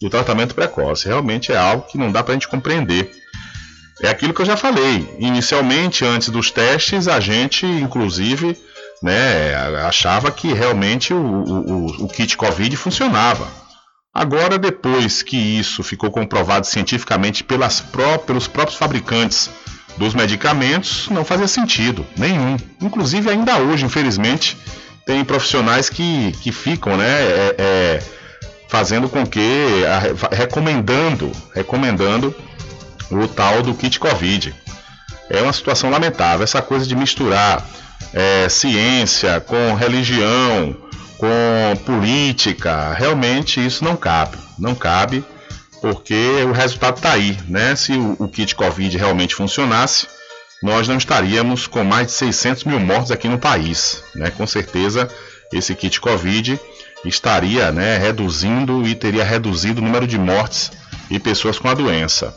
do 0.00 0.08
tratamento 0.08 0.54
precoce. 0.54 1.06
Realmente 1.06 1.52
é 1.52 1.58
algo 1.58 1.86
que 1.86 1.98
não 1.98 2.10
dá 2.10 2.22
para 2.22 2.32
a 2.32 2.34
gente 2.34 2.48
compreender. 2.48 3.10
É 4.02 4.08
aquilo 4.08 4.32
que 4.32 4.40
eu 4.40 4.46
já 4.46 4.56
falei. 4.56 5.06
Inicialmente, 5.18 6.02
antes 6.02 6.30
dos 6.30 6.50
testes, 6.50 7.06
a 7.06 7.20
gente, 7.20 7.66
inclusive, 7.66 8.56
né, 9.02 9.54
achava 9.86 10.30
que 10.30 10.54
realmente 10.54 11.12
o, 11.12 11.18
o, 11.18 12.04
o 12.04 12.08
kit 12.08 12.34
Covid 12.38 12.74
funcionava. 12.78 13.59
Agora, 14.12 14.58
depois 14.58 15.22
que 15.22 15.36
isso 15.36 15.82
ficou 15.84 16.10
comprovado 16.10 16.66
cientificamente 16.66 17.44
pró 17.44 18.18
pelos 18.18 18.48
próprios 18.48 18.76
fabricantes, 18.76 19.50
dos 19.96 20.14
medicamentos 20.14 21.08
não 21.10 21.24
fazia 21.24 21.46
sentido 21.46 22.06
nenhum. 22.16 22.56
Inclusive, 22.80 23.30
ainda 23.30 23.58
hoje, 23.58 23.84
infelizmente, 23.84 24.56
tem 25.06 25.24
profissionais 25.24 25.88
que, 25.88 26.32
que 26.40 26.50
ficam, 26.50 26.96
né, 26.96 27.06
é, 27.06 27.54
é, 27.58 28.02
fazendo 28.68 29.08
com 29.08 29.26
que, 29.26 29.84
a, 29.86 30.34
recomendando, 30.34 31.30
recomendando 31.54 32.34
o 33.10 33.28
tal 33.28 33.62
do 33.62 33.74
kit 33.74 33.98
Covid. 34.00 34.54
É 35.28 35.40
uma 35.42 35.52
situação 35.52 35.90
lamentável, 35.90 36.42
essa 36.42 36.60
coisa 36.60 36.86
de 36.86 36.96
misturar 36.96 37.64
é, 38.12 38.48
ciência 38.48 39.40
com 39.40 39.74
religião, 39.74 40.76
com 41.20 41.76
política, 41.84 42.94
realmente 42.94 43.64
isso 43.64 43.84
não 43.84 43.94
cabe, 43.94 44.38
não 44.58 44.74
cabe, 44.74 45.22
porque 45.82 46.14
o 46.48 46.52
resultado 46.52 46.96
está 46.96 47.12
aí, 47.12 47.38
né? 47.46 47.76
Se 47.76 47.92
o, 47.92 48.16
o 48.18 48.26
kit 48.26 48.54
Covid 48.54 48.96
realmente 48.96 49.34
funcionasse, 49.34 50.06
nós 50.62 50.88
não 50.88 50.96
estaríamos 50.96 51.66
com 51.66 51.84
mais 51.84 52.06
de 52.06 52.12
600 52.14 52.64
mil 52.64 52.80
mortos 52.80 53.10
aqui 53.10 53.28
no 53.28 53.38
país. 53.38 54.02
Né? 54.14 54.30
Com 54.30 54.46
certeza, 54.46 55.10
esse 55.52 55.74
kit 55.74 56.00
Covid 56.00 56.58
estaria 57.04 57.70
né, 57.70 57.98
reduzindo 57.98 58.86
e 58.86 58.94
teria 58.94 59.24
reduzido 59.24 59.80
o 59.80 59.84
número 59.84 60.06
de 60.06 60.18
mortes 60.18 60.72
e 61.10 61.18
pessoas 61.18 61.58
com 61.58 61.68
a 61.68 61.74
doença. 61.74 62.34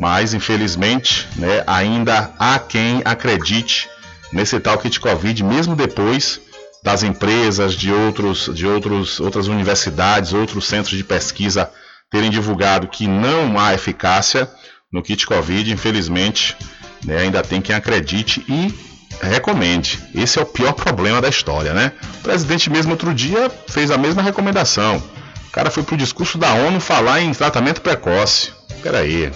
Mas, 0.00 0.34
infelizmente, 0.34 1.28
né, 1.36 1.62
ainda 1.64 2.32
há 2.38 2.58
quem 2.58 3.02
acredite 3.04 3.88
nesse 4.32 4.58
tal 4.58 4.78
kit 4.78 4.98
Covid, 4.98 5.44
mesmo 5.44 5.76
depois 5.76 6.40
das 6.86 7.02
empresas, 7.02 7.74
de, 7.74 7.90
outros, 7.90 8.48
de 8.54 8.64
outros, 8.64 9.18
outras 9.18 9.48
universidades, 9.48 10.32
outros 10.32 10.68
centros 10.68 10.96
de 10.96 11.02
pesquisa 11.02 11.68
terem 12.08 12.30
divulgado 12.30 12.86
que 12.86 13.08
não 13.08 13.58
há 13.58 13.74
eficácia 13.74 14.48
no 14.92 15.02
kit 15.02 15.26
Covid, 15.26 15.72
infelizmente 15.72 16.56
né? 17.04 17.18
Ainda 17.18 17.42
tem 17.42 17.60
quem 17.60 17.74
acredite 17.74 18.44
e 18.48 18.72
recomende. 19.20 19.98
Esse 20.14 20.38
é 20.38 20.42
o 20.42 20.46
pior 20.46 20.72
problema 20.74 21.20
da 21.20 21.28
história, 21.28 21.74
né? 21.74 21.90
O 22.20 22.22
presidente 22.22 22.70
mesmo 22.70 22.92
outro 22.92 23.12
dia 23.12 23.50
fez 23.66 23.90
a 23.90 23.98
mesma 23.98 24.22
recomendação. 24.22 25.02
O 25.48 25.50
cara 25.50 25.72
foi 25.72 25.82
pro 25.82 25.96
discurso 25.96 26.38
da 26.38 26.54
ONU 26.54 26.78
falar 26.78 27.20
em 27.20 27.32
tratamento 27.32 27.80
precoce. 27.80 28.52
Peraí. 28.80 29.32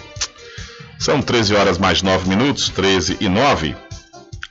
São 1.00 1.20
13 1.20 1.56
horas 1.56 1.78
mais 1.78 2.00
9 2.00 2.28
minutos, 2.28 2.68
13 2.68 3.16
e 3.20 3.28
9. 3.28 3.74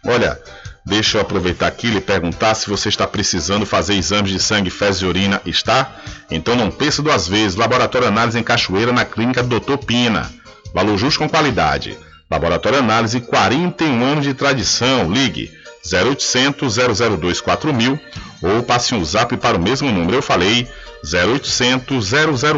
Olha, 0.06 0.38
deixa 0.86 1.18
eu 1.18 1.22
aproveitar 1.22 1.68
aqui 1.68 1.88
e 1.88 1.92
lhe 1.92 2.02
perguntar 2.02 2.56
se 2.56 2.70
você 2.70 2.90
está 2.90 3.08
precisando 3.08 3.66
fazer 3.66 3.96
exames 3.96 4.32
de 4.32 4.40
sangue, 4.40 4.70
fezes 4.70 5.02
e 5.02 5.06
urina. 5.06 5.42
Está? 5.46 5.96
Então 6.30 6.56
não 6.56 6.72
pense 6.72 7.02
duas 7.02 7.28
vezes. 7.28 7.56
Laboratório 7.56 8.08
Análise 8.08 8.40
em 8.40 8.44
Cachoeira, 8.44 8.92
na 8.92 9.06
clínica 9.06 9.44
Dr. 9.44 9.78
Pina. 9.86 10.30
Valor 10.74 10.98
justo 10.98 11.20
com 11.20 11.30
qualidade. 11.30 11.98
Laboratório 12.30 12.80
Análise, 12.80 13.22
41 13.22 14.04
anos 14.04 14.24
de 14.24 14.34
tradição. 14.34 15.12
Ligue 15.12 15.52
0800 15.92 16.76
002 16.76 17.42
4000 17.42 18.00
ou 18.42 18.64
passe 18.64 18.94
um 18.94 19.04
zap 19.04 19.36
para 19.38 19.58
o 19.58 19.62
mesmo 19.62 19.92
número. 19.92 20.18
Eu 20.18 20.22
falei 20.22 20.68
0800 21.04 22.12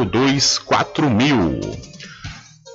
002 0.10 0.60
4000. 0.60 1.91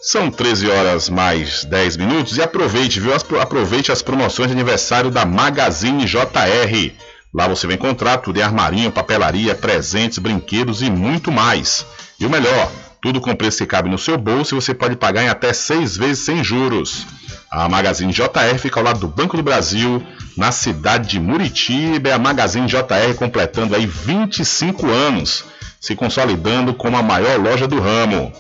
São 0.09 0.30
13 0.30 0.70
horas 0.70 1.09
mais 1.09 1.64
10 1.64 1.96
minutos 1.96 2.36
e 2.36 2.40
aproveite, 2.40 3.00
viu? 3.00 3.12
Aproveite 3.12 3.90
as 3.90 4.02
promoções 4.02 4.46
de 4.46 4.52
aniversário 4.52 5.11
da 5.11 5.26
Magazine 5.26 6.04
JR. 6.04 6.92
Lá 7.34 7.48
você 7.48 7.66
vai 7.66 7.74
encontrar 7.74 8.18
tudo 8.18 8.38
em 8.38 8.42
armarinho, 8.42 8.92
papelaria, 8.92 9.52
presentes, 9.52 10.18
brinquedos 10.18 10.80
e 10.80 10.88
muito 10.88 11.32
mais. 11.32 11.84
E 12.20 12.24
o 12.24 12.30
melhor, 12.30 12.70
tudo 13.02 13.20
com 13.20 13.34
preço 13.34 13.59
que 13.59 13.66
cabe 13.66 13.88
no 13.88 13.98
seu 13.98 14.16
bolso 14.16 14.54
e 14.54 14.61
você 14.61 14.72
pode 14.72 14.94
pagar 14.94 15.24
em 15.24 15.28
até 15.28 15.52
seis 15.52 15.96
vezes 15.96 16.20
sem 16.20 16.44
juros. 16.44 17.04
A 17.50 17.68
Magazine 17.68 18.12
JR 18.12 18.59
fica 18.61 18.78
ao 18.78 18.84
lado 18.84 19.00
do 19.00 19.09
Banco 19.09 19.36
do 19.36 19.42
Brasil, 19.42 20.00
na 20.36 20.52
cidade 20.52 21.09
de 21.09 21.18
Muritiba. 21.18 22.11
É 22.11 22.12
a 22.12 22.18
Magazine 22.18 22.68
JR 22.68 23.12
completando 23.16 23.74
aí 23.74 23.86
25 23.86 24.86
anos, 24.86 25.44
se 25.80 25.96
consolidando 25.96 26.74
como 26.74 26.96
a 26.96 27.02
maior 27.02 27.40
loja 27.40 27.66
do 27.66 27.80
ramo. 27.80 28.32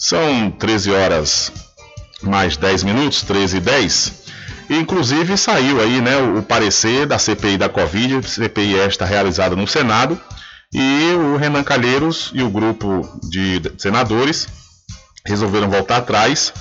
São 0.00 0.50
13 0.50 0.92
horas 0.92 1.52
mais 2.22 2.56
10 2.56 2.84
minutos, 2.84 3.20
13 3.20 3.58
e 3.58 3.60
10. 3.60 4.12
Inclusive 4.70 5.36
saiu 5.36 5.78
aí 5.78 6.00
né, 6.00 6.16
o 6.16 6.42
parecer 6.42 7.04
da 7.04 7.18
CPI 7.18 7.58
da 7.58 7.68
Covid, 7.68 8.26
CPI 8.26 8.78
esta 8.78 9.04
realizada 9.04 9.54
no 9.54 9.68
Senado, 9.68 10.18
e 10.72 11.12
o 11.12 11.36
Renan 11.36 11.62
Calheiros 11.62 12.30
e 12.32 12.42
o 12.42 12.48
grupo 12.48 13.06
de 13.28 13.60
senadores 13.76 14.48
resolveram 15.26 15.68
voltar 15.68 15.98
atrás 15.98 16.54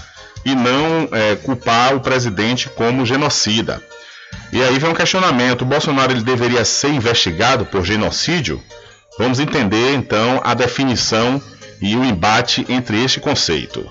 e 0.43 0.53
não 0.53 1.07
é, 1.09 1.37
culpar 1.37 1.95
o 1.95 2.01
presidente 2.01 2.67
como 2.67 3.05
genocida. 3.05 3.81
E 4.51 4.61
aí 4.61 4.77
vem 4.77 4.89
um 4.89 4.95
questionamento: 4.95 5.61
o 5.61 5.65
Bolsonaro 5.65 6.11
ele 6.11 6.23
deveria 6.23 6.65
ser 6.65 6.89
investigado 6.89 7.65
por 7.65 7.85
genocídio? 7.85 8.61
Vamos 9.17 9.39
entender 9.39 9.93
então 9.93 10.41
a 10.43 10.53
definição 10.53 11.41
e 11.81 11.95
o 11.95 12.03
embate 12.03 12.65
entre 12.69 13.03
este 13.03 13.19
conceito. 13.19 13.85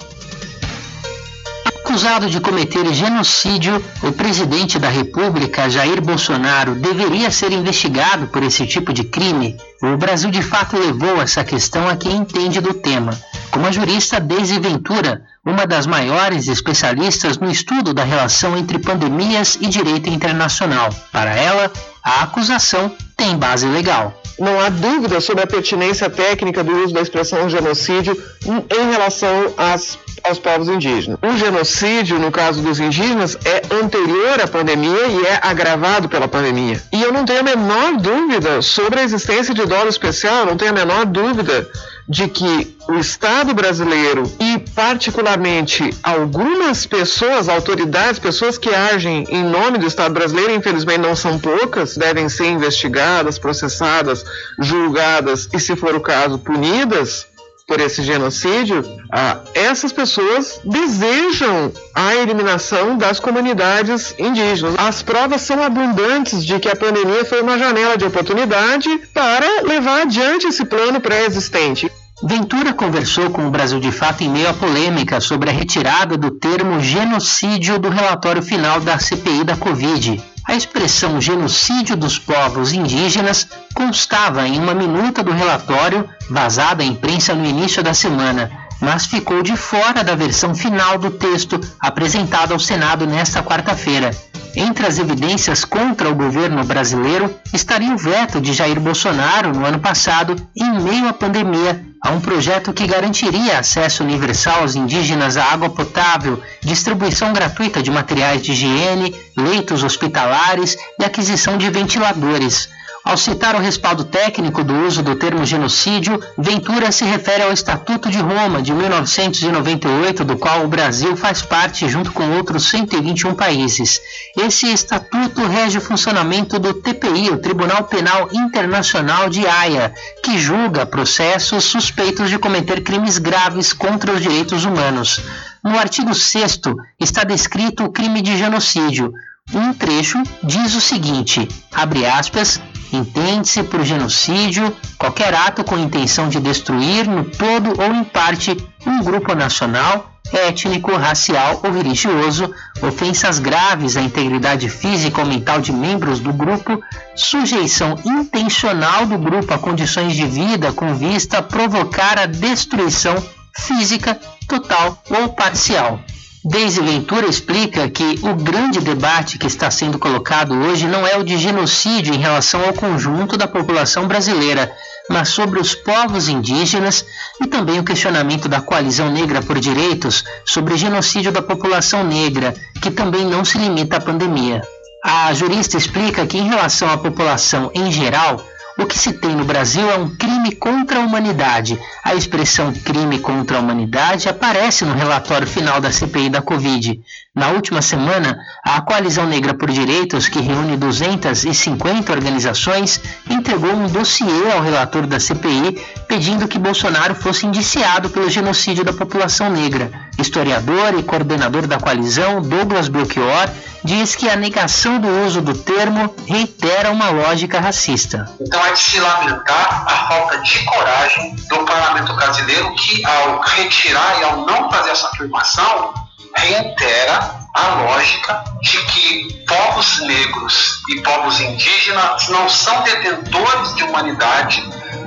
Acusado 1.64 2.28
de 2.28 2.38
cometer 2.38 2.92
genocídio, 2.92 3.82
o 4.02 4.12
presidente 4.12 4.78
da 4.78 4.90
República, 4.90 5.70
Jair 5.70 6.02
Bolsonaro, 6.02 6.74
deveria 6.74 7.30
ser 7.30 7.50
investigado 7.50 8.26
por 8.26 8.42
esse 8.42 8.66
tipo 8.66 8.92
de 8.92 9.04
crime? 9.04 9.56
O 9.82 9.96
Brasil 9.96 10.30
de 10.30 10.42
fato 10.42 10.76
levou 10.76 11.22
essa 11.22 11.42
questão 11.42 11.88
a 11.88 11.96
quem 11.96 12.16
entende 12.16 12.60
do 12.60 12.74
tema, 12.74 13.18
como 13.50 13.66
a 13.66 13.72
jurista 13.72 14.20
Deise 14.20 14.60
Ventura, 14.60 15.22
uma 15.42 15.66
das 15.66 15.86
maiores 15.86 16.46
especialistas 16.46 17.38
no 17.38 17.50
estudo 17.50 17.94
da 17.94 18.04
relação 18.04 18.54
entre 18.54 18.78
pandemias 18.78 19.56
e 19.58 19.66
direito 19.66 20.10
internacional. 20.10 20.90
Para 21.10 21.34
ela, 21.34 21.72
a 22.08 22.22
acusação 22.22 22.90
tem 23.14 23.36
base 23.36 23.66
legal. 23.66 24.18
Não 24.38 24.58
há 24.58 24.70
dúvida 24.70 25.20
sobre 25.20 25.44
a 25.44 25.46
pertinência 25.46 26.08
técnica 26.08 26.64
do 26.64 26.72
uso 26.82 26.94
da 26.94 27.02
expressão 27.02 27.50
genocídio 27.50 28.16
em 28.46 28.90
relação 28.90 29.52
às 29.58 29.98
aos 30.24 30.38
povos 30.38 30.68
indígenas. 30.68 31.18
O 31.22 31.36
genocídio, 31.36 32.18
no 32.18 32.30
caso 32.30 32.60
dos 32.60 32.80
indígenas, 32.80 33.38
é 33.44 33.62
anterior 33.74 34.40
à 34.42 34.48
pandemia 34.48 35.06
e 35.06 35.26
é 35.26 35.40
agravado 35.42 36.08
pela 36.08 36.26
pandemia. 36.26 36.82
E 36.92 37.02
eu 37.02 37.12
não 37.12 37.24
tenho 37.24 37.40
a 37.40 37.42
menor 37.42 37.96
dúvida 37.98 38.60
sobre 38.60 39.00
a 39.00 39.04
existência 39.04 39.54
de 39.54 39.64
dolo 39.64 39.88
especial, 39.88 40.46
não 40.46 40.56
tenho 40.56 40.72
a 40.72 40.74
menor 40.74 41.06
dúvida 41.06 41.68
de 42.08 42.26
que 42.26 42.76
o 42.88 42.94
Estado 42.94 43.52
brasileiro 43.52 44.22
e, 44.40 44.58
particularmente, 44.74 45.90
algumas 46.02 46.86
pessoas, 46.86 47.48
autoridades, 47.48 48.18
pessoas 48.18 48.56
que 48.56 48.70
agem 48.70 49.26
em 49.28 49.44
nome 49.44 49.76
do 49.78 49.86
Estado 49.86 50.14
brasileiro, 50.14 50.54
infelizmente 50.54 51.00
não 51.00 51.14
são 51.14 51.38
poucas, 51.38 51.96
devem 51.96 52.28
ser 52.28 52.46
investigadas, 52.46 53.38
processadas, 53.38 54.24
julgadas 54.58 55.48
e, 55.52 55.60
se 55.60 55.76
for 55.76 55.94
o 55.94 56.00
caso, 56.00 56.38
punidas 56.38 57.26
por 57.68 57.80
esse 57.80 58.02
genocídio, 58.02 58.82
ah, 59.12 59.40
essas 59.54 59.92
pessoas 59.92 60.58
desejam 60.64 61.70
a 61.94 62.14
eliminação 62.14 62.96
das 62.96 63.20
comunidades 63.20 64.14
indígenas. 64.18 64.74
As 64.78 65.02
provas 65.02 65.42
são 65.42 65.62
abundantes 65.62 66.46
de 66.46 66.58
que 66.58 66.68
a 66.68 66.74
pandemia 66.74 67.26
foi 67.26 67.42
uma 67.42 67.58
janela 67.58 67.98
de 67.98 68.06
oportunidade 68.06 68.88
para 69.12 69.62
levar 69.64 70.00
adiante 70.00 70.46
esse 70.46 70.64
plano 70.64 70.98
pré-existente. 70.98 71.92
Ventura 72.22 72.72
conversou 72.72 73.30
com 73.30 73.46
o 73.46 73.50
Brasil 73.50 73.78
de 73.78 73.92
Fato 73.92 74.24
em 74.24 74.30
meio 74.30 74.48
à 74.48 74.54
polêmica 74.54 75.20
sobre 75.20 75.50
a 75.50 75.52
retirada 75.52 76.16
do 76.16 76.30
termo 76.30 76.80
genocídio 76.80 77.78
do 77.78 77.90
relatório 77.90 78.42
final 78.42 78.80
da 78.80 78.98
CPI 78.98 79.44
da 79.44 79.56
Covid. 79.56 80.20
A 80.48 80.54
expressão 80.54 81.20
genocídio 81.20 81.94
dos 81.94 82.18
povos 82.18 82.72
indígenas 82.72 83.46
constava 83.74 84.48
em 84.48 84.58
uma 84.58 84.72
minuta 84.72 85.22
do 85.22 85.30
relatório 85.30 86.08
vazada 86.30 86.82
à 86.82 86.86
imprensa 86.86 87.34
no 87.34 87.44
início 87.44 87.82
da 87.82 87.92
semana, 87.92 88.50
mas 88.80 89.06
ficou 89.06 89.42
de 89.42 89.56
fora 89.56 90.04
da 90.04 90.14
versão 90.14 90.54
final 90.54 90.98
do 90.98 91.10
texto 91.10 91.60
apresentado 91.80 92.52
ao 92.52 92.58
Senado 92.58 93.06
nesta 93.06 93.42
quarta-feira. 93.42 94.10
Entre 94.56 94.86
as 94.86 94.98
evidências 94.98 95.64
contra 95.64 96.08
o 96.08 96.14
governo 96.14 96.64
brasileiro 96.64 97.32
estaria 97.52 97.92
o 97.92 97.98
veto 97.98 98.40
de 98.40 98.52
Jair 98.52 98.80
Bolsonaro 98.80 99.52
no 99.52 99.64
ano 99.64 99.78
passado, 99.78 100.34
em 100.56 100.80
meio 100.80 101.08
à 101.08 101.12
pandemia, 101.12 101.84
a 102.02 102.10
um 102.10 102.20
projeto 102.20 102.72
que 102.72 102.86
garantiria 102.86 103.58
acesso 103.58 104.02
universal 104.02 104.62
aos 104.62 104.74
indígenas 104.74 105.36
à 105.36 105.44
água 105.44 105.70
potável, 105.70 106.40
distribuição 106.60 107.32
gratuita 107.32 107.82
de 107.82 107.90
materiais 107.90 108.42
de 108.42 108.52
higiene, 108.52 109.14
leitos 109.36 109.82
hospitalares 109.82 110.76
e 110.98 111.04
aquisição 111.04 111.58
de 111.58 111.68
ventiladores. 111.70 112.68
Ao 113.08 113.16
citar 113.16 113.56
o 113.56 113.58
respaldo 113.58 114.04
técnico 114.04 114.62
do 114.62 114.84
uso 114.84 115.02
do 115.02 115.16
termo 115.16 115.42
genocídio, 115.42 116.22
Ventura 116.36 116.92
se 116.92 117.06
refere 117.06 117.42
ao 117.42 117.50
Estatuto 117.50 118.10
de 118.10 118.18
Roma 118.18 118.60
de 118.60 118.70
1998, 118.70 120.26
do 120.26 120.36
qual 120.36 120.62
o 120.62 120.68
Brasil 120.68 121.16
faz 121.16 121.40
parte 121.40 121.88
junto 121.88 122.12
com 122.12 122.36
outros 122.36 122.68
121 122.68 123.34
países. 123.34 123.98
Esse 124.36 124.70
estatuto 124.70 125.40
rege 125.46 125.78
o 125.78 125.80
funcionamento 125.80 126.58
do 126.58 126.74
TPI, 126.74 127.30
o 127.30 127.38
Tribunal 127.38 127.84
Penal 127.84 128.28
Internacional 128.30 129.30
de 129.30 129.46
Haia, 129.46 129.94
que 130.22 130.36
julga 130.36 130.84
processos 130.84 131.64
suspeitos 131.64 132.28
de 132.28 132.38
cometer 132.38 132.82
crimes 132.82 133.16
graves 133.16 133.72
contra 133.72 134.12
os 134.12 134.20
direitos 134.20 134.66
humanos. 134.66 135.22
No 135.64 135.78
artigo 135.78 136.14
6 136.14 136.60
está 137.00 137.24
descrito 137.24 137.84
o 137.84 137.90
crime 137.90 138.20
de 138.20 138.36
genocídio. 138.36 139.14
Um 139.54 139.72
trecho 139.72 140.22
diz 140.42 140.74
o 140.74 140.80
seguinte: 140.80 141.48
abre 141.72 142.04
aspas, 142.04 142.60
entende-se 142.92 143.62
por 143.62 143.82
genocídio 143.82 144.74
qualquer 144.98 145.34
ato 145.34 145.64
com 145.64 145.78
intenção 145.78 146.28
de 146.28 146.38
destruir 146.38 147.08
no 147.08 147.24
todo 147.24 147.80
ou 147.80 147.94
em 147.94 148.04
parte 148.04 148.56
um 148.86 149.02
grupo 149.02 149.34
nacional, 149.34 150.12
étnico, 150.30 150.94
racial 150.96 151.60
ou 151.62 151.72
religioso, 151.72 152.52
ofensas 152.82 153.38
graves 153.38 153.96
à 153.96 154.02
integridade 154.02 154.68
física 154.68 155.22
ou 155.22 155.26
mental 155.26 155.60
de 155.60 155.72
membros 155.72 156.20
do 156.20 156.32
grupo, 156.32 156.82
sujeição 157.16 157.98
intencional 158.04 159.06
do 159.06 159.18
grupo 159.18 159.54
a 159.54 159.58
condições 159.58 160.14
de 160.14 160.26
vida 160.26 160.72
com 160.72 160.94
vista 160.94 161.38
a 161.38 161.42
provocar 161.42 162.18
a 162.18 162.26
destruição 162.26 163.16
física 163.56 164.18
total 164.46 165.02
ou 165.10 165.30
parcial. 165.30 166.00
Deise 166.44 166.80
Ventura 166.80 167.26
explica 167.26 167.90
que 167.90 168.20
o 168.22 168.32
grande 168.34 168.80
debate 168.80 169.38
que 169.38 169.46
está 169.48 169.70
sendo 169.70 169.98
colocado 169.98 170.54
hoje 170.54 170.86
não 170.86 171.04
é 171.04 171.16
o 171.16 171.24
de 171.24 171.36
genocídio 171.36 172.14
em 172.14 172.18
relação 172.18 172.64
ao 172.64 172.72
conjunto 172.72 173.36
da 173.36 173.48
população 173.48 174.06
brasileira, 174.06 174.72
mas 175.10 175.30
sobre 175.30 175.58
os 175.58 175.74
povos 175.74 176.28
indígenas 176.28 177.04
e 177.40 177.46
também 177.46 177.80
o 177.80 177.84
questionamento 177.84 178.48
da 178.48 178.60
Coalizão 178.60 179.10
Negra 179.10 179.42
por 179.42 179.58
Direitos 179.58 180.24
sobre 180.44 180.76
genocídio 180.76 181.32
da 181.32 181.42
população 181.42 182.04
negra, 182.04 182.54
que 182.80 182.90
também 182.90 183.24
não 183.24 183.44
se 183.44 183.58
limita 183.58 183.96
à 183.96 184.00
pandemia. 184.00 184.62
A 185.04 185.34
jurista 185.34 185.76
explica 185.76 186.26
que, 186.26 186.38
em 186.38 186.48
relação 186.48 186.88
à 186.88 186.96
população 186.98 187.70
em 187.74 187.90
geral, 187.90 188.40
o 188.78 188.86
que 188.86 188.96
se 188.96 189.12
tem 189.12 189.34
no 189.34 189.44
Brasil 189.44 189.90
é 189.90 189.96
um 189.96 190.08
crime 190.08 190.54
contra 190.54 191.00
a 191.00 191.04
humanidade. 191.04 191.76
A 192.04 192.14
expressão 192.14 192.72
crime 192.72 193.18
contra 193.18 193.56
a 193.56 193.60
humanidade 193.60 194.28
aparece 194.28 194.84
no 194.84 194.94
relatório 194.94 195.48
final 195.48 195.80
da 195.80 195.90
CPI 195.90 196.30
da 196.30 196.40
Covid. 196.40 197.00
Na 197.38 197.50
última 197.50 197.80
semana, 197.80 198.36
a 198.64 198.80
Coalizão 198.80 199.24
Negra 199.24 199.54
por 199.54 199.70
Direitos, 199.70 200.26
que 200.28 200.40
reúne 200.40 200.76
250 200.76 202.10
organizações, 202.12 203.00
entregou 203.30 203.70
um 203.70 203.86
dossiê 203.86 204.50
ao 204.52 204.60
relator 204.60 205.06
da 205.06 205.20
CPI 205.20 205.80
pedindo 206.08 206.48
que 206.48 206.58
Bolsonaro 206.58 207.14
fosse 207.14 207.46
indiciado 207.46 208.10
pelo 208.10 208.28
genocídio 208.28 208.82
da 208.82 208.92
população 208.92 209.48
negra. 209.50 209.88
Historiador 210.18 210.98
e 210.98 211.02
coordenador 211.04 211.68
da 211.68 211.78
coalizão, 211.78 212.42
Douglas 212.42 212.88
Belchior, 212.88 213.48
diz 213.84 214.16
que 214.16 214.28
a 214.28 214.34
negação 214.34 214.98
do 214.98 215.08
uso 215.24 215.40
do 215.40 215.54
termo 215.54 216.12
reitera 216.26 216.90
uma 216.90 217.10
lógica 217.10 217.60
racista. 217.60 218.28
Então 218.40 218.66
é 218.66 218.72
de 218.72 218.80
se 218.80 218.98
lamentar 218.98 219.84
a 219.86 220.08
falta 220.08 220.38
de 220.38 220.64
coragem 220.64 221.36
do 221.48 221.64
parlamento 221.64 222.12
brasileiro 222.14 222.74
que, 222.74 223.06
ao 223.06 223.40
retirar 223.42 224.18
e 224.20 224.24
ao 224.24 224.44
não 224.44 224.68
fazer 224.68 224.90
essa 224.90 225.06
afirmação, 225.06 226.07
reitera 226.36 227.38
a 227.54 227.68
lógica 227.82 228.44
de 228.62 228.78
que 228.86 229.44
povos 229.46 230.00
negros 230.00 230.80
e 230.90 231.00
povos 231.00 231.40
indígenas 231.40 232.28
não 232.28 232.48
são 232.48 232.82
detentores 232.82 233.74
de 233.74 233.84
humanidade 233.84 234.62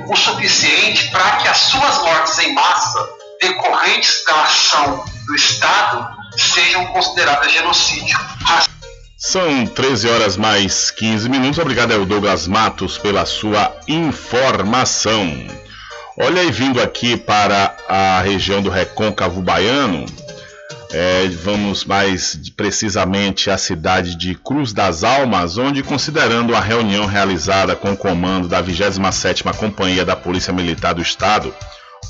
o 0.08 0.16
suficiente 0.16 1.10
para 1.10 1.36
que 1.36 1.48
as 1.48 1.56
suas 1.58 1.98
mortes 2.02 2.38
em 2.40 2.52
massa 2.54 3.08
decorrentes 3.40 4.22
da 4.26 4.42
ação 4.42 5.04
do 5.26 5.34
Estado 5.34 6.08
sejam 6.36 6.86
consideradas 6.86 7.52
genocídio. 7.52 8.18
São 9.16 9.66
13 9.66 10.08
horas 10.08 10.36
mais 10.36 10.90
15 10.90 11.28
minutos. 11.28 11.58
Obrigado 11.58 11.92
ao 11.92 12.04
Douglas 12.04 12.46
Matos 12.48 12.98
pela 12.98 13.24
sua 13.24 13.72
informação. 13.86 15.46
Olha 16.18 16.42
aí, 16.42 16.50
vindo 16.50 16.82
aqui 16.82 17.16
para 17.16 17.74
a 17.88 18.20
região 18.20 18.60
do 18.60 18.68
Recôncavo 18.68 19.40
Baiano, 19.40 20.04
é, 20.92 21.26
vamos 21.28 21.86
mais 21.86 22.38
precisamente 22.54 23.50
à 23.50 23.56
cidade 23.56 24.14
de 24.14 24.34
Cruz 24.34 24.74
das 24.74 25.02
Almas, 25.02 25.56
onde, 25.56 25.82
considerando 25.82 26.54
a 26.54 26.60
reunião 26.60 27.06
realizada 27.06 27.74
com 27.74 27.92
o 27.92 27.96
comando 27.96 28.46
da 28.46 28.62
27ª 28.62 29.56
Companhia 29.56 30.04
da 30.04 30.14
Polícia 30.14 30.52
Militar 30.52 30.92
do 30.92 31.00
Estado, 31.00 31.54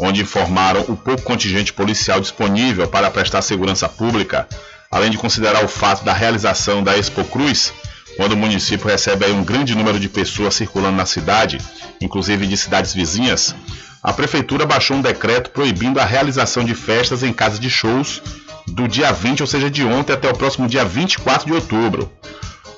onde 0.00 0.22
informaram 0.22 0.80
o 0.88 0.96
pouco 0.96 1.22
contingente 1.22 1.72
policial 1.72 2.20
disponível 2.20 2.88
para 2.88 3.10
prestar 3.10 3.40
segurança 3.40 3.88
pública, 3.88 4.48
além 4.90 5.10
de 5.10 5.18
considerar 5.18 5.64
o 5.64 5.68
fato 5.68 6.04
da 6.04 6.12
realização 6.12 6.82
da 6.82 6.98
Expo 6.98 7.24
Cruz, 7.24 7.72
quando 8.16 8.32
o 8.32 8.36
município 8.36 8.88
recebe 8.88 9.26
um 9.26 9.44
grande 9.44 9.76
número 9.76 9.98
de 9.98 10.08
pessoas 10.08 10.54
circulando 10.54 10.96
na 10.96 11.06
cidade, 11.06 11.58
inclusive 12.00 12.48
de 12.48 12.56
cidades 12.56 12.92
vizinhas, 12.92 13.54
a 14.02 14.12
prefeitura 14.12 14.66
baixou 14.66 14.96
um 14.96 15.00
decreto 15.00 15.50
proibindo 15.50 16.00
a 16.00 16.04
realização 16.04 16.64
de 16.64 16.74
festas 16.74 17.22
em 17.22 17.32
casas 17.32 17.60
de 17.60 17.70
shows 17.70 18.20
do 18.66 18.86
dia 18.88 19.12
20, 19.12 19.40
ou 19.40 19.46
seja, 19.46 19.70
de 19.70 19.84
ontem 19.84 20.12
até 20.12 20.28
o 20.30 20.36
próximo 20.36 20.68
dia 20.68 20.84
24 20.84 21.46
de 21.46 21.52
outubro. 21.52 22.10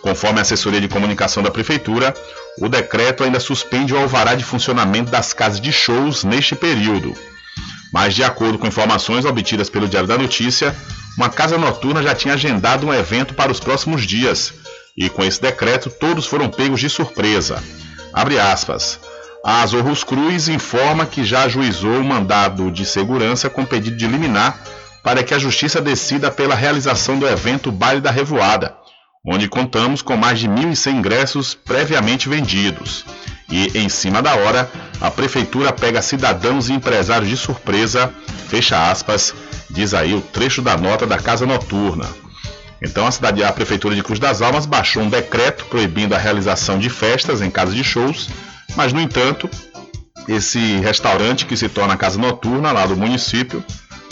Conforme 0.02 0.38
a 0.38 0.42
assessoria 0.42 0.80
de 0.80 0.88
comunicação 0.88 1.42
da 1.42 1.50
prefeitura, 1.50 2.14
o 2.60 2.68
decreto 2.68 3.24
ainda 3.24 3.40
suspende 3.40 3.94
o 3.94 3.98
alvará 3.98 4.34
de 4.34 4.44
funcionamento 4.44 5.10
das 5.10 5.32
casas 5.32 5.60
de 5.60 5.72
shows 5.72 6.24
neste 6.24 6.54
período. 6.54 7.14
Mas, 7.92 8.14
de 8.14 8.22
acordo 8.22 8.58
com 8.58 8.66
informações 8.66 9.24
obtidas 9.24 9.70
pelo 9.70 9.88
Diário 9.88 10.08
da 10.08 10.18
Notícia, 10.18 10.76
uma 11.16 11.30
casa 11.30 11.56
noturna 11.56 12.02
já 12.02 12.14
tinha 12.14 12.34
agendado 12.34 12.86
um 12.86 12.92
evento 12.92 13.34
para 13.34 13.52
os 13.52 13.60
próximos 13.60 14.04
dias, 14.06 14.52
e 14.96 15.08
com 15.08 15.24
esse 15.24 15.40
decreto 15.40 15.88
todos 15.88 16.26
foram 16.26 16.48
pegos 16.48 16.80
de 16.80 16.90
surpresa. 16.90 17.62
Abre 18.12 18.38
aspas. 18.38 18.98
A 19.44 19.64
Zorros 19.66 20.02
Cruz 20.02 20.48
informa 20.48 21.04
que 21.04 21.24
já 21.24 21.44
ajuizou 21.44 21.98
o 21.98 22.04
mandado 22.04 22.70
de 22.70 22.84
segurança 22.84 23.50
com 23.50 23.64
pedido 23.64 23.96
de 23.96 24.06
liminar 24.06 24.58
para 25.04 25.22
que 25.22 25.34
a 25.34 25.38
Justiça 25.38 25.82
decida 25.82 26.30
pela 26.30 26.54
realização 26.54 27.18
do 27.18 27.28
evento 27.28 27.70
Baile 27.70 28.00
da 28.00 28.10
Revoada, 28.10 28.74
onde 29.24 29.46
contamos 29.48 30.00
com 30.00 30.16
mais 30.16 30.40
de 30.40 30.48
1.100 30.48 30.92
ingressos 30.92 31.54
previamente 31.54 32.26
vendidos. 32.26 33.04
E, 33.50 33.78
em 33.78 33.90
cima 33.90 34.22
da 34.22 34.34
hora, 34.34 34.68
a 35.02 35.10
Prefeitura 35.10 35.74
pega 35.74 36.00
cidadãos 36.00 36.70
e 36.70 36.72
empresários 36.72 37.28
de 37.28 37.36
surpresa, 37.36 38.10
fecha 38.48 38.90
aspas, 38.90 39.34
diz 39.70 39.92
aí 39.92 40.14
o 40.14 40.22
trecho 40.22 40.62
da 40.62 40.74
nota 40.74 41.06
da 41.06 41.18
Casa 41.18 41.44
Noturna. 41.44 42.08
Então, 42.82 43.06
a, 43.06 43.10
cidade, 43.10 43.44
a 43.44 43.52
Prefeitura 43.52 43.94
de 43.94 44.02
Cruz 44.02 44.18
das 44.18 44.40
Almas 44.40 44.64
baixou 44.64 45.02
um 45.02 45.10
decreto 45.10 45.66
proibindo 45.66 46.14
a 46.14 46.18
realização 46.18 46.78
de 46.78 46.88
festas 46.88 47.42
em 47.42 47.50
casas 47.50 47.74
de 47.74 47.84
shows, 47.84 48.30
mas, 48.74 48.90
no 48.94 49.00
entanto, 49.00 49.50
esse 50.26 50.78
restaurante 50.78 51.44
que 51.44 51.58
se 51.58 51.68
torna 51.68 51.94
casa 51.94 52.18
noturna 52.18 52.72
lá 52.72 52.86
do 52.86 52.96
município 52.96 53.62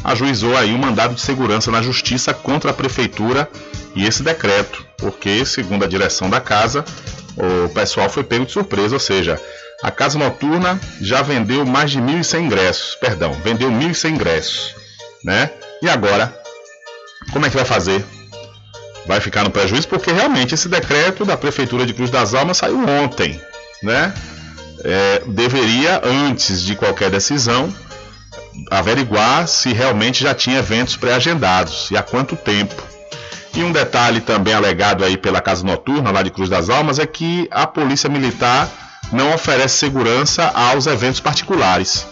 ajuizou 0.05 0.57
aí 0.57 0.73
um 0.75 0.79
mandado 0.79 1.15
de 1.15 1.21
segurança 1.21 1.71
na 1.71 1.83
justiça 1.83 2.35
contra 2.35 2.71
a 2.71 2.75
prefeitura 2.75 3.49
e 3.95 4.07
esse 4.07 4.23
decreto, 4.23 4.85
porque, 4.97 5.45
segundo 5.45 5.85
a 5.85 5.89
direção 5.89 6.29
da 6.29 6.41
casa, 6.41 6.85
o 7.37 7.69
pessoal 7.71 8.09
foi 8.09 8.25
pego 8.25 8.47
de 8.47 8.53
surpresa, 8.53 8.95
ou 8.95 9.01
seja, 9.01 9.41
a 9.83 9.91
casa 9.91 10.19
noturna 10.19 10.81
já 11.01 11.23
vendeu 11.23 11.65
mais 11.65 11.91
de 11.91 12.01
1.100 12.01 12.41
ingressos, 12.41 12.95
perdão, 12.97 13.33
vendeu 13.45 13.71
1.100 13.71 14.11
ingressos, 14.11 14.75
né? 15.25 15.51
E 15.83 15.89
agora, 15.89 16.35
como 17.33 17.47
é 17.47 17.51
que 17.51 17.57
vai 17.57 17.65
fazer? 17.65 18.05
Vai 19.07 19.21
ficar 19.21 19.43
no 19.43 19.51
prejuízo 19.51 19.89
porque 19.89 20.13
realmente 20.13 20.55
esse 20.55 20.69
decreto 20.69 21.25
da 21.25 21.37
prefeitura 21.37 21.85
de 21.85 21.93
Cruz 21.93 22.11
das 22.11 22.35
Almas 22.35 22.59
saiu 22.59 22.79
ontem, 22.89 23.41
né? 23.83 24.15
É, 24.85 25.23
deveria 25.27 26.01
antes 26.05 26.63
de 26.63 26.75
qualquer 26.75 27.11
decisão 27.11 27.73
averiguar 28.71 29.47
se 29.49 29.73
realmente 29.73 30.23
já 30.23 30.35
tinha 30.35 30.59
eventos 30.59 30.97
pré-agendados 30.97 31.91
e 31.91 31.97
há 31.97 32.03
quanto 32.03 32.37
tempo. 32.37 32.75
E 33.55 33.63
um 33.63 33.73
detalhe 33.73 34.21
também 34.21 34.55
alegado 34.55 35.05
aí 35.05 35.17
pela 35.17 35.41
Casa 35.41 35.65
Noturna, 35.65 36.11
lá 36.11 36.23
de 36.23 36.31
Cruz 36.31 36.49
das 36.49 36.71
Almas, 36.71 36.99
é 36.99 37.07
que 37.07 37.49
a 37.51 37.67
Polícia 37.67 38.09
Militar 38.09 38.69
não 39.13 39.35
oferece 39.35 39.77
segurança 39.77 40.51
aos 40.55 40.87
eventos 40.87 41.21
particulares, 41.21 42.07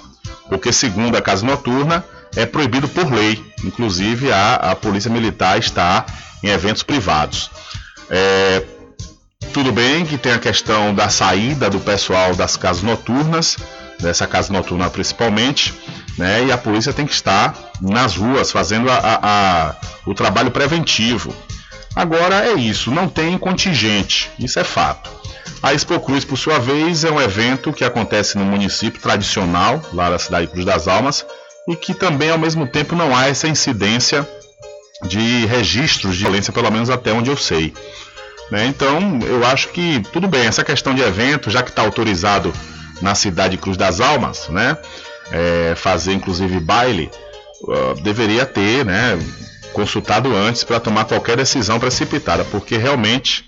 porque, 0.49 0.73
segundo 0.73 1.17
a 1.17 1.23
Casa 1.23 1.47
Noturna, 1.47 2.05
é 2.37 2.45
proibido 2.45 2.89
por 2.89 3.11
lei. 3.11 3.43
Inclusive, 3.65 4.31
a, 4.31 4.55
a 4.57 4.77
Polícia 4.77 5.11
Militar 5.11 5.59
está 5.59 6.05
em 6.43 6.49
eventos 6.49 6.83
privados. 6.83 7.51
É, 8.11 8.63
tudo 9.53 9.73
bem 9.73 10.05
que 10.05 10.19
tem 10.19 10.33
a 10.33 10.39
questão 10.39 10.95
da 10.95 11.09
saída 11.09 11.71
do 11.71 11.81
pessoal 11.81 12.35
das 12.35 12.57
casas 12.57 12.83
noturnas, 12.83 13.57
dessa 13.99 14.27
casa 14.27 14.53
noturna 14.53 14.89
principalmente, 14.89 15.75
né? 16.19 16.45
E 16.45 16.53
a 16.53 16.59
polícia 16.59 16.93
tem 16.93 17.07
que 17.07 17.13
estar 17.13 17.55
nas 17.81 18.17
ruas 18.17 18.51
fazendo 18.51 18.91
a, 18.91 18.97
a, 18.97 19.19
a, 19.23 19.75
o 20.07 20.15
trabalho 20.15 20.51
preventivo. 20.51 21.35
Agora 21.95 22.47
é 22.47 22.55
isso, 22.55 22.91
não 22.91 23.09
tem 23.09 23.37
contingente, 23.37 24.31
isso 24.39 24.59
é 24.59 24.65
fato. 24.65 25.11
A 25.63 25.75
Expo 25.75 25.99
Cruz, 26.01 26.25
por 26.25 26.39
sua 26.39 26.59
vez, 26.59 27.05
é 27.05 27.11
um 27.11 27.21
evento 27.21 27.73
que 27.73 27.85
acontece 27.85 28.39
no 28.39 28.45
município 28.45 29.01
tradicional, 29.01 29.83
lá 29.93 30.09
da 30.09 30.19
cidade 30.19 30.47
de 30.47 30.53
Cruz 30.53 30.65
das 30.65 30.89
Almas, 30.89 31.27
e 31.69 31.77
que 31.77 31.93
também 31.93 32.31
ao 32.31 32.39
mesmo 32.39 32.67
tempo 32.67 32.97
não 32.97 33.15
há 33.15 33.29
essa 33.29 33.47
incidência 33.47 34.27
de 35.07 35.47
registros 35.47 36.17
de 36.17 36.23
violência, 36.23 36.53
pelo 36.53 36.71
menos 36.71 36.89
até 36.89 37.13
onde 37.13 37.31
eu 37.31 37.37
sei. 37.37 37.75
Né? 38.51 38.67
Então, 38.67 39.19
eu 39.23 39.45
acho 39.47 39.69
que 39.69 40.03
tudo 40.13 40.27
bem, 40.27 40.47
essa 40.47 40.65
questão 40.65 40.95
de 40.95 41.03
evento, 41.03 41.51
já 41.51 41.63
que 41.63 41.71
está 41.71 41.83
autorizado 41.83 42.53
na 43.01 43.15
cidade 43.15 43.57
de 43.57 43.63
Cruz 43.63 43.77
das 43.77 44.01
Almas, 44.01 44.49
né? 44.49 44.77
É, 45.31 45.75
fazer 45.77 46.13
inclusive 46.13 46.59
baile, 46.59 47.11
uh, 47.63 48.01
deveria 48.03 48.45
ter, 48.45 48.85
né, 48.85 49.17
consultado 49.73 50.35
antes 50.35 50.65
para 50.65 50.81
tomar 50.81 51.05
qualquer 51.05 51.37
decisão 51.37 51.79
precipitada, 51.79 52.45
porque 52.45 52.77
realmente 52.77 53.45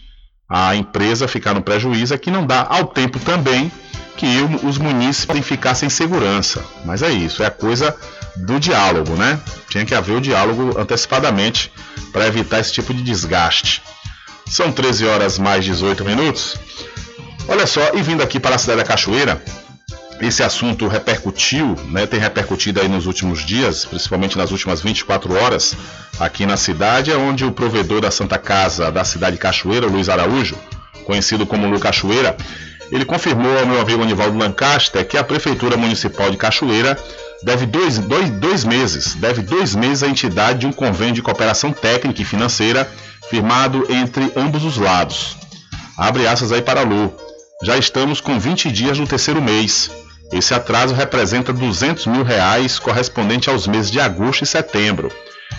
a 0.49 0.77
empresa 0.77 1.27
ficar 1.27 1.55
no 1.55 1.63
prejuízo 1.63 2.15
é 2.15 2.19
que 2.19 2.31
não 2.31 2.47
dá 2.47 2.67
ao 2.69 2.87
tempo 2.87 3.19
também 3.19 3.73
que 4.17 4.27
os 4.63 4.79
munícipes 4.79 5.45
ficassem 5.47 5.87
em 5.87 5.91
segurança. 5.91 6.65
Mas 6.85 7.03
é 7.03 7.11
isso, 7.11 7.43
é 7.43 7.47
a 7.47 7.51
coisa 7.51 7.97
do 8.37 8.61
diálogo, 8.61 9.15
né? 9.15 9.41
Tinha 9.69 9.85
que 9.85 9.95
haver 9.95 10.17
o 10.17 10.21
diálogo 10.21 10.79
antecipadamente 10.79 11.73
para 12.13 12.27
evitar 12.27 12.61
esse 12.61 12.73
tipo 12.73 12.93
de 12.93 13.03
desgaste. 13.03 13.83
São 14.47 14.71
13 14.71 15.07
horas 15.07 15.39
mais 15.39 15.65
18 15.65 16.05
minutos. 16.05 16.57
Olha 17.49 17.67
só, 17.67 17.81
e 17.95 18.03
vindo 18.03 18.23
aqui 18.23 18.39
para 18.39 18.55
a 18.55 18.59
cidade 18.59 18.81
da 18.81 18.85
Cachoeira, 18.85 19.43
esse 20.27 20.43
assunto 20.43 20.87
repercutiu, 20.87 21.75
né, 21.89 22.07
tem 22.07 22.21
repercutido 22.21 22.81
aí 22.81 22.89
nos 22.89 23.07
últimos 23.07 23.45
dias, 23.45 23.85
principalmente 23.85 24.39
nas 24.39 24.53
últimas 24.53 24.81
24 24.81 25.35
horas, 25.35 25.75
aqui 26.21 26.47
na 26.47 26.57
cidade, 26.57 27.11
é 27.11 27.17
onde 27.17 27.45
o 27.45 27.51
provedor 27.51 28.01
da 28.01 28.11
Santa 28.11 28.39
Casa 28.39 28.91
da 28.93 29.05
cidade 29.05 29.37
de 29.37 29.43
Cachoeira, 29.43 29.87
Luiz 29.87 30.09
Araújo, 30.09 30.57
conhecido 31.05 31.45
como 31.45 31.69
Lu 31.69 31.81
Cachoeira, 31.81 32.37
ele 32.91 33.05
confirmou 33.05 33.59
ao 33.59 33.67
meu 33.67 33.81
amigo 33.81 34.03
Anivaldo 34.03 34.39
Lancaster 34.39 35.07
que 35.07 35.17
a 35.17 35.25
Prefeitura 35.25 35.77
Municipal 35.77 36.31
de 36.31 36.37
Cachoeira 36.37 36.97
deve 37.43 37.67
dois, 37.67 37.99
dois, 37.99 38.31
dois 38.31 38.65
meses, 38.65 39.15
deve 39.15 39.43
dois 39.43 39.75
meses 39.75 40.03
à 40.03 40.09
entidade 40.09 40.61
de 40.61 40.67
um 40.67 40.73
convênio 40.73 41.15
de 41.15 41.23
cooperação 41.23 41.73
técnica 41.73 42.23
e 42.23 42.25
financeira 42.25 42.89
firmado 43.29 43.87
entre 43.91 44.31
ambos 44.37 44.63
os 44.63 44.77
lados. 44.77 45.37
Abre 45.97 46.27
aspas 46.27 46.53
aí 46.53 46.63
para 46.63 46.83
Lu. 46.83 47.13
Já 47.65 47.77
estamos 47.79 48.21
com 48.21 48.39
20 48.39 48.71
dias 48.71 48.99
no 48.99 49.07
terceiro 49.07 49.41
mês. 49.41 49.91
Esse 50.33 50.55
atraso 50.55 50.95
representa 50.95 51.53
200 51.53 52.07
mil 52.07 52.23
reais 52.23 52.79
correspondente 52.79 53.51
aos 53.51 53.67
meses 53.67 53.91
de 53.91 54.01
agosto 54.01 54.43
e 54.43 54.47
setembro. 54.47 55.13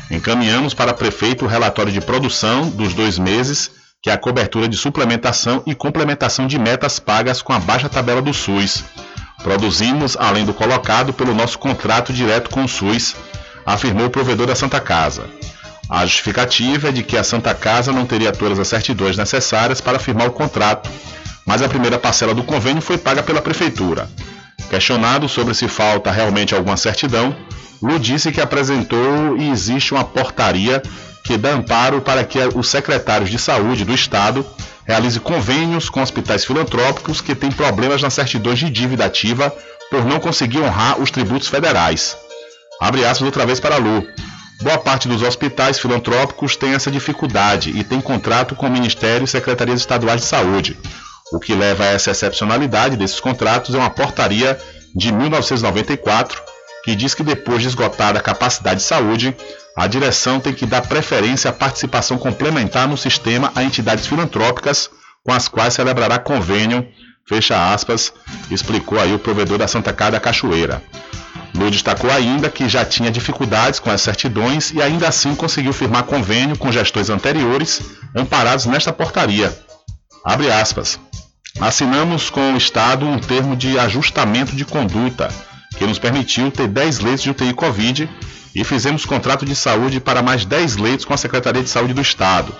Encaminhamos 0.09 0.73
para 0.73 0.93
prefeito 0.93 1.45
o 1.45 1.47
relatório 1.47 1.91
de 1.91 2.01
produção 2.01 2.67
dos 2.69 2.93
dois 2.93 3.19
meses, 3.19 3.69
que 4.01 4.09
é 4.09 4.13
a 4.13 4.17
cobertura 4.17 4.67
de 4.67 4.75
suplementação 4.75 5.61
e 5.67 5.75
complementação 5.75 6.47
de 6.47 6.57
metas 6.57 6.97
pagas 6.97 7.41
com 7.41 7.53
a 7.53 7.59
baixa 7.59 7.87
tabela 7.87 8.21
do 8.21 8.33
SUS. 8.33 8.83
Produzimos 9.43 10.17
além 10.17 10.43
do 10.43 10.53
colocado 10.53 11.13
pelo 11.13 11.35
nosso 11.35 11.59
contrato 11.59 12.11
direto 12.11 12.49
com 12.49 12.63
o 12.63 12.67
SUS, 12.67 13.15
afirmou 13.65 14.07
o 14.07 14.09
provedor 14.09 14.47
da 14.47 14.55
Santa 14.55 14.79
Casa. 14.79 15.25
A 15.89 16.05
justificativa 16.05 16.89
é 16.89 16.91
de 16.91 17.03
que 17.03 17.17
a 17.17 17.23
Santa 17.23 17.53
Casa 17.53 17.91
não 17.91 18.05
teria 18.05 18.31
todas 18.31 18.57
as 18.57 18.67
certidões 18.67 19.17
necessárias 19.17 19.79
para 19.79 19.99
firmar 19.99 20.27
o 20.27 20.31
contrato, 20.31 20.89
mas 21.45 21.61
a 21.61 21.69
primeira 21.69 21.99
parcela 21.99 22.33
do 22.33 22.43
convênio 22.43 22.81
foi 22.81 22.97
paga 22.97 23.21
pela 23.21 23.41
Prefeitura. 23.41 24.09
Questionado 24.69 25.27
sobre 25.29 25.53
se 25.53 25.67
falta 25.67 26.11
realmente 26.11 26.55
alguma 26.55 26.77
certidão, 26.77 27.35
Lu 27.81 27.99
disse 27.99 28.31
que 28.31 28.41
apresentou 28.41 29.37
e 29.37 29.49
existe 29.49 29.93
uma 29.93 30.03
portaria 30.03 30.81
que 31.23 31.37
dá 31.37 31.51
amparo 31.51 32.01
para 32.01 32.23
que 32.23 32.39
os 32.55 32.69
secretários 32.69 33.29
de 33.29 33.37
saúde 33.37 33.85
do 33.85 33.93
Estado 33.93 34.45
realizem 34.85 35.21
convênios 35.21 35.89
com 35.89 36.01
hospitais 36.01 36.45
filantrópicos 36.45 37.21
que 37.21 37.35
têm 37.35 37.51
problemas 37.51 38.01
nas 38.01 38.13
certidões 38.13 38.59
de 38.59 38.69
dívida 38.69 39.05
ativa 39.05 39.53
por 39.89 40.05
não 40.05 40.19
conseguir 40.19 40.59
honrar 40.59 40.99
os 40.99 41.11
tributos 41.11 41.47
federais. 41.47 42.17
Abre 42.81 43.05
aspas 43.05 43.25
outra 43.25 43.45
vez 43.45 43.59
para 43.59 43.77
Lu. 43.77 44.05
Boa 44.61 44.77
parte 44.77 45.07
dos 45.07 45.21
hospitais 45.21 45.79
filantrópicos 45.79 46.55
tem 46.55 46.73
essa 46.73 46.91
dificuldade 46.91 47.71
e 47.77 47.83
tem 47.83 47.99
contrato 47.99 48.55
com 48.55 48.67
o 48.67 48.71
Ministério 48.71 49.25
e 49.25 49.27
Secretarias 49.27 49.79
Estaduais 49.79 50.21
de 50.21 50.27
Saúde. 50.27 50.77
O 51.33 51.39
que 51.39 51.55
leva 51.55 51.83
a 51.83 51.87
essa 51.87 52.11
excepcionalidade 52.11 52.95
desses 52.95 53.19
contratos 53.19 53.73
é 53.73 53.77
uma 53.79 53.89
portaria 53.89 54.55
de 54.95 55.11
1994 55.11 56.39
que 56.83 56.95
diz 56.95 57.15
que 57.15 57.23
depois 57.23 57.61
de 57.61 57.69
esgotada 57.69 58.19
a 58.19 58.21
capacidade 58.21 58.81
de 58.81 58.85
saúde, 58.85 59.35
a 59.75 59.87
direção 59.87 60.39
tem 60.39 60.53
que 60.53 60.65
dar 60.65 60.81
preferência 60.81 61.49
à 61.49 61.53
participação 61.53 62.19
complementar 62.19 62.87
no 62.87 62.97
sistema 62.97 63.51
a 63.55 63.63
entidades 63.63 64.05
filantrópicas 64.05 64.91
com 65.23 65.33
as 65.33 65.47
quais 65.47 65.73
celebrará 65.73 66.19
convênio, 66.19 66.87
fecha 67.27 67.73
aspas, 67.73 68.13
explicou 68.51 68.99
aí 68.99 69.13
o 69.13 69.19
provedor 69.19 69.57
da 69.57 69.67
Santa 69.67 69.91
Casa 69.91 70.19
Cachoeira. 70.19 70.83
Lu 71.55 71.71
destacou 71.71 72.11
ainda 72.11 72.49
que 72.49 72.69
já 72.69 72.85
tinha 72.85 73.09
dificuldades 73.09 73.79
com 73.79 73.89
as 73.89 74.01
certidões 74.01 74.71
e 74.71 74.81
ainda 74.83 75.07
assim 75.07 75.33
conseguiu 75.33 75.73
firmar 75.73 76.03
convênio 76.03 76.57
com 76.57 76.71
gestões 76.71 77.09
anteriores 77.09 77.81
amparados 78.15 78.67
nesta 78.67 78.93
portaria. 78.93 79.51
Abre 80.23 80.51
aspas. 80.51 80.99
Assinamos 81.59 82.29
com 82.29 82.53
o 82.53 82.57
Estado 82.57 83.05
um 83.05 83.19
termo 83.19 83.55
de 83.55 83.77
ajustamento 83.77 84.55
de 84.55 84.65
conduta 84.65 85.29
que 85.77 85.85
nos 85.85 85.99
permitiu 85.99 86.51
ter 86.51 86.67
10 86.67 86.99
leitos 86.99 87.23
de 87.23 87.29
UTI 87.29 87.53
Covid 87.53 88.09
e 88.55 88.63
fizemos 88.63 89.05
contrato 89.05 89.45
de 89.45 89.55
saúde 89.55 89.99
para 89.99 90.21
mais 90.21 90.45
10 90.45 90.77
leitos 90.77 91.05
com 91.05 91.13
a 91.13 91.17
Secretaria 91.17 91.63
de 91.63 91.69
Saúde 91.69 91.93
do 91.93 92.01
Estado. 92.01 92.53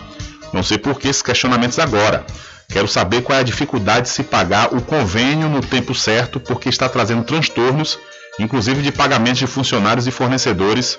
Não 0.51 0.63
sei 0.63 0.77
por 0.77 0.99
que 0.99 1.07
esses 1.07 1.21
questionamentos 1.21 1.79
agora. 1.79 2.25
Quero 2.69 2.87
saber 2.87 3.23
qual 3.23 3.37
é 3.37 3.41
a 3.41 3.45
dificuldade 3.45 4.03
de 4.03 4.09
se 4.09 4.23
pagar 4.23 4.73
o 4.73 4.81
convênio 4.81 5.49
no 5.49 5.61
tempo 5.61 5.93
certo, 5.93 6.39
porque 6.39 6.69
está 6.69 6.87
trazendo 6.87 7.23
transtornos, 7.23 7.99
inclusive 8.39 8.81
de 8.81 8.91
pagamentos 8.91 9.39
de 9.39 9.47
funcionários 9.47 10.07
e 10.07 10.11
fornecedores, 10.11 10.97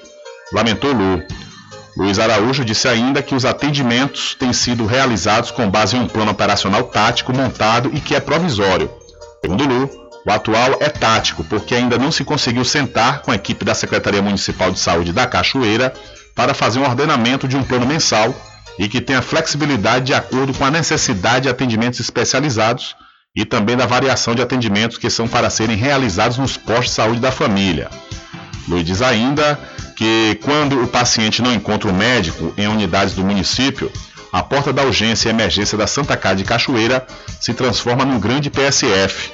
lamentou 0.52 0.92
Lu. 0.92 1.22
Luiz 1.96 2.18
Araújo 2.18 2.64
disse 2.64 2.88
ainda 2.88 3.22
que 3.22 3.34
os 3.34 3.44
atendimentos 3.44 4.34
têm 4.34 4.52
sido 4.52 4.84
realizados 4.84 5.52
com 5.52 5.70
base 5.70 5.96
em 5.96 6.00
um 6.00 6.08
plano 6.08 6.32
operacional 6.32 6.82
tático 6.84 7.32
montado 7.32 7.90
e 7.94 8.00
que 8.00 8.16
é 8.16 8.20
provisório. 8.20 8.90
Segundo 9.40 9.64
Lu, 9.64 9.90
o 10.26 10.30
atual 10.30 10.76
é 10.80 10.88
tático, 10.88 11.44
porque 11.44 11.74
ainda 11.74 11.96
não 11.96 12.10
se 12.10 12.24
conseguiu 12.24 12.64
sentar 12.64 13.20
com 13.22 13.30
a 13.30 13.36
equipe 13.36 13.64
da 13.64 13.74
Secretaria 13.74 14.22
Municipal 14.22 14.72
de 14.72 14.78
Saúde 14.80 15.12
da 15.12 15.26
Cachoeira 15.26 15.92
para 16.34 16.52
fazer 16.52 16.80
um 16.80 16.84
ordenamento 16.84 17.46
de 17.46 17.56
um 17.56 17.62
plano 17.62 17.86
mensal 17.86 18.34
e 18.76 18.88
que 18.88 19.00
tenha 19.00 19.22
flexibilidade 19.22 20.06
de 20.06 20.14
acordo 20.14 20.52
com 20.54 20.64
a 20.64 20.70
necessidade 20.70 21.42
de 21.42 21.48
atendimentos 21.48 22.00
especializados 22.00 22.96
e 23.36 23.44
também 23.44 23.76
da 23.76 23.86
variação 23.86 24.34
de 24.34 24.42
atendimentos 24.42 24.98
que 24.98 25.10
são 25.10 25.28
para 25.28 25.50
serem 25.50 25.76
realizados 25.76 26.38
nos 26.38 26.56
postos 26.56 26.86
de 26.86 26.90
saúde 26.92 27.20
da 27.20 27.30
família. 27.30 27.88
Luiz 28.66 28.84
diz 28.84 29.02
ainda 29.02 29.58
que 29.96 30.38
quando 30.42 30.82
o 30.82 30.88
paciente 30.88 31.42
não 31.42 31.52
encontra 31.52 31.90
o 31.90 31.94
médico 31.94 32.52
em 32.56 32.66
unidades 32.66 33.14
do 33.14 33.24
município, 33.24 33.90
a 34.32 34.42
porta 34.42 34.72
da 34.72 34.82
urgência 34.82 35.28
e 35.28 35.30
emergência 35.30 35.78
da 35.78 35.86
Santa 35.86 36.16
Casa 36.16 36.36
de 36.36 36.44
Cachoeira 36.44 37.06
se 37.40 37.54
transforma 37.54 38.04
num 38.04 38.18
grande 38.18 38.50
PSF. 38.50 39.30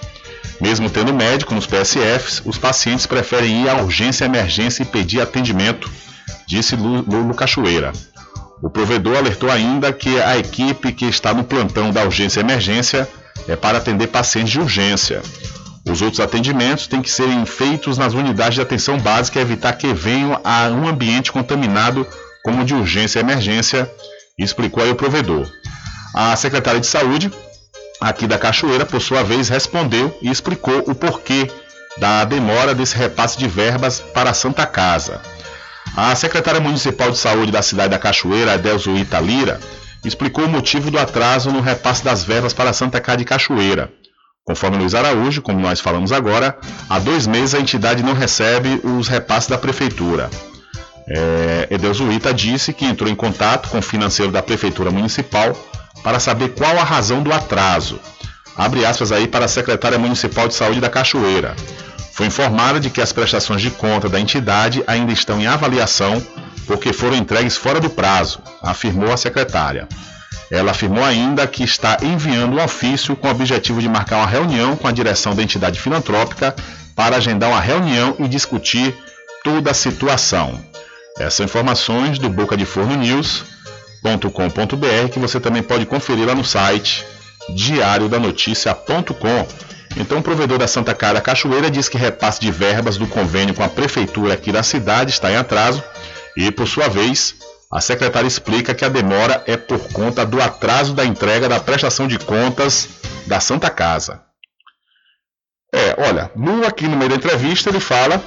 Mesmo 0.61 0.91
tendo 0.91 1.15
médico 1.15 1.55
nos 1.55 1.66
PSFs, 1.66 2.43
os 2.45 2.59
pacientes 2.59 3.07
preferem 3.07 3.62
ir 3.65 3.69
à 3.70 3.77
urgência 3.77 4.24
e 4.24 4.28
emergência 4.28 4.82
e 4.82 4.87
pedir 4.87 5.20
atendimento, 5.23 5.91
disse 6.47 6.77
Lulu 6.77 7.35
Cachoeira. 7.35 7.93
O 8.62 8.69
provedor 8.69 9.16
alertou 9.16 9.51
ainda 9.51 9.91
que 9.91 10.20
a 10.20 10.37
equipe 10.37 10.93
que 10.93 11.07
está 11.07 11.32
no 11.32 11.45
plantão 11.45 11.91
da 11.91 12.05
urgência 12.05 12.41
e 12.41 12.43
emergência 12.43 13.09
é 13.49 13.57
para 13.57 13.78
atender 13.78 14.09
pacientes 14.09 14.53
de 14.53 14.61
urgência. 14.61 15.23
Os 15.91 16.01
outros 16.03 16.21
atendimentos 16.21 16.87
têm 16.87 17.03
que 17.03 17.11
serem 17.11 17.45
feitos 17.45 17.99
nas 17.99 18.15
unidades 18.15 18.55
de 18.55 18.61
atenção 18.61 18.97
básica 18.97 19.41
e 19.41 19.43
evitar 19.43 19.73
que 19.73 19.93
venham 19.93 20.41
a 20.45 20.69
um 20.69 20.87
ambiente 20.87 21.33
contaminado 21.33 22.07
como 22.45 22.65
de 22.65 22.75
urgência 22.75 23.19
e 23.19 23.23
emergência, 23.23 23.91
explicou 24.39 24.85
aí 24.85 24.91
o 24.91 24.95
provedor. 24.95 25.51
A 26.15 26.35
secretária 26.37 26.79
de 26.79 26.87
Saúde, 26.87 27.31
aqui 28.01 28.29
da 28.29 28.39
Cachoeira, 28.39 28.87
por 28.87 29.01
sua 29.01 29.25
vez, 29.25 29.49
respondeu 29.49 30.17
e 30.23 30.31
explicou 30.31 30.79
o 30.87 30.95
porquê 30.95 31.51
da 31.99 32.25
demora 32.25 32.73
desse 32.73 32.97
repasse 32.97 33.37
de 33.37 33.49
verbas 33.49 33.99
para 33.99 34.31
a 34.31 34.35
Santa 34.35 34.65
Casa. 34.67 35.21
A 35.97 36.15
secretária 36.15 36.61
municipal 36.61 37.11
de 37.11 37.19
saúde 37.19 37.51
da 37.51 37.62
cidade 37.62 37.91
da 37.91 37.99
Cachoeira, 37.99 38.55
Adelzo 38.55 38.97
Italira, 38.97 39.59
explicou 40.05 40.45
o 40.45 40.49
motivo 40.49 40.89
do 40.89 41.01
atraso 41.01 41.51
no 41.51 41.61
repasse 41.61 42.05
das 42.05 42.23
verbas 42.23 42.55
para 42.55 42.71
a 42.71 42.73
Santa 42.73 43.01
Casa 43.01 43.19
de 43.19 43.25
Cachoeira. 43.25 43.93
Conforme 44.45 44.79
Luiz 44.79 44.95
Araújo, 44.95 45.43
como 45.43 45.61
nós 45.61 45.81
falamos 45.81 46.12
agora, 46.12 46.59
há 46.89 46.99
dois 46.99 47.27
meses 47.27 47.55
a 47.55 47.61
entidade 47.61 48.03
não 48.03 48.15
recebe 48.15 48.81
os 48.83 49.07
repasses 49.07 49.49
da 49.49 49.59
prefeitura. 49.59 50.31
É, 51.09 51.69
Edeusuíta 51.71 52.33
disse 52.33 52.73
que 52.73 52.85
entrou 52.85 53.11
em 53.11 53.15
contato 53.15 53.69
com 53.69 53.79
o 53.79 53.83
financeiro 53.83 54.33
da 54.33 54.43
prefeitura 54.43 54.91
municipal 54.91 55.53
para 56.03 56.19
saber 56.19 56.51
qual 56.51 56.79
a 56.79 56.85
razão 56.85 57.23
do 57.23 57.33
atraso. 57.33 58.01
Abre 58.57 58.85
aspas 58.85 59.12
aí 59.12 59.27
para 59.27 59.45
a 59.45 59.49
secretária 59.49 59.99
municipal 59.99 60.49
de 60.49 60.55
saúde 60.55 60.81
da 60.81 60.91
Cachoeira. 60.91 61.55
Foi 62.12 62.27
informada 62.27 62.79
de 62.79 62.91
que 62.91 63.01
as 63.01 63.12
prestações 63.12 63.62
de 63.62 63.71
conta 63.71 64.09
da 64.09 64.21
entidade 64.21 64.83
ainda 64.87 65.12
estão 65.12 65.41
em 65.41 65.47
avaliação 65.47 66.23
porque 66.67 66.93
foram 66.93 67.17
entregues 67.17 67.57
fora 67.57 67.81
do 67.81 67.91
prazo, 67.91 68.41
afirmou 68.62 69.12
a 69.12 69.17
secretária. 69.17 69.89
Ela 70.51 70.72
afirmou 70.72 71.05
ainda 71.05 71.47
que 71.47 71.62
está 71.62 71.98
enviando 72.02 72.56
um 72.56 72.64
ofício 72.64 73.14
com 73.14 73.28
o 73.28 73.31
objetivo 73.31 73.81
de 73.81 73.89
marcar 73.89 74.16
uma 74.16 74.27
reunião 74.27 74.74
com 74.77 74.89
a 74.89 74.93
direção 74.93 75.35
da 75.35 75.43
entidade 75.43 75.78
filantrópica 75.78 76.55
para 76.97 77.16
agendar 77.16 77.51
uma 77.51 77.60
reunião 77.60 78.16
e 78.18 78.27
discutir 78.27 78.94
toda 79.44 79.70
a 79.70 79.74
situação. 79.74 80.60
Essas 81.18 81.40
informações 81.40 82.18
do 82.18 82.28
Boca 82.28 82.56
de 82.56 82.64
Forno 82.64 82.97
News.com.br 82.97 83.48
que 85.12 85.18
você 85.18 85.39
também 85.39 85.62
pode 85.62 85.86
conferir 85.86 86.27
lá 86.27 86.35
no 86.35 86.44
site 86.44 87.05
diariodanoticia.com. 87.55 89.47
Então, 89.97 90.18
o 90.18 90.22
provedor 90.22 90.59
da 90.59 90.68
Santa 90.68 90.94
Cara 90.94 91.20
Cachoeira 91.20 91.70
diz 91.70 91.89
que 91.89 91.98
repasse 91.98 92.40
de 92.40 92.51
verbas 92.51 92.97
do 92.97 93.06
convênio 93.06 93.55
com 93.55 93.64
a 93.64 93.68
prefeitura 93.68 94.35
aqui 94.35 94.52
da 94.52 94.62
cidade 94.62 95.10
está 95.10 95.31
em 95.32 95.36
atraso 95.36 95.82
e, 96.36 96.51
por 96.51 96.68
sua 96.68 96.89
vez, 96.89 97.35
a 97.73 97.81
secretária 97.81 98.27
explica 98.27 98.75
que 98.75 98.85
a 98.85 98.89
demora 98.89 99.45
é 99.47 99.57
por 99.57 99.79
conta 99.93 100.27
do 100.27 100.43
atraso 100.43 100.93
da 100.93 101.05
entrega 101.05 101.49
da 101.49 101.61
prestação 101.61 102.09
de 102.09 102.19
contas 102.19 102.89
da 103.27 103.39
Santa 103.39 103.71
Casa. 103.71 104.23
É, 105.73 105.95
olha, 105.99 106.33
no, 106.35 106.67
aqui 106.67 106.89
no 106.89 106.97
meio 106.97 107.11
da 107.11 107.17
entrevista 107.17 107.71
ele 107.71 107.79
fala 107.79 108.21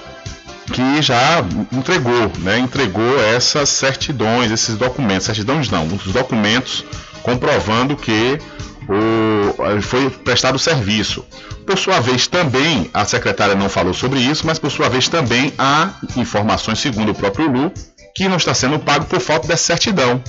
que 0.71 1.01
já 1.01 1.43
entregou, 1.73 2.31
né? 2.39 2.57
Entregou 2.57 3.19
essas 3.19 3.67
certidões, 3.67 4.49
esses 4.49 4.77
documentos, 4.77 5.25
certidões 5.25 5.69
não, 5.69 5.85
os 5.87 6.05
documentos 6.05 6.85
comprovando 7.21 7.97
que 7.97 8.39
o, 8.87 9.81
foi 9.81 10.09
prestado 10.09 10.57
serviço. 10.57 11.25
Por 11.65 11.77
sua 11.77 11.99
vez, 11.99 12.27
também 12.27 12.89
a 12.93 13.05
secretária 13.05 13.55
não 13.55 13.69
falou 13.69 13.93
sobre 13.93 14.19
isso, 14.19 14.45
mas 14.45 14.59
por 14.59 14.71
sua 14.71 14.89
vez 14.89 15.07
também 15.07 15.53
há 15.57 15.93
informações, 16.15 16.79
segundo 16.79 17.11
o 17.11 17.15
próprio 17.15 17.49
Lu, 17.49 17.71
que 18.15 18.27
não 18.27 18.37
está 18.37 18.53
sendo 18.53 18.79
pago 18.79 19.05
por 19.05 19.19
falta 19.19 19.47
dessa 19.47 19.65
certidão. 19.65 20.21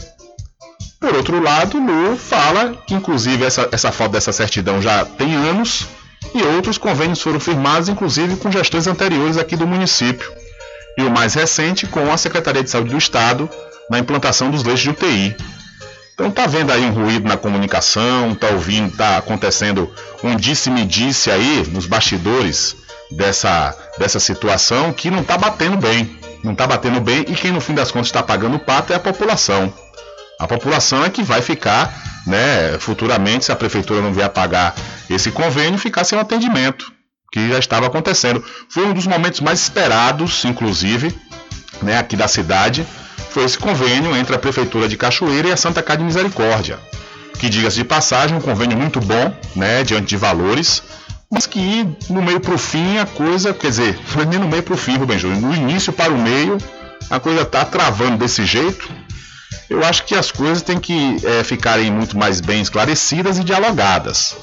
Por 1.00 1.14
outro 1.14 1.40
lado, 1.40 1.78
Lu 1.78 2.16
fala 2.16 2.74
que, 2.86 2.94
inclusive, 2.94 3.44
essa, 3.44 3.68
essa 3.70 3.92
falta 3.92 4.14
dessa 4.14 4.32
certidão 4.32 4.80
já 4.80 5.04
tem 5.04 5.34
anos 5.34 5.86
e 6.34 6.42
outros 6.42 6.78
convênios 6.78 7.20
foram 7.20 7.38
firmados, 7.38 7.88
inclusive 7.88 8.36
com 8.36 8.50
gestões 8.50 8.86
anteriores 8.86 9.36
aqui 9.36 9.54
do 9.54 9.66
município. 9.66 10.32
E 10.96 11.02
o 11.02 11.10
mais 11.10 11.34
recente 11.34 11.86
com 11.86 12.10
a 12.10 12.16
Secretaria 12.16 12.62
de 12.62 12.70
Saúde 12.70 12.90
do 12.90 12.98
Estado 12.98 13.50
na 13.90 13.98
implantação 13.98 14.50
dos 14.50 14.62
leitos 14.62 14.82
de 14.82 14.90
UTI. 14.90 15.36
Então 16.14 16.30
tá 16.30 16.46
vendo 16.46 16.72
aí 16.72 16.82
um 16.84 16.92
ruído 16.92 17.28
na 17.28 17.36
comunicação, 17.36 18.34
tá 18.34 18.48
ouvindo, 18.48 18.96
tá 18.96 19.18
acontecendo 19.18 19.92
um 20.22 20.36
disse-me-disse 20.36 21.30
aí 21.30 21.66
nos 21.70 21.86
bastidores 21.86 22.76
dessa, 23.10 23.76
dessa 23.98 24.20
situação 24.20 24.92
que 24.92 25.10
não 25.10 25.24
tá 25.24 25.36
batendo 25.36 25.76
bem. 25.76 26.18
Não 26.42 26.54
tá 26.54 26.66
batendo 26.66 27.00
bem 27.00 27.24
e 27.28 27.34
quem 27.34 27.50
no 27.50 27.60
fim 27.60 27.74
das 27.74 27.90
contas 27.90 28.08
está 28.08 28.22
pagando 28.22 28.56
o 28.56 28.60
pato 28.60 28.92
é 28.92 28.96
a 28.96 29.00
população. 29.00 29.72
A 30.38 30.46
população 30.46 31.04
é 31.04 31.10
que 31.10 31.22
vai 31.22 31.40
ficar, 31.40 31.94
né, 32.26 32.76
futuramente, 32.78 33.44
se 33.44 33.52
a 33.52 33.56
prefeitura 33.56 34.02
não 34.02 34.12
vier 34.12 34.28
pagar 34.28 34.74
esse 35.08 35.30
convênio, 35.30 35.78
ficar 35.78 36.04
sem 36.04 36.18
o 36.18 36.20
atendimento, 36.20 36.92
que 37.32 37.48
já 37.48 37.58
estava 37.58 37.86
acontecendo. 37.86 38.44
Foi 38.68 38.84
um 38.84 38.92
dos 38.92 39.06
momentos 39.06 39.40
mais 39.40 39.60
esperados, 39.60 40.44
inclusive, 40.44 41.16
né, 41.82 41.98
aqui 41.98 42.16
da 42.16 42.28
cidade, 42.28 42.86
foi 43.30 43.44
esse 43.44 43.58
convênio 43.58 44.16
entre 44.16 44.34
a 44.34 44.38
Prefeitura 44.38 44.88
de 44.88 44.96
Cachoeira 44.96 45.48
e 45.48 45.52
a 45.52 45.56
Santa 45.56 45.82
Casa 45.82 45.98
de 45.98 46.04
Misericórdia. 46.04 46.78
Que, 47.38 47.48
diga-se 47.48 47.76
de 47.76 47.84
passagem, 47.84 48.36
um 48.36 48.40
convênio 48.40 48.76
muito 48.78 49.00
bom, 49.00 49.36
né, 49.56 49.82
diante 49.82 50.06
de 50.06 50.16
valores, 50.16 50.82
mas 51.34 51.46
que 51.46 51.84
no 52.08 52.22
meio 52.22 52.38
para 52.38 52.54
o 52.54 52.58
fim 52.58 52.96
a 52.98 53.06
coisa, 53.06 53.52
quer 53.52 53.68
dizer, 53.68 53.98
nem 54.30 54.38
no 54.38 54.46
meio 54.46 54.62
para 54.62 54.74
o 54.74 54.76
fim, 54.76 54.96
Rubem 54.96 55.18
Júnior, 55.18 55.40
no 55.40 55.52
início 55.52 55.92
para 55.92 56.12
o 56.12 56.16
meio, 56.16 56.56
a 57.10 57.18
coisa 57.18 57.42
está 57.42 57.64
travando 57.64 58.18
desse 58.18 58.46
jeito. 58.46 58.88
Eu 59.68 59.84
acho 59.84 60.04
que 60.04 60.14
as 60.14 60.30
coisas 60.30 60.62
têm 60.62 60.78
que 60.78 61.16
é, 61.24 61.42
ficarem 61.42 61.90
muito 61.90 62.16
mais 62.16 62.40
bem 62.40 62.62
esclarecidas 62.62 63.36
e 63.36 63.42
dialogadas. 63.42 64.36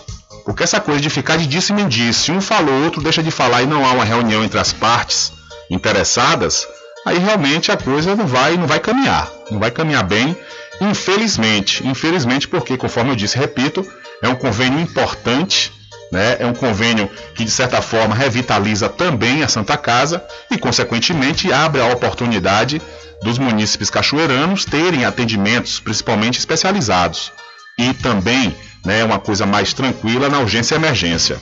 Porque 0.43 0.63
essa 0.63 0.81
coisa 0.81 0.99
de 0.99 1.09
ficar 1.09 1.37
de 1.37 1.47
disse-me 1.47 1.85
disse, 1.85 2.29
um 2.29 2.41
falou, 2.41 2.83
outro 2.83 3.01
deixa 3.01 3.23
de 3.23 3.31
falar 3.31 3.61
e 3.61 3.65
não 3.65 3.85
há 3.85 3.93
uma 3.93 4.03
reunião 4.03 4.43
entre 4.43 4.59
as 4.59 4.73
partes 4.73 5.31
interessadas, 5.69 6.67
aí 7.05 7.17
realmente 7.17 7.71
a 7.71 7.77
coisa 7.77 8.17
não 8.17 8.27
vai, 8.27 8.57
não 8.57 8.67
vai 8.67 8.81
caminhar, 8.81 9.31
não 9.49 9.59
vai 9.59 9.71
caminhar 9.71 10.03
bem, 10.03 10.35
infelizmente, 10.81 11.87
infelizmente 11.87 12.49
porque, 12.49 12.75
conforme 12.75 13.11
eu 13.11 13.15
disse, 13.15 13.37
repito, 13.37 13.87
é 14.21 14.27
um 14.27 14.35
convênio 14.35 14.79
importante, 14.79 15.71
né? 16.11 16.37
É 16.39 16.45
um 16.45 16.53
convênio 16.53 17.09
que 17.33 17.45
de 17.45 17.51
certa 17.51 17.81
forma 17.81 18.13
revitaliza 18.13 18.89
também 18.89 19.43
a 19.43 19.47
Santa 19.47 19.77
Casa 19.77 20.23
e, 20.49 20.57
consequentemente, 20.57 21.51
abre 21.51 21.81
a 21.81 21.87
oportunidade 21.87 22.81
dos 23.23 23.37
munícipes 23.37 23.89
cachoeiranos 23.89 24.65
terem 24.65 25.05
atendimentos, 25.05 25.79
principalmente 25.79 26.39
especializados, 26.39 27.31
e 27.77 27.93
também, 27.93 28.55
né, 28.85 29.03
uma 29.03 29.19
coisa 29.19 29.45
mais 29.45 29.73
tranquila 29.73 30.27
na 30.27 30.39
urgência 30.39 30.75
e 30.75 30.77
emergência. 30.77 31.39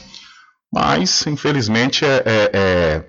Mas, 0.72 1.26
infelizmente, 1.26 2.06
é, 2.06 2.24
é, 2.26 2.52
é 2.54 3.04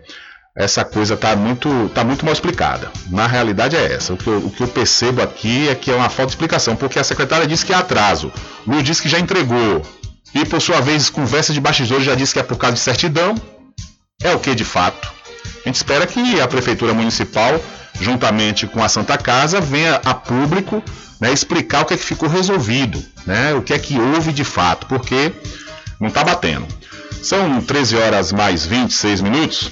essa 0.56 0.84
coisa 0.84 1.14
está 1.14 1.36
muito, 1.36 1.90
tá 1.94 2.02
muito 2.04 2.24
mal 2.24 2.32
explicada. 2.32 2.90
Na 3.08 3.26
realidade 3.26 3.76
é 3.76 3.92
essa. 3.92 4.12
O 4.12 4.16
que, 4.16 4.26
eu, 4.26 4.38
o 4.38 4.50
que 4.50 4.62
eu 4.62 4.68
percebo 4.68 5.22
aqui 5.22 5.68
é 5.68 5.74
que 5.74 5.90
é 5.90 5.94
uma 5.94 6.08
falta 6.08 6.26
de 6.26 6.32
explicação, 6.32 6.74
porque 6.74 6.98
a 6.98 7.04
secretária 7.04 7.46
disse 7.46 7.64
que 7.64 7.72
é 7.72 7.76
atraso, 7.76 8.32
Lu 8.66 8.82
disse 8.82 9.02
que 9.02 9.08
já 9.08 9.18
entregou, 9.18 9.82
e 10.34 10.44
por 10.44 10.60
sua 10.60 10.80
vez, 10.80 11.10
conversa 11.10 11.52
de 11.52 11.60
bastidores 11.60 12.04
já 12.04 12.14
disse 12.14 12.32
que 12.32 12.38
é 12.38 12.42
por 12.42 12.56
causa 12.56 12.74
de 12.74 12.80
certidão. 12.80 13.34
É 14.22 14.32
o 14.34 14.38
que 14.38 14.54
de 14.54 14.64
fato? 14.64 15.10
A 15.64 15.68
gente 15.68 15.76
espera 15.76 16.06
que 16.06 16.40
a 16.40 16.46
Prefeitura 16.46 16.94
Municipal, 16.94 17.60
juntamente 18.00 18.66
com 18.66 18.82
a 18.82 18.88
Santa 18.88 19.18
Casa, 19.18 19.60
venha 19.60 20.00
a 20.04 20.14
público 20.14 20.82
né, 21.20 21.32
explicar 21.32 21.82
o 21.82 21.84
que 21.84 21.94
é 21.94 21.96
que 21.96 22.04
ficou 22.04 22.28
resolvido, 22.28 23.02
né, 23.26 23.54
o 23.54 23.62
que 23.62 23.74
é 23.74 23.78
que 23.78 23.98
houve 23.98 24.32
de 24.32 24.44
fato, 24.44 24.86
porque 24.86 25.32
não 26.00 26.08
está 26.08 26.24
batendo. 26.24 26.66
São 27.22 27.60
13 27.60 27.96
horas 27.96 28.32
mais 28.32 28.64
26 28.64 29.20
minutos. 29.20 29.70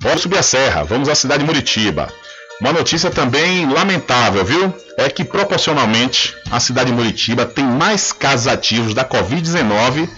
Vamos 0.00 0.22
subir 0.22 0.38
a 0.38 0.42
serra, 0.42 0.84
vamos 0.84 1.08
à 1.08 1.14
cidade 1.14 1.40
de 1.40 1.46
Muritiba. 1.46 2.12
Uma 2.60 2.72
notícia 2.72 3.10
também 3.10 3.68
lamentável, 3.68 4.44
viu? 4.44 4.72
É 4.96 5.08
que 5.10 5.24
proporcionalmente 5.24 6.34
a 6.50 6.60
cidade 6.60 6.90
de 6.90 6.96
Muritiba 6.96 7.44
tem 7.44 7.64
mais 7.64 8.12
casos 8.12 8.46
ativos 8.46 8.94
da 8.94 9.04
Covid-19, 9.04 10.08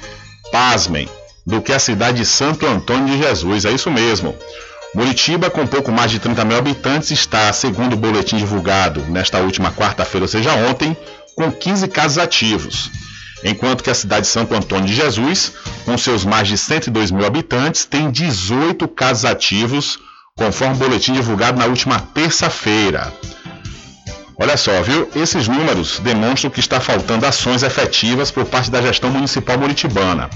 pasmem, 0.52 1.08
do 1.46 1.62
que 1.62 1.72
a 1.72 1.78
cidade 1.78 2.18
de 2.18 2.26
Santo 2.26 2.66
Antônio 2.66 3.06
de 3.06 3.22
Jesus. 3.22 3.64
É 3.64 3.72
isso 3.72 3.90
mesmo. 3.90 4.36
Muritiba, 4.94 5.50
com 5.50 5.66
pouco 5.66 5.90
mais 5.90 6.10
de 6.10 6.18
30 6.18 6.44
mil 6.44 6.56
habitantes, 6.56 7.10
está, 7.10 7.52
segundo 7.52 7.94
o 7.94 7.96
boletim 7.96 8.36
divulgado 8.36 9.00
nesta 9.08 9.38
última 9.38 9.72
quarta-feira, 9.72 10.24
ou 10.24 10.28
seja, 10.28 10.52
ontem, 10.52 10.96
com 11.34 11.50
15 11.50 11.88
casos 11.88 12.18
ativos 12.18 12.90
enquanto 13.44 13.82
que 13.82 13.90
a 13.90 13.94
cidade 13.94 14.22
de 14.22 14.32
Santo 14.32 14.54
Antônio 14.54 14.86
de 14.86 14.94
Jesus, 14.94 15.52
com 15.84 15.96
seus 15.96 16.24
mais 16.24 16.48
de 16.48 16.56
102 16.56 17.10
mil 17.10 17.26
habitantes, 17.26 17.84
tem 17.84 18.10
18 18.10 18.88
casos 18.88 19.24
ativos, 19.24 19.98
conforme 20.36 20.74
o 20.74 20.78
boletim 20.78 21.14
divulgado 21.14 21.58
na 21.58 21.64
última 21.64 21.98
terça-feira. 21.98 23.12
Olha 24.38 24.56
só, 24.58 24.82
viu? 24.82 25.08
Esses 25.16 25.48
números 25.48 25.98
demonstram 26.00 26.50
que 26.50 26.60
está 26.60 26.78
faltando 26.78 27.24
ações 27.24 27.62
efetivas 27.62 28.30
por 28.30 28.44
parte 28.44 28.70
da 28.70 28.82
gestão 28.82 29.10
municipal 29.10 29.58
muritibana. 29.58 30.28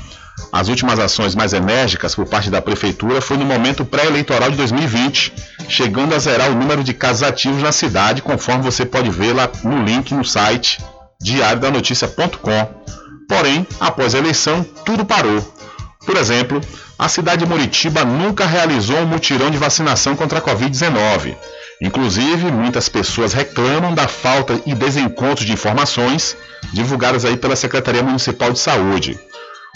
As 0.51 0.68
últimas 0.68 0.98
ações 0.98 1.35
mais 1.35 1.52
enérgicas 1.52 2.14
por 2.14 2.27
parte 2.27 2.48
da 2.48 2.62
prefeitura 2.62 3.20
foi 3.20 3.36
no 3.36 3.44
momento 3.44 3.85
pré-eleitoral 3.85 4.51
de 4.51 4.56
2020, 4.56 5.35
chegando 5.68 6.14
a 6.14 6.18
zerar 6.18 6.51
o 6.51 6.55
número 6.55 6.82
de 6.82 6.94
casos 6.94 7.22
ativos 7.22 7.62
na 7.62 7.70
cidade, 7.70 8.22
conforme 8.22 8.64
você 8.64 8.86
pode 8.86 9.10
ver 9.10 9.35
lá 9.35 9.51
no 9.62 9.85
link 9.85 10.14
no 10.14 10.24
site 10.24 10.82
diariodanoticia.com. 11.20 12.81
Porém, 13.28 13.66
após 13.78 14.14
a 14.14 14.18
eleição, 14.18 14.64
tudo 14.85 15.05
parou. 15.05 15.59
Por 16.05 16.16
exemplo, 16.16 16.60
a 16.98 17.09
cidade 17.09 17.44
de 17.44 17.51
Muritiba 17.51 18.05
nunca 18.05 18.47
realizou 18.47 18.98
um 18.98 19.06
mutirão 19.06 19.51
de 19.51 19.59
vacinação 19.59 20.16
contra 20.16 20.39
a 20.39 20.43
Covid-19. 20.43 21.36
Inclusive, 21.81 22.51
muitas 22.51 22.89
pessoas 22.89 23.32
reclamam 23.32 23.94
da 23.94 24.09
falta 24.09 24.60
e 24.66 24.74
desencontro 24.74 25.44
de 25.44 25.52
informações 25.52 26.36
divulgadas 26.72 27.24
aí 27.24 27.36
pela 27.36 27.56
Secretaria 27.56 28.02
Municipal 28.02 28.52
de 28.52 28.59
Saúde. 28.59 29.18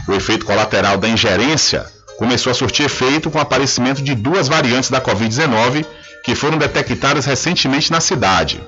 O 0.07 0.13
efeito 0.13 0.45
colateral 0.45 0.97
da 0.99 1.09
ingerência 1.09 1.87
começou 2.19 2.51
a 2.51 2.55
surtir 2.55 2.87
efeito 2.87 3.31
com 3.31 3.39
o 3.39 3.43
aparecimento 3.43 4.03
de 4.03 4.15
duas 4.15 4.49
variantes 4.49 4.91
da 4.91 5.01
Covid-19 5.01 5.85
que 6.25 6.35
foram 6.35 6.59
detectadas 6.59 7.27
recentemente 7.27 7.91
na 7.91 8.01
cidade. 8.01 8.63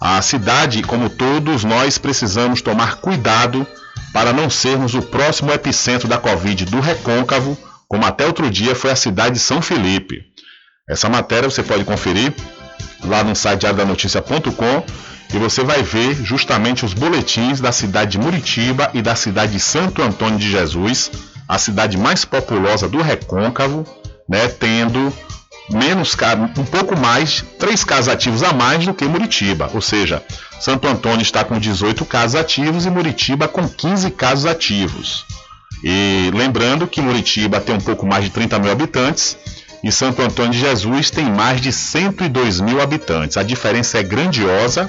A 0.00 0.22
cidade, 0.22 0.82
como 0.82 1.10
todos 1.10 1.64
nós, 1.64 1.98
precisamos 1.98 2.62
tomar 2.62 2.96
cuidado 2.96 3.66
para 4.12 4.32
não 4.32 4.48
sermos 4.48 4.94
o 4.94 5.02
próximo 5.02 5.52
epicentro 5.52 6.08
da 6.08 6.18
Covid 6.18 6.64
do 6.66 6.80
Recôncavo, 6.80 7.56
como 7.86 8.04
até 8.04 8.26
outro 8.26 8.50
dia 8.50 8.74
foi 8.74 8.90
a 8.90 8.96
cidade 8.96 9.34
de 9.34 9.40
São 9.40 9.62
Felipe. 9.62 10.22
Essa 10.88 11.08
matéria 11.08 11.50
você 11.50 11.62
pode 11.62 11.84
conferir 11.84 12.32
lá 13.04 13.22
no 13.22 13.34
site 13.34 13.60
diariodanoticia.com 13.60 14.82
e 15.34 15.38
você 15.38 15.62
vai 15.62 15.82
ver 15.82 16.14
justamente 16.14 16.84
os 16.84 16.94
boletins 16.94 17.60
da 17.60 17.70
cidade 17.70 18.12
de 18.12 18.18
Muritiba 18.18 18.90
e 18.94 19.02
da 19.02 19.14
cidade 19.14 19.52
de 19.52 19.60
Santo 19.60 20.02
Antônio 20.02 20.38
de 20.38 20.50
Jesus, 20.50 21.10
a 21.46 21.58
cidade 21.58 21.98
mais 21.98 22.24
populosa 22.24 22.88
do 22.88 23.02
Recôncavo, 23.02 23.84
né, 24.28 24.48
tendo 24.48 25.12
menos 25.70 26.16
um 26.56 26.64
pouco 26.64 26.96
mais, 26.96 27.44
três 27.58 27.84
casos 27.84 28.08
ativos 28.08 28.42
a 28.42 28.52
mais 28.52 28.84
do 28.84 28.94
que 28.94 29.04
Muritiba. 29.04 29.70
Ou 29.74 29.80
seja, 29.80 30.22
Santo 30.60 30.88
Antônio 30.88 31.22
está 31.22 31.44
com 31.44 31.58
18 31.58 32.04
casos 32.04 32.34
ativos 32.34 32.86
e 32.86 32.90
Muritiba 32.90 33.46
com 33.46 33.68
15 33.68 34.10
casos 34.10 34.46
ativos. 34.46 35.24
E 35.82 36.30
lembrando 36.34 36.86
que 36.86 37.00
Muritiba 37.00 37.60
tem 37.60 37.74
um 37.74 37.80
pouco 37.80 38.06
mais 38.06 38.24
de 38.24 38.30
30 38.30 38.58
mil 38.58 38.72
habitantes 38.72 39.36
e 39.82 39.92
Santo 39.92 40.22
Antônio 40.22 40.52
de 40.52 40.58
Jesus 40.58 41.10
tem 41.10 41.24
mais 41.26 41.60
de 41.60 41.72
102 41.72 42.60
mil 42.60 42.80
habitantes. 42.80 43.36
A 43.36 43.42
diferença 43.42 43.98
é 43.98 44.02
grandiosa, 44.02 44.86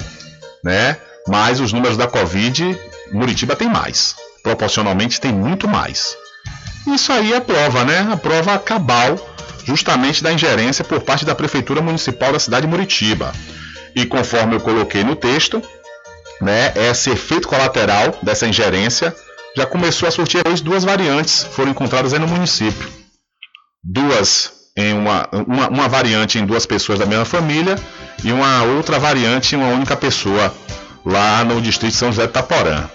né? 0.64 0.96
Mas 1.28 1.60
os 1.60 1.72
números 1.72 1.96
da 1.96 2.08
Covid, 2.08 2.76
Muritiba 3.12 3.54
tem 3.54 3.68
mais. 3.68 4.16
Proporcionalmente 4.42 5.20
tem 5.20 5.32
muito 5.32 5.68
mais. 5.68 6.16
Isso 6.86 7.12
aí 7.12 7.32
é 7.32 7.40
prova, 7.40 7.84
né? 7.84 8.08
A 8.10 8.16
prova 8.16 8.58
cabal 8.58 9.16
justamente 9.70 10.22
da 10.22 10.32
ingerência 10.32 10.84
por 10.84 11.00
parte 11.00 11.24
da 11.24 11.34
Prefeitura 11.34 11.80
Municipal 11.80 12.32
da 12.32 12.38
cidade 12.38 12.66
de 12.66 12.70
Muritiba. 12.70 13.32
E 13.94 14.04
conforme 14.04 14.56
eu 14.56 14.60
coloquei 14.60 15.04
no 15.04 15.14
texto, 15.14 15.62
né, 16.40 16.72
esse 16.74 17.10
efeito 17.10 17.46
colateral 17.46 18.18
dessa 18.22 18.46
ingerência 18.46 19.14
já 19.56 19.66
começou 19.66 20.08
a 20.08 20.12
surtir 20.12 20.42
hoje 20.46 20.62
duas 20.62 20.84
variantes 20.84 21.44
foram 21.52 21.70
encontradas 21.70 22.12
no 22.12 22.26
município. 22.26 22.88
Duas 23.82 24.52
em 24.76 24.92
uma, 24.92 25.28
uma, 25.32 25.68
uma 25.68 25.88
variante 25.88 26.38
em 26.38 26.46
duas 26.46 26.66
pessoas 26.66 26.98
da 26.98 27.06
mesma 27.06 27.24
família 27.24 27.76
e 28.24 28.32
uma 28.32 28.62
outra 28.62 28.98
variante 28.98 29.54
em 29.54 29.58
uma 29.58 29.68
única 29.68 29.96
pessoa 29.96 30.54
lá 31.04 31.44
no 31.44 31.60
distrito 31.60 31.92
de 31.92 31.98
São 31.98 32.12
José 32.12 32.26
de 32.26 32.32
Taporã. 32.32 32.88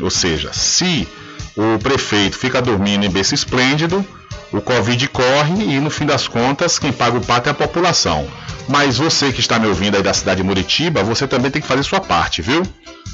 Ou 0.00 0.10
seja, 0.10 0.52
se 0.52 1.08
o 1.56 1.78
prefeito 1.78 2.36
fica 2.36 2.60
dormindo 2.60 3.04
em 3.04 3.10
berço 3.10 3.34
esplêndido, 3.34 4.04
o 4.52 4.60
Covid 4.60 5.08
corre 5.08 5.64
e 5.64 5.80
no 5.80 5.90
fim 5.90 6.06
das 6.06 6.28
contas 6.28 6.78
quem 6.78 6.92
paga 6.92 7.18
o 7.18 7.24
pato 7.24 7.48
é 7.48 7.52
a 7.52 7.54
população. 7.54 8.26
Mas 8.68 8.98
você 8.98 9.32
que 9.32 9.40
está 9.40 9.58
me 9.58 9.66
ouvindo 9.66 9.96
aí 9.96 10.02
da 10.02 10.14
cidade 10.14 10.40
de 10.40 10.46
Muritiba, 10.46 11.02
você 11.02 11.26
também 11.26 11.50
tem 11.50 11.60
que 11.60 11.68
fazer 11.68 11.82
sua 11.82 12.00
parte, 12.00 12.40
viu? 12.40 12.62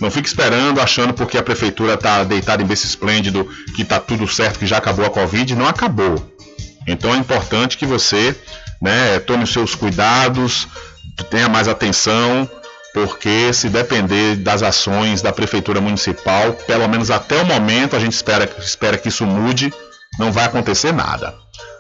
Não 0.01 0.11
fique 0.11 0.29
esperando, 0.29 0.81
achando 0.81 1.13
porque 1.13 1.37
a 1.37 1.43
prefeitura 1.43 1.95
está 1.95 2.25
deitada 2.25 2.63
em 2.63 2.67
berço 2.67 2.87
esplêndido, 2.87 3.49
que 3.75 3.83
está 3.83 3.99
tudo 3.99 4.27
certo, 4.29 4.59
que 4.59 4.67
já 4.67 4.79
acabou 4.79 5.05
a 5.05 5.11
Covid. 5.11 5.55
Não 5.55 5.67
acabou. 5.67 6.15
Então 6.87 7.15
é 7.15 7.19
importante 7.19 7.77
que 7.77 7.85
você 7.85 8.35
né, 8.81 9.19
tome 9.21 9.45
os 9.45 9.53
seus 9.53 9.75
cuidados, 9.75 10.67
tenha 11.31 11.49
mais 11.49 11.69
atenção, 11.69 12.49
porque 12.95 13.53
se 13.53 13.69
depender 13.69 14.37
das 14.37 14.63
ações 14.63 15.21
da 15.21 15.33
prefeitura 15.33 15.81
municipal, 15.81 16.53
pelo 16.67 16.89
menos 16.89 17.11
até 17.11 17.41
o 17.41 17.45
momento, 17.45 17.95
a 17.95 18.01
gente 18.01 18.13
espera, 18.13 18.49
espera 18.59 18.97
que 18.97 19.09
isso 19.09 19.27
mude, 19.27 19.73
não 20.21 20.31
vai 20.31 20.45
acontecer 20.45 20.93
nada. 20.93 21.35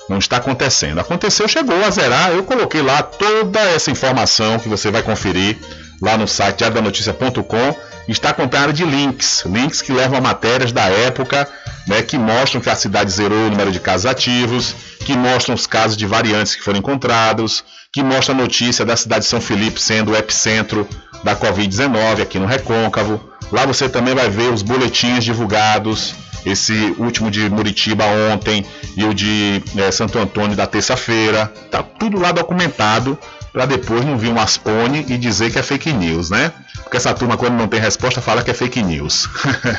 Não 0.08 0.18
está 0.18 0.38
acontecendo. 0.38 0.98
Aconteceu, 0.98 1.46
chegou 1.46 1.84
a 1.84 1.90
zerar. 1.90 2.30
Eu 2.30 2.42
coloquei 2.42 2.80
lá 2.80 3.02
toda 3.02 3.60
essa 3.60 3.90
informação 3.90 4.58
que 4.58 4.68
você 4.68 4.90
vai 4.90 5.02
conferir 5.02 5.58
lá 6.00 6.16
no 6.16 6.26
site 6.26 6.56
diariodanoticia.com. 6.56 7.90
Está 8.08 8.30
acompanhado 8.30 8.72
de 8.72 8.84
links, 8.84 9.44
links 9.46 9.82
que 9.82 9.92
levam 9.92 10.18
a 10.18 10.20
matérias 10.20 10.72
da 10.72 10.86
época, 10.86 11.46
né, 11.86 12.02
que 12.02 12.18
mostram 12.18 12.60
que 12.60 12.68
a 12.68 12.74
cidade 12.74 13.12
zerou 13.12 13.46
o 13.46 13.50
número 13.50 13.70
de 13.70 13.78
casos 13.78 14.06
ativos, 14.06 14.74
que 15.04 15.16
mostram 15.16 15.54
os 15.54 15.66
casos 15.66 15.96
de 15.96 16.06
variantes 16.06 16.56
que 16.56 16.62
foram 16.62 16.78
encontrados, 16.78 17.62
que 17.92 18.02
mostra 18.02 18.34
a 18.34 18.36
notícia 18.36 18.84
da 18.84 18.96
cidade 18.96 19.24
de 19.24 19.30
São 19.30 19.40
Felipe 19.40 19.80
sendo 19.80 20.10
o 20.10 20.16
epicentro 20.16 20.88
da 21.22 21.36
Covid-19 21.36 22.22
aqui 22.22 22.38
no 22.38 22.46
Recôncavo. 22.46 23.20
Lá 23.52 23.64
você 23.64 23.88
também 23.88 24.14
vai 24.14 24.28
ver 24.28 24.50
os 24.50 24.62
boletins 24.62 25.22
divulgados 25.22 26.14
esse 26.44 26.94
último 26.98 27.30
de 27.30 27.48
Muritiba 27.48 28.04
ontem 28.32 28.64
e 28.96 29.04
o 29.04 29.14
de 29.14 29.62
é, 29.76 29.90
Santo 29.90 30.18
Antônio 30.18 30.56
da 30.56 30.66
terça-feira. 30.66 31.52
Tá 31.70 31.82
tudo 31.82 32.18
lá 32.18 32.32
documentado 32.32 33.18
para 33.52 33.66
depois 33.66 34.04
não 34.04 34.16
vir 34.16 34.32
um 34.32 34.40
aspone 34.40 35.04
e 35.08 35.18
dizer 35.18 35.50
que 35.50 35.58
é 35.58 35.62
fake 35.62 35.92
news, 35.92 36.30
né? 36.30 36.52
Porque 36.82 36.96
essa 36.96 37.12
turma, 37.14 37.36
quando 37.36 37.54
não 37.54 37.66
tem 37.68 37.80
resposta, 37.80 38.20
fala 38.20 38.42
que 38.42 38.50
é 38.50 38.54
fake 38.54 38.82
news. 38.82 39.28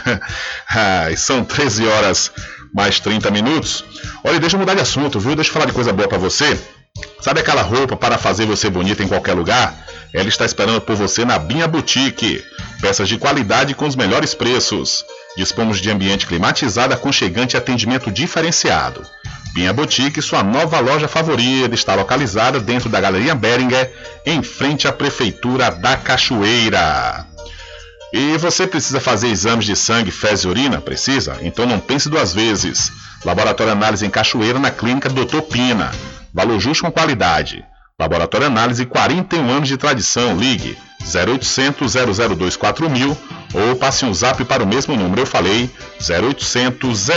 Ai, 0.70 1.16
são 1.16 1.44
13 1.44 1.88
horas 1.88 2.32
mais 2.74 3.00
30 3.00 3.32
minutos. 3.32 3.84
Olha, 4.24 4.40
deixa 4.40 4.56
eu 4.56 4.60
mudar 4.60 4.76
de 4.76 4.82
assunto, 4.82 5.20
viu? 5.20 5.36
Deixa 5.36 5.50
eu 5.50 5.54
falar 5.54 5.66
de 5.66 5.74
coisa 5.74 5.94
boa 5.94 6.08
para 6.08 6.18
você. 6.18 6.60
Sabe 7.22 7.40
aquela 7.40 7.62
roupa 7.62 7.96
para 7.96 8.18
fazer 8.18 8.46
você 8.46 8.70
bonita 8.70 9.04
em 9.04 9.08
qualquer 9.08 9.34
lugar? 9.34 9.74
Ela 10.14 10.28
está 10.28 10.46
esperando 10.46 10.82
por 10.82 10.96
você 10.96 11.24
na 11.24 11.40
Binha 11.40 11.68
Boutique. 11.68 12.44
Peças 12.82 13.08
de 13.08 13.18
qualidade 13.18 13.74
com 13.74 13.88
os 13.88 13.96
melhores 13.96 14.34
preços. 14.34 15.06
Dispomos 15.36 15.80
de 15.80 15.90
ambiente 15.90 16.28
climatizado, 16.28 16.94
aconchegante 16.94 17.56
e 17.56 17.58
atendimento 17.58 18.12
diferenciado. 18.12 19.02
Binha 19.54 19.74
Boutique, 19.74 20.22
sua 20.22 20.44
nova 20.44 20.80
loja 20.80 21.08
favorita, 21.08 21.74
está 21.74 21.96
localizada 21.96 22.60
dentro 22.60 22.90
da 22.90 23.00
Galeria 23.02 23.36
Beringer, 23.36 23.92
em 24.26 24.42
frente 24.42 24.88
à 24.88 24.94
Prefeitura 24.94 25.72
da 25.72 25.98
Cachoeira. 25.98 27.26
E 28.14 28.38
você 28.38 28.68
precisa 28.68 29.00
fazer 29.00 29.28
exames 29.28 29.66
de 29.66 29.76
sangue, 29.76 30.12
fezes 30.12 30.44
e 30.44 30.48
urina? 30.48 30.82
Precisa? 30.82 31.38
Então 31.42 31.66
não 31.66 31.80
pense 31.80 32.10
duas 32.10 32.34
vezes. 32.34 32.92
Laboratório 33.24 33.72
Análise 33.72 34.06
em 34.06 34.10
Cachoeira, 34.10 34.60
na 34.60 34.72
Clínica 34.72 35.10
Doutor 35.10 35.44
Pina. 35.44 35.92
Valor 36.34 36.60
justo 36.60 36.84
com 36.84 36.92
qualidade. 36.92 37.64
Laboratório 37.98 38.48
Análise, 38.48 38.86
41 38.86 39.50
anos 39.50 39.68
de 39.70 39.78
tradição. 39.78 40.38
Ligue 40.38 40.78
0800 41.06 41.94
002 41.94 42.56
4000 42.56 43.18
ou 43.54 43.76
passe 43.76 44.06
um 44.06 44.14
zap 44.14 44.44
para 44.46 44.64
o 44.64 44.68
mesmo 44.68 44.96
número. 44.96 45.22
Eu 45.22 45.26
falei 45.26 45.70
0800 46.00 47.08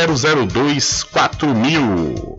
002 0.52 1.04
4000. 1.04 2.36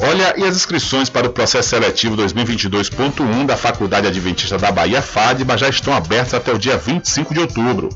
Olha, 0.00 0.34
e 0.36 0.44
as 0.44 0.56
inscrições 0.56 1.08
para 1.08 1.28
o 1.28 1.30
processo 1.30 1.68
seletivo 1.68 2.16
2022.1 2.16 3.46
da 3.46 3.56
Faculdade 3.56 4.08
Adventista 4.08 4.58
da 4.58 4.72
Bahia, 4.72 5.00
FADBA, 5.00 5.56
já 5.56 5.68
estão 5.68 5.94
abertas 5.94 6.34
até 6.34 6.52
o 6.52 6.58
dia 6.58 6.76
25 6.76 7.32
de 7.32 7.38
outubro. 7.38 7.88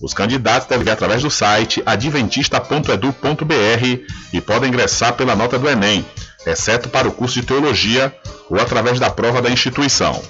Os 0.00 0.14
candidatos 0.14 0.68
devem 0.68 0.86
ir 0.86 0.90
através 0.90 1.22
do 1.22 1.30
site 1.30 1.82
adventista.edu.br 1.84 4.04
e 4.32 4.40
podem 4.40 4.68
ingressar 4.68 5.14
pela 5.14 5.34
nota 5.34 5.58
do 5.58 5.68
Enem, 5.68 6.06
exceto 6.46 6.88
para 6.88 7.08
o 7.08 7.12
curso 7.12 7.40
de 7.40 7.46
Teologia 7.46 8.14
ou 8.48 8.60
através 8.60 9.00
da 9.00 9.10
prova 9.10 9.42
da 9.42 9.50
instituição. 9.50 10.22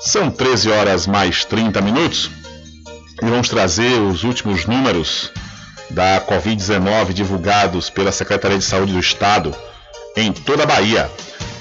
São 0.00 0.28
13 0.30 0.70
horas 0.70 1.06
mais 1.06 1.44
30 1.44 1.80
minutos 1.80 2.28
e 3.22 3.26
vamos 3.26 3.48
trazer 3.48 4.00
os 4.00 4.24
últimos 4.24 4.66
números 4.66 5.30
da 5.90 6.20
Covid-19 6.20 7.12
divulgados 7.12 7.90
pela 7.90 8.12
Secretaria 8.12 8.58
de 8.58 8.64
Saúde 8.64 8.92
do 8.92 9.00
Estado 9.00 9.54
em 10.16 10.32
toda 10.32 10.64
a 10.64 10.66
Bahia 10.66 11.10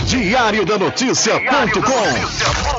Diário 0.06 0.66
da 0.66 0.78
Notícia.com 0.78 2.79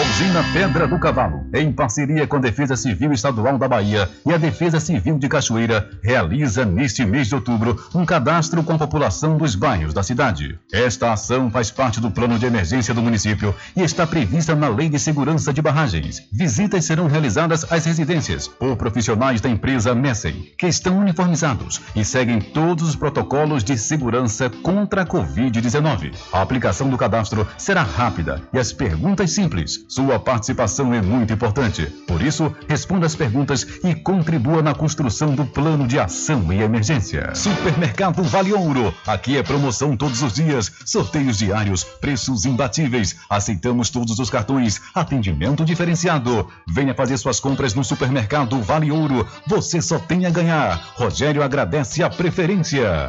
A 0.00 0.02
usina 0.02 0.42
Pedra 0.54 0.88
do 0.88 0.98
Cavalo, 0.98 1.44
em 1.52 1.70
parceria 1.70 2.26
com 2.26 2.36
a 2.36 2.40
Defesa 2.40 2.74
Civil 2.74 3.12
Estadual 3.12 3.58
da 3.58 3.68
Bahia 3.68 4.08
e 4.24 4.32
a 4.32 4.38
Defesa 4.38 4.80
Civil 4.80 5.18
de 5.18 5.28
Cachoeira, 5.28 5.90
realiza 6.02 6.64
neste 6.64 7.04
mês 7.04 7.28
de 7.28 7.34
outubro 7.34 7.78
um 7.94 8.06
cadastro 8.06 8.62
com 8.62 8.72
a 8.72 8.78
população 8.78 9.36
dos 9.36 9.54
bairros 9.54 9.92
da 9.92 10.02
cidade. 10.02 10.58
Esta 10.72 11.12
ação 11.12 11.50
faz 11.50 11.70
parte 11.70 12.00
do 12.00 12.10
plano 12.10 12.38
de 12.38 12.46
emergência 12.46 12.94
do 12.94 13.02
município 13.02 13.54
e 13.76 13.82
está 13.82 14.06
prevista 14.06 14.54
na 14.54 14.70
Lei 14.70 14.88
de 14.88 14.98
Segurança 14.98 15.52
de 15.52 15.60
Barragens. 15.60 16.26
Visitas 16.32 16.86
serão 16.86 17.06
realizadas 17.06 17.70
às 17.70 17.84
residências 17.84 18.48
por 18.48 18.76
profissionais 18.76 19.42
da 19.42 19.50
empresa 19.50 19.94
Messem, 19.94 20.50
que 20.56 20.66
estão 20.66 20.98
uniformizados 20.98 21.78
e 21.94 22.06
seguem 22.06 22.40
todos 22.40 22.88
os 22.88 22.96
protocolos 22.96 23.62
de 23.62 23.76
segurança 23.76 24.48
contra 24.48 25.02
a 25.02 25.06
Covid-19. 25.06 26.14
A 26.32 26.40
aplicação 26.40 26.88
do 26.88 26.96
cadastro 26.96 27.46
será 27.58 27.82
rápida 27.82 28.40
e 28.50 28.58
as 28.58 28.72
perguntas 28.72 29.32
simples. 29.32 29.89
Sua 29.90 30.20
participação 30.20 30.94
é 30.94 31.02
muito 31.02 31.32
importante. 31.32 31.84
Por 32.06 32.22
isso, 32.22 32.54
responda 32.68 33.06
as 33.06 33.16
perguntas 33.16 33.66
e 33.82 33.92
contribua 33.92 34.62
na 34.62 34.72
construção 34.72 35.34
do 35.34 35.44
plano 35.44 35.84
de 35.84 35.98
ação 35.98 36.52
e 36.52 36.62
emergência. 36.62 37.34
Supermercado 37.34 38.22
Vale 38.22 38.52
Ouro. 38.52 38.94
Aqui 39.04 39.36
é 39.36 39.42
promoção 39.42 39.96
todos 39.96 40.22
os 40.22 40.34
dias, 40.34 40.70
sorteios 40.86 41.38
diários, 41.38 41.82
preços 41.82 42.44
imbatíveis. 42.44 43.16
Aceitamos 43.28 43.90
todos 43.90 44.16
os 44.20 44.30
cartões, 44.30 44.80
atendimento 44.94 45.64
diferenciado. 45.64 46.46
Venha 46.68 46.94
fazer 46.94 47.18
suas 47.18 47.40
compras 47.40 47.74
no 47.74 47.82
Supermercado 47.82 48.62
Vale 48.62 48.92
Ouro. 48.92 49.26
Você 49.48 49.82
só 49.82 49.98
tem 49.98 50.24
a 50.24 50.30
ganhar. 50.30 50.80
Rogério 50.94 51.42
agradece 51.42 52.00
a 52.00 52.08
preferência. 52.08 53.08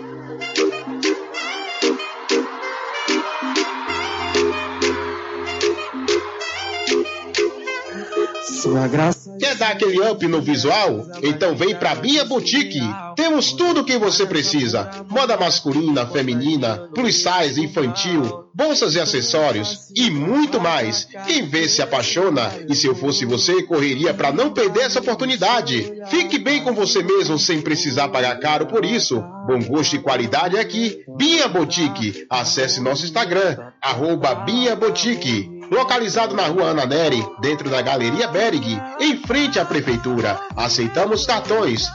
Quer 9.39 9.55
dar 9.55 9.71
aquele 9.71 9.99
up 9.99 10.25
no 10.27 10.41
visual? 10.41 11.07
Então 11.21 11.55
vem 11.55 11.75
pra 11.75 11.95
Bia 11.95 12.23
Boutique. 12.23 12.79
Temos 13.15 13.51
tudo 13.51 13.81
o 13.81 13.83
que 13.83 13.97
você 13.97 14.25
precisa: 14.25 14.89
moda 15.09 15.37
masculina, 15.37 16.05
feminina, 16.05 16.89
plus 16.93 17.15
size, 17.15 17.61
infantil, 17.61 18.45
bolsas 18.53 18.95
e 18.95 18.99
acessórios 18.99 19.89
e 19.95 20.09
muito 20.09 20.59
mais. 20.59 21.07
Quem 21.25 21.47
vê 21.47 21.67
se 21.67 21.81
apaixona 21.81 22.51
e 22.69 22.75
se 22.75 22.87
eu 22.87 22.95
fosse 22.95 23.25
você, 23.25 23.63
correria 23.63 24.13
para 24.13 24.31
não 24.31 24.51
perder 24.51 24.81
essa 24.81 24.99
oportunidade. 24.99 25.91
Fique 26.07 26.37
bem 26.39 26.63
com 26.63 26.73
você 26.73 27.03
mesmo 27.03 27.37
sem 27.37 27.61
precisar 27.61 28.09
pagar 28.09 28.39
caro 28.39 28.67
por 28.67 28.85
isso. 28.85 29.21
Bom 29.47 29.61
gosto 29.63 29.95
e 29.95 29.99
qualidade 29.99 30.57
é 30.57 30.59
aqui. 30.59 31.03
Bia 31.17 31.47
Boutique. 31.47 32.25
Acesse 32.29 32.79
nosso 32.79 33.05
Instagram, 33.05 33.57
arroba 33.81 34.35
Bia 34.35 34.75
Boutique 34.75 35.60
localizado 35.71 36.35
na 36.35 36.47
rua 36.47 36.65
Ana 36.65 36.85
Neri, 36.85 37.25
dentro 37.39 37.69
da 37.69 37.81
Galeria 37.81 38.27
Berg, 38.27 38.79
em 38.99 39.17
frente 39.25 39.57
à 39.57 39.65
Prefeitura. 39.65 40.37
Aceitamos 40.55 41.25
cartões. 41.25 41.89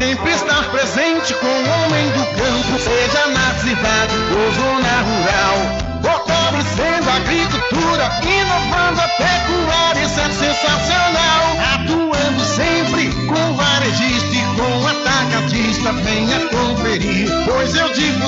Sempre 0.00 0.32
estar 0.32 0.70
presente 0.72 1.34
com 1.34 1.46
o 1.46 1.50
homem 1.50 2.10
do 2.10 2.24
campo, 2.36 2.78
seja 2.80 3.26
na 3.28 3.54
cidade 3.60 4.14
ou 4.34 4.52
zona 4.52 5.00
rural. 5.02 5.56
Fortalecendo 6.02 7.10
a 7.10 7.14
agricultura, 7.14 8.10
inovando 8.24 9.00
a 9.00 9.08
pecuária, 9.08 10.04
isso 10.04 10.20
é 10.20 10.30
sensacional. 10.30 11.40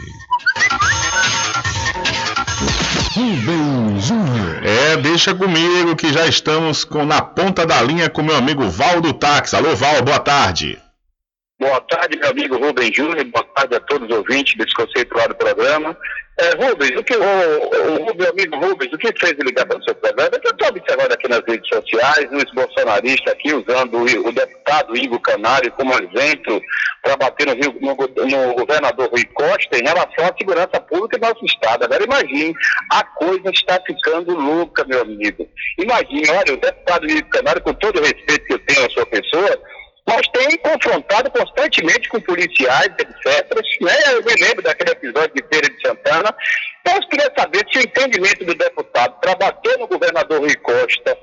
Rubem 3.14 4.00
Júnior. 4.00 4.62
É, 4.64 4.96
deixa 4.96 5.36
comigo 5.36 5.94
que 5.98 6.14
já 6.14 6.26
estamos 6.26 6.86
com, 6.86 7.06
na 7.06 7.22
ponta 7.22 7.66
da 7.66 7.82
linha 7.82 8.10
com 8.10 8.24
meu 8.24 8.38
amigo 8.38 8.70
Val 8.70 9.02
do 9.02 9.12
Táxi. 9.12 9.58
Alô, 9.58 9.76
Val, 9.76 10.02
boa 10.04 10.20
tarde. 10.20 10.80
Boa 11.60 11.82
tarde, 11.82 12.20
meu 12.20 12.30
amigo 12.30 12.56
Rubem 12.56 12.94
Júnior. 12.94 13.26
Boa 13.26 13.44
tarde 13.56 13.76
a 13.76 13.80
todos 13.80 14.08
os 14.08 14.16
ouvintes 14.16 14.56
desse 14.56 14.76
conceituado 14.76 15.34
programa. 15.34 15.98
É, 16.40 16.52
Rubens, 16.52 16.92
o 16.96 17.04
que, 17.04 17.16
o, 17.16 17.20
o, 17.20 18.12
o 18.12 18.16
meu 18.16 18.30
amigo 18.30 18.56
Rubens, 18.58 18.94
o 18.94 18.98
que 19.00 19.12
fez 19.20 19.34
ligar 19.40 19.66
para 19.66 19.80
o 19.80 19.84
seu 19.84 19.96
programa 19.96 20.30
é 20.36 20.40
que 20.40 20.48
eu 20.48 20.52
estou 20.52 20.68
observando 20.68 21.12
aqui 21.12 21.28
nas 21.28 21.42
redes 21.48 21.68
sociais, 21.68 22.30
uns 22.32 22.46
bolsonaristas 22.54 23.34
aqui 23.34 23.56
usando 23.56 23.96
o, 23.96 24.28
o 24.28 24.32
deputado 24.32 24.96
Igor 24.96 25.20
Canário 25.22 25.72
como 25.72 25.96
exemplo 25.96 26.62
para 27.02 27.18
bater 27.18 27.48
no, 27.48 27.54
Rio, 27.56 27.76
no, 27.82 27.96
no, 28.28 28.54
governador 28.54 29.10
Rui 29.10 29.26
Costa 29.34 29.80
em 29.80 29.84
relação 29.84 30.26
à 30.26 30.38
segurança 30.38 30.80
pública 30.80 31.18
do 31.18 31.28
nosso 31.28 31.44
Estado. 31.44 31.86
Agora 31.86 32.04
imagine, 32.04 32.54
a 32.92 33.04
coisa 33.04 33.50
está 33.50 33.82
ficando 33.84 34.36
louca, 34.36 34.86
meu 34.86 35.02
amigo. 35.02 35.50
Imagine, 35.80 36.30
olha, 36.30 36.54
o 36.54 36.58
deputado 36.58 37.10
Igor 37.10 37.30
Canário, 37.32 37.64
com 37.64 37.74
todo 37.74 37.98
o 37.98 38.04
respeito 38.04 38.46
que 38.46 38.54
eu 38.54 38.60
tenho 38.60 38.86
à 38.86 38.90
sua 38.92 39.08
pessoa, 39.08 39.60
mas 40.08 40.26
tem 40.30 40.58
confrontado 40.60 41.30
constantemente 41.32 42.08
com 42.08 42.22
policiais, 42.22 42.90
etc. 42.98 43.54
Né? 43.82 43.94
Eu 44.14 44.24
me 44.24 44.34
lembro 44.36 44.64
daquele 44.64 44.92
episódio 44.92 45.34
de 45.36 45.44
Feira 45.50 45.70
de 45.70 45.82
Santana. 45.86 46.34
Então, 46.80 46.96
eu 46.96 47.10
queria 47.10 47.32
saber 47.38 47.66
se 47.70 47.78
o 47.78 47.82
entendimento 47.82 48.46
do 48.46 48.56
deputado 48.56 49.20
para 49.20 49.36
bater 49.36 49.78
no 49.78 49.88
governador 49.88 50.40
Rui 50.40 50.56
Costa 50.56 51.18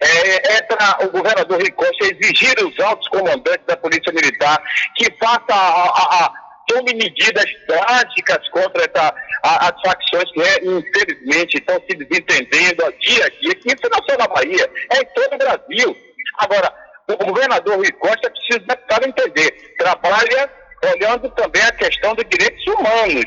é, 0.00 0.54
é 0.54 0.62
para 0.62 1.04
o 1.04 1.10
governador 1.10 1.60
Rui 1.60 1.70
Costa 1.72 2.06
exigir 2.06 2.54
os 2.64 2.80
altos 2.80 3.06
comandantes 3.08 3.66
da 3.66 3.76
Polícia 3.76 4.10
Militar 4.10 4.62
que 4.96 5.12
faça 5.18 5.52
a, 5.52 5.84
a, 5.84 6.24
a 6.24 6.32
tome 6.66 6.94
medidas 6.94 7.44
drásticas 7.68 8.48
contra 8.48 8.84
essa, 8.84 9.14
a, 9.42 9.68
as 9.68 9.80
facções 9.84 10.32
que, 10.32 10.38
né, 10.38 10.78
infelizmente, 10.78 11.58
estão 11.58 11.76
se 11.80 11.94
desentendendo 11.94 12.94
dia 13.00 13.26
a 13.26 13.28
dia. 13.28 13.58
Isso 13.66 13.90
não 13.90 13.98
é 13.98 14.10
só 14.10 14.16
na 14.16 14.28
Bahia, 14.28 14.70
é 14.92 14.98
em 14.98 15.06
todo 15.14 15.34
o 15.34 15.38
Brasil. 15.38 15.96
Agora, 16.38 16.72
o 17.14 17.26
governador 17.26 17.76
Rui 17.76 17.92
Costa 17.92 18.30
precisa 18.30 18.60
deputado 18.66 19.06
entender, 19.06 19.74
trabalha 19.78 20.50
olhando 20.84 21.30
também 21.30 21.62
a 21.62 21.72
questão 21.72 22.14
dos 22.14 22.24
direitos 22.30 22.66
humanos. 22.66 23.24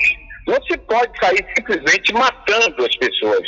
Não 0.48 0.62
se 0.64 0.78
pode 0.78 1.18
sair 1.20 1.46
simplesmente 1.56 2.14
matando 2.14 2.86
as 2.86 2.96
pessoas. 2.98 3.48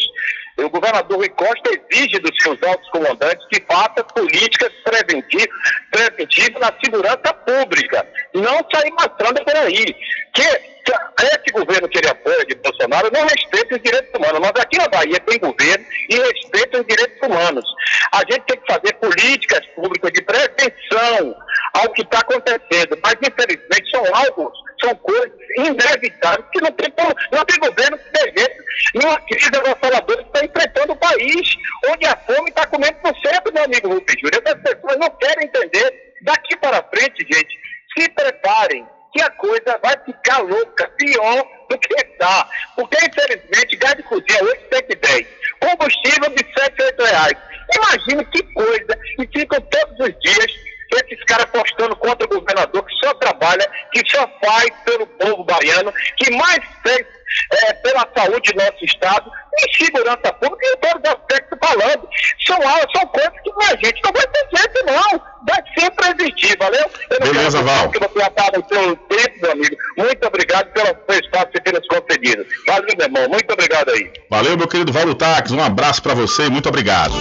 O 0.58 0.70
governador 0.70 1.18
Rui 1.18 1.30
Costa 1.30 1.70
exige 1.70 2.18
dos 2.20 2.32
seus 2.42 2.62
altos 2.64 2.90
comandantes 2.90 3.46
que 3.52 3.62
faça 3.70 4.04
políticas 4.04 4.72
preventivas, 4.86 5.50
preventivas 5.92 6.62
na 6.62 6.74
segurança 6.84 7.34
pública. 7.46 8.08
Não 8.34 8.66
sair 8.74 8.92
matando 8.92 9.44
por 9.44 9.56
aí. 9.56 9.94
Que 10.34 10.76
esse 11.24 11.52
governo 11.52 11.90
que 11.90 11.98
ele 11.98 12.08
apoia 12.08 12.46
de 12.46 12.56
Bolsonaro 12.56 13.10
não 13.12 13.24
respeita 13.24 13.76
os 13.76 13.82
direitos 13.82 14.12
humanos. 14.18 14.40
Mas 14.40 14.64
aqui 14.64 14.78
na 14.78 14.88
Bahia 14.88 15.20
tem 15.20 15.40
governo 15.40 15.86
e 16.10 16.16
respeita 16.16 16.80
os 16.80 16.88
direitos 16.88 17.28
humanos. 17.28 17.66
A 18.14 18.20
gente 18.20 18.46
tem 18.48 18.58
que 18.58 18.74
fazer 18.74 18.94
políticas 18.94 19.66
públicas 19.76 20.12
de 20.14 20.22
prevenção 20.22 21.36
ao 21.76 21.92
que 21.92 22.02
está 22.02 22.20
acontecendo. 22.20 22.98
Mas, 23.04 23.16
infelizmente, 23.22 23.92
são 23.92 24.04
algo, 24.16 24.52
são 24.82 24.96
coisas 24.96 25.32
inevitáveis 25.58 26.46
que 26.52 26.62
não 26.62 26.72
tem, 26.72 26.94
não 27.32 27.46
tem 27.46 27.60
governo 27.60 27.98
que 27.98 28.12
dê 28.12 28.34
jeito 28.38 28.64
numa 28.96 29.20
crise 29.22 29.50
avassaladora 29.56 30.24
que 30.24 30.30
está 30.30 30.46
enfrentando 30.46 30.94
o 30.94 30.98
país, 30.98 31.56
onde 31.90 32.06
a 32.06 32.18
fome 32.18 32.50
está 32.50 32.66
comendo 32.68 32.96
por 32.96 33.14
sempre, 33.18 33.54
meu 33.54 33.64
amigo 33.64 33.90
Rubens 33.90 34.22
Júlio. 34.22 34.42
Essas 34.44 34.62
pessoas 34.62 34.98
não 34.98 35.10
querem 35.12 35.46
entender. 35.46 36.14
Daqui 36.22 36.56
para 36.58 36.84
frente, 36.84 37.26
gente, 37.30 37.60
se 37.98 38.10
preparem 38.10 38.88
que 39.14 39.22
a 39.22 39.30
coisa 39.32 39.80
vai 39.82 39.96
ficar 40.06 40.40
louca, 40.40 40.88
pior 40.98 41.48
do 41.70 41.78
que 41.78 41.94
está. 41.94 42.50
Porque, 42.76 42.98
infelizmente, 43.06 43.76
gás 43.78 43.96
de 43.96 44.04
cozinha 44.04 44.44
hoje 44.44 44.62
tem 44.70 44.84
que 44.84 44.96
10. 44.96 45.28
Combustível 45.60 46.30
de 46.32 46.46
7, 46.58 46.84
8 46.84 47.04
reais. 47.04 47.38
Imagina 47.76 48.26
que 48.26 48.44
coisa. 48.54 49.00
E 49.20 49.28
ficam 49.28 49.60
todos 49.62 50.08
os 50.08 50.20
dias 50.20 50.75
esses 50.92 51.24
caras 51.26 51.46
postando 51.46 51.96
contra 51.96 52.26
o 52.26 52.40
governador 52.40 52.86
que 52.86 52.96
só 53.06 53.14
trabalha, 53.16 53.70
que 53.92 54.02
só 54.10 54.30
faz 54.44 54.70
pelo 54.86 55.08
povo 55.08 55.44
baiano, 55.44 55.94
que 56.18 56.32
mais 56.32 56.60
fez 56.84 57.06
é, 57.52 57.74
pela 57.74 58.08
saúde 58.16 58.52
do 58.54 58.64
nosso 58.64 58.86
Estado, 58.86 59.30
em 59.60 59.86
segurança 59.86 60.34
pública, 60.34 60.66
em 60.68 60.78
todos 60.78 61.02
os 61.04 61.18
aspectos 61.18 61.58
falando. 61.62 62.08
São, 62.46 62.58
são 62.94 63.08
coisas 63.08 63.34
que 63.42 63.52
a 63.62 63.88
gente 63.88 64.02
não 64.04 64.12
vai 64.12 64.28
ter 64.28 64.58
jeito, 64.58 64.86
não. 64.86 65.36
Vai 65.48 65.64
sempre 65.78 66.24
existir, 66.24 66.58
valeu? 66.58 66.90
Eu 67.10 67.20
não 67.20 67.34
Beleza, 67.34 67.62
Val. 67.62 67.90
que 67.90 68.00
você 68.00 68.24
acaba 68.24 68.60
o 68.60 68.68
seu 68.68 68.96
tempo, 68.96 69.42
meu 69.42 69.52
amigo. 69.52 69.76
Muito 69.98 70.28
obrigado 70.28 70.72
pelo 70.74 70.88
seu 70.88 71.20
espaço 71.20 71.48
que 71.48 71.62
tem 71.62 71.74
nos 71.74 71.88
concedido. 71.88 72.46
Valeu, 72.68 72.96
meu 72.98 73.08
irmão. 73.08 73.30
Muito 73.30 73.52
obrigado 73.52 73.90
aí. 73.90 74.12
Valeu, 74.30 74.58
meu 74.58 74.68
querido 74.68 74.92
Valdo 74.92 75.16
Taques. 75.16 75.52
Um 75.52 75.64
abraço 75.64 76.02
para 76.02 76.14
você 76.14 76.46
e 76.46 76.50
muito 76.50 76.70
obrigado. 76.70 77.14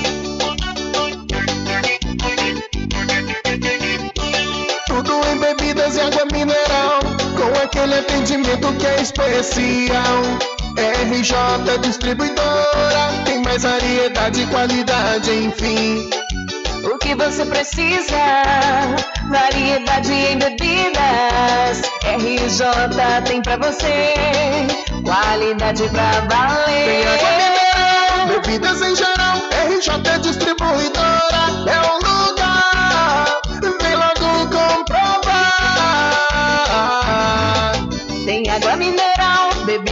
Atendimento 8.64 8.78
que 8.78 8.86
é 8.86 9.02
especial. 9.02 10.22
RJ 10.76 11.78
Distribuidora, 11.82 13.12
tem 13.24 13.42
mais 13.42 13.62
variedade 13.62 14.42
e 14.42 14.46
qualidade, 14.46 15.30
enfim. 15.30 16.10
O 16.84 16.98
que 16.98 17.14
você 17.14 17.44
precisa? 17.44 18.16
Variedade 19.28 20.12
em 20.12 20.38
bebidas. 20.38 21.82
RJ 22.02 23.22
tem 23.26 23.42
pra 23.42 23.56
você. 23.56 24.14
Qualidade 25.04 25.88
pra 25.90 26.20
valer. 26.28 26.84
Tem 26.84 27.06
água 27.06 27.30
mineral, 27.38 28.26
bebidas 28.42 28.82
em 28.82 28.96
geral. 28.96 29.38
RJ 29.68 30.18
Distribuidora 30.20 31.44
é 31.66 31.98
o 31.98 32.03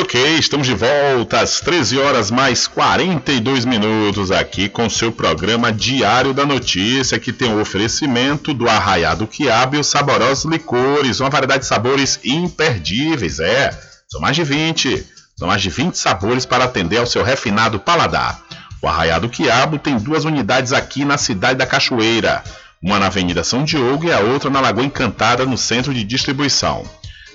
Ok, 0.00 0.38
estamos 0.38 0.66
de 0.66 0.74
volta 0.74 1.40
às 1.40 1.60
13 1.60 1.98
horas 1.98 2.30
mais 2.30 2.66
42 2.66 3.66
minutos 3.66 4.30
aqui 4.30 4.66
com 4.66 4.88
seu 4.88 5.12
programa 5.12 5.70
Diário 5.70 6.32
da 6.32 6.46
Notícia, 6.46 7.20
que 7.20 7.34
tem 7.34 7.52
o 7.52 7.60
oferecimento 7.60 8.54
do 8.54 8.66
Arraiado 8.66 9.26
Quiabo 9.26 9.76
e 9.76 9.78
os 9.78 9.86
saborosos 9.88 10.50
licores, 10.50 11.20
uma 11.20 11.28
variedade 11.28 11.60
de 11.60 11.66
sabores 11.66 12.18
imperdíveis, 12.24 13.40
é. 13.40 13.78
São 14.10 14.22
mais 14.22 14.34
de 14.34 14.42
20, 14.42 15.06
são 15.38 15.46
mais 15.46 15.60
de 15.60 15.68
20 15.68 15.94
sabores 15.96 16.46
para 16.46 16.64
atender 16.64 16.96
ao 16.96 17.06
seu 17.06 17.22
refinado 17.22 17.78
paladar. 17.78 18.40
O 18.80 18.88
Arraiado 18.88 19.28
Quiabo 19.28 19.78
tem 19.78 19.98
duas 19.98 20.24
unidades 20.24 20.72
aqui 20.72 21.04
na 21.04 21.18
cidade 21.18 21.58
da 21.58 21.66
Cachoeira, 21.66 22.42
uma 22.82 22.98
na 22.98 23.08
Avenida 23.08 23.44
São 23.44 23.64
Diogo 23.64 24.06
e 24.06 24.12
a 24.12 24.20
outra 24.20 24.48
na 24.48 24.62
Lagoa 24.62 24.82
Encantada, 24.82 25.44
no 25.44 25.58
centro 25.58 25.92
de 25.92 26.02
distribuição. 26.02 26.84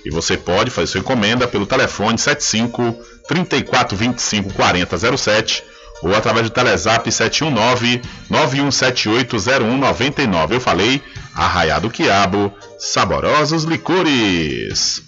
E 0.04 0.10
você 0.10 0.36
pode 0.36 0.70
fazer 0.70 0.88
sua 0.88 1.00
encomenda 1.00 1.48
pelo 1.48 1.66
telefone 1.66 2.18
75 2.18 2.94
3425 3.26 4.52
4007 4.52 5.64
ou 6.02 6.14
através 6.14 6.48
do 6.48 6.50
Telezap 6.50 7.10
719 7.10 8.02
91780199. 8.30 10.52
Eu 10.52 10.60
falei, 10.60 11.02
Arraiado 11.34 11.90
Quiabo, 11.90 12.52
saborosos 12.78 13.64
licores. 13.64 15.02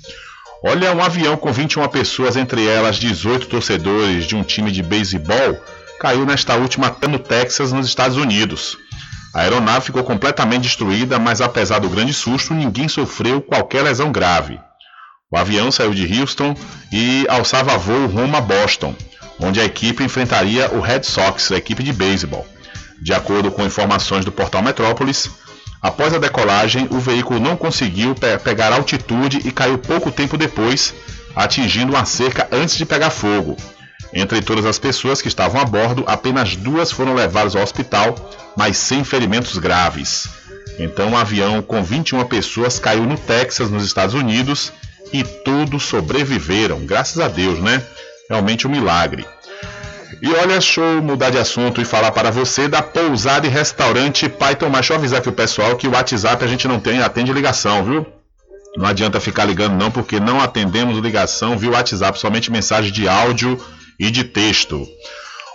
Olha, 0.64 0.92
um 0.92 1.02
avião 1.02 1.36
com 1.36 1.52
21 1.52 1.86
pessoas, 1.88 2.36
entre 2.36 2.66
elas 2.66 2.96
18 2.96 3.46
torcedores 3.46 4.24
de 4.24 4.34
um 4.34 4.42
time 4.42 4.72
de 4.72 4.82
beisebol, 4.82 5.62
caiu 6.00 6.26
nesta 6.26 6.56
última 6.56 6.96
no 7.08 7.18
Texas, 7.18 7.70
nos 7.70 7.86
Estados 7.86 8.16
Unidos. 8.16 8.76
A 9.34 9.42
aeronave 9.42 9.86
ficou 9.86 10.02
completamente 10.02 10.62
destruída, 10.62 11.18
mas 11.18 11.40
apesar 11.40 11.78
do 11.78 11.88
grande 11.88 12.12
susto, 12.12 12.54
ninguém 12.54 12.88
sofreu 12.88 13.40
qualquer 13.40 13.82
lesão 13.82 14.10
grave. 14.10 14.58
O 15.30 15.36
avião 15.36 15.70
saiu 15.70 15.92
de 15.92 16.18
Houston 16.18 16.54
e 16.90 17.26
alçava 17.28 17.76
voo 17.76 18.06
rumo 18.06 18.34
a 18.34 18.40
Boston, 18.40 18.94
onde 19.38 19.60
a 19.60 19.64
equipe 19.64 20.02
enfrentaria 20.02 20.70
o 20.72 20.80
Red 20.80 21.02
Sox, 21.02 21.52
a 21.52 21.56
equipe 21.58 21.82
de 21.82 21.92
beisebol. 21.92 22.46
De 23.02 23.12
acordo 23.12 23.50
com 23.50 23.62
informações 23.62 24.24
do 24.24 24.32
portal 24.32 24.62
Metrópolis, 24.62 25.30
após 25.82 26.14
a 26.14 26.18
decolagem, 26.18 26.88
o 26.90 26.98
veículo 26.98 27.38
não 27.38 27.58
conseguiu 27.58 28.14
pe 28.14 28.38
pegar 28.38 28.72
altitude 28.72 29.42
e 29.44 29.52
caiu 29.52 29.76
pouco 29.76 30.10
tempo 30.10 30.38
depois, 30.38 30.94
atingindo 31.36 31.92
uma 31.92 32.06
cerca 32.06 32.48
antes 32.50 32.78
de 32.78 32.86
pegar 32.86 33.10
fogo. 33.10 33.54
Entre 34.14 34.40
todas 34.40 34.64
as 34.64 34.78
pessoas 34.78 35.20
que 35.20 35.28
estavam 35.28 35.60
a 35.60 35.64
bordo, 35.66 36.04
apenas 36.06 36.56
duas 36.56 36.90
foram 36.90 37.12
levadas 37.12 37.54
ao 37.54 37.62
hospital, 37.62 38.14
mas 38.56 38.78
sem 38.78 39.04
ferimentos 39.04 39.58
graves. 39.58 40.26
Então, 40.78 41.10
um 41.10 41.18
avião 41.18 41.60
com 41.60 41.82
21 41.82 42.24
pessoas 42.24 42.78
caiu 42.78 43.04
no 43.04 43.18
Texas, 43.18 43.70
nos 43.70 43.84
Estados 43.84 44.14
Unidos, 44.14 44.72
e 45.12 45.22
todos 45.22 45.84
sobreviveram, 45.84 46.84
graças 46.84 47.18
a 47.18 47.28
Deus, 47.28 47.58
né? 47.58 47.82
Realmente 48.28 48.66
um 48.66 48.70
milagre. 48.70 49.26
E 50.20 50.32
olha, 50.32 50.58
eu 50.76 51.02
mudar 51.02 51.30
de 51.30 51.38
assunto 51.38 51.80
e 51.80 51.84
falar 51.84 52.10
para 52.10 52.30
você 52.30 52.66
da 52.66 52.82
pousada 52.82 53.46
e 53.46 53.50
restaurante 53.50 54.28
Pai 54.28 54.56
Tomás. 54.56 54.80
Deixa 54.80 54.92
eu 54.94 54.96
avisar 54.98 55.20
aqui 55.20 55.28
o 55.28 55.32
pessoal 55.32 55.76
que 55.76 55.86
o 55.86 55.92
WhatsApp 55.92 56.44
a 56.44 56.48
gente 56.48 56.66
não 56.66 56.80
tem, 56.80 57.00
atende 57.00 57.32
ligação, 57.32 57.84
viu? 57.84 58.06
Não 58.76 58.86
adianta 58.86 59.20
ficar 59.20 59.44
ligando 59.44 59.76
não, 59.76 59.90
porque 59.90 60.18
não 60.18 60.40
atendemos 60.40 60.98
ligação 60.98 61.56
via 61.56 61.70
WhatsApp, 61.70 62.18
somente 62.18 62.50
mensagem 62.50 62.92
de 62.92 63.08
áudio 63.08 63.58
e 63.98 64.10
de 64.10 64.24
texto. 64.24 64.86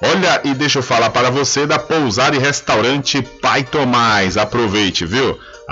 Olha, 0.02 0.42
e 0.44 0.54
deixa 0.54 0.80
eu 0.80 0.84
falar 0.84 1.10
para 1.10 1.30
você 1.30 1.66
da 1.66 1.80
pousada 1.80 2.36
e 2.36 2.40
restaurante 2.40 3.22
Pai 3.22 3.64
Tomás. 3.64 4.38
Aproveite, 4.38 5.06
viu? 5.06 5.38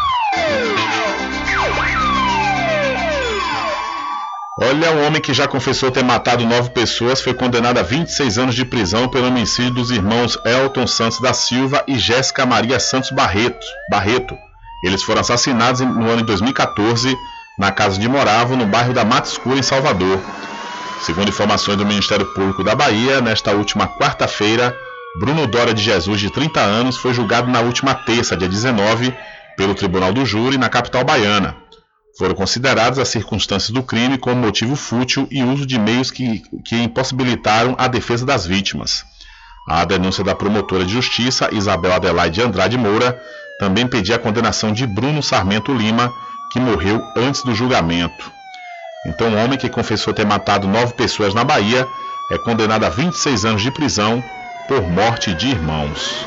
Olha, 4.61 4.91
um 4.91 5.07
homem 5.07 5.21
que 5.21 5.33
já 5.33 5.47
confessou 5.47 5.93
ter 5.93 6.03
matado 6.03 6.45
nove 6.45 6.71
pessoas 6.71 7.21
foi 7.21 7.33
condenado 7.33 7.79
a 7.79 7.83
26 7.83 8.39
anos 8.39 8.55
de 8.57 8.65
prisão 8.65 9.09
pelo 9.09 9.29
homicídio 9.29 9.75
dos 9.75 9.93
irmãos 9.93 10.37
Elton 10.45 10.87
Santos 10.87 11.21
da 11.21 11.33
Silva 11.33 11.85
e 11.87 11.97
Jéssica 11.97 12.45
Maria 12.45 12.81
Santos 12.81 13.13
Barreto. 13.13 13.65
Barreto. 13.89 14.37
Eles 14.83 15.03
foram 15.03 15.21
assassinados 15.21 15.81
no 15.81 16.09
ano 16.09 16.19
de 16.19 16.25
2014 16.25 17.17
na 17.59 17.73
casa 17.73 17.97
onde 17.97 18.09
moravam, 18.09 18.57
no 18.57 18.67
bairro 18.67 18.95
da 18.95 19.05
Mata 19.05 19.29
Escura, 19.29 19.59
em 19.59 19.63
Salvador. 19.63 20.21
Segundo 21.03 21.29
informações 21.29 21.77
do 21.77 21.85
Ministério 21.85 22.27
Público 22.27 22.63
da 22.63 22.75
Bahia, 22.75 23.21
nesta 23.21 23.53
última 23.53 23.89
quarta-feira, 23.89 24.77
Bruno 25.19 25.47
Dória 25.47 25.75
de 25.75 25.83
Jesus, 25.83 26.21
de 26.21 26.31
30 26.31 26.61
anos, 26.61 26.97
foi 26.97 27.13
julgado 27.13 27.51
na 27.51 27.61
última 27.61 27.95
terça, 27.95 28.37
dia 28.37 28.49
19, 28.49 29.13
pelo 29.57 29.75
Tribunal 29.75 30.13
do 30.13 30.25
Júri, 30.25 30.57
na 30.57 30.69
capital 30.69 31.03
baiana. 31.05 31.57
Foram 32.17 32.35
consideradas 32.35 32.99
as 32.99 33.09
circunstâncias 33.09 33.71
do 33.71 33.83
crime 33.83 34.19
como 34.19 34.37
motivo 34.37 34.77
fútil 34.77 35.27
e 35.31 35.43
uso 35.43 35.67
de 35.67 35.79
meios 35.79 36.11
que, 36.11 36.43
que 36.65 36.77
impossibilitaram 36.77 37.75
a 37.79 37.89
defesa 37.89 38.25
das 38.25 38.47
vítimas. 38.47 39.05
A 39.69 39.85
denúncia 39.85 40.25
da 40.25 40.35
promotora 40.35 40.85
de 40.85 40.93
justiça, 40.93 41.49
Isabel 41.53 41.93
Adelaide 41.93 42.43
Andrade 42.43 42.79
Moura, 42.79 43.21
também 43.59 43.87
pedia 43.87 44.17
a 44.17 44.19
condenação 44.19 44.73
de 44.73 44.87
Bruno 44.87 45.23
Sarmento 45.23 45.73
Lima, 45.73 46.13
que 46.53 46.61
morreu 46.61 47.03
antes 47.17 47.43
do 47.43 47.55
julgamento. 47.55 48.31
Então, 49.07 49.29
um 49.29 49.45
homem 49.45 49.59
que 49.59 49.69
confessou 49.69 50.13
ter 50.15 50.27
matado 50.27 50.67
nove 50.67 50.95
pessoas 50.95 51.35
na 51.35 51.45
Bahia 51.45 51.87
é 52.31 52.39
condenado 52.39 52.85
a 52.85 52.89
26 52.89 53.45
anos 53.45 53.63
de 53.63 53.71
prisão 53.71 54.23
por 54.67 54.83
morte 54.83 55.33
de 55.35 55.49
irmãos. 55.49 56.27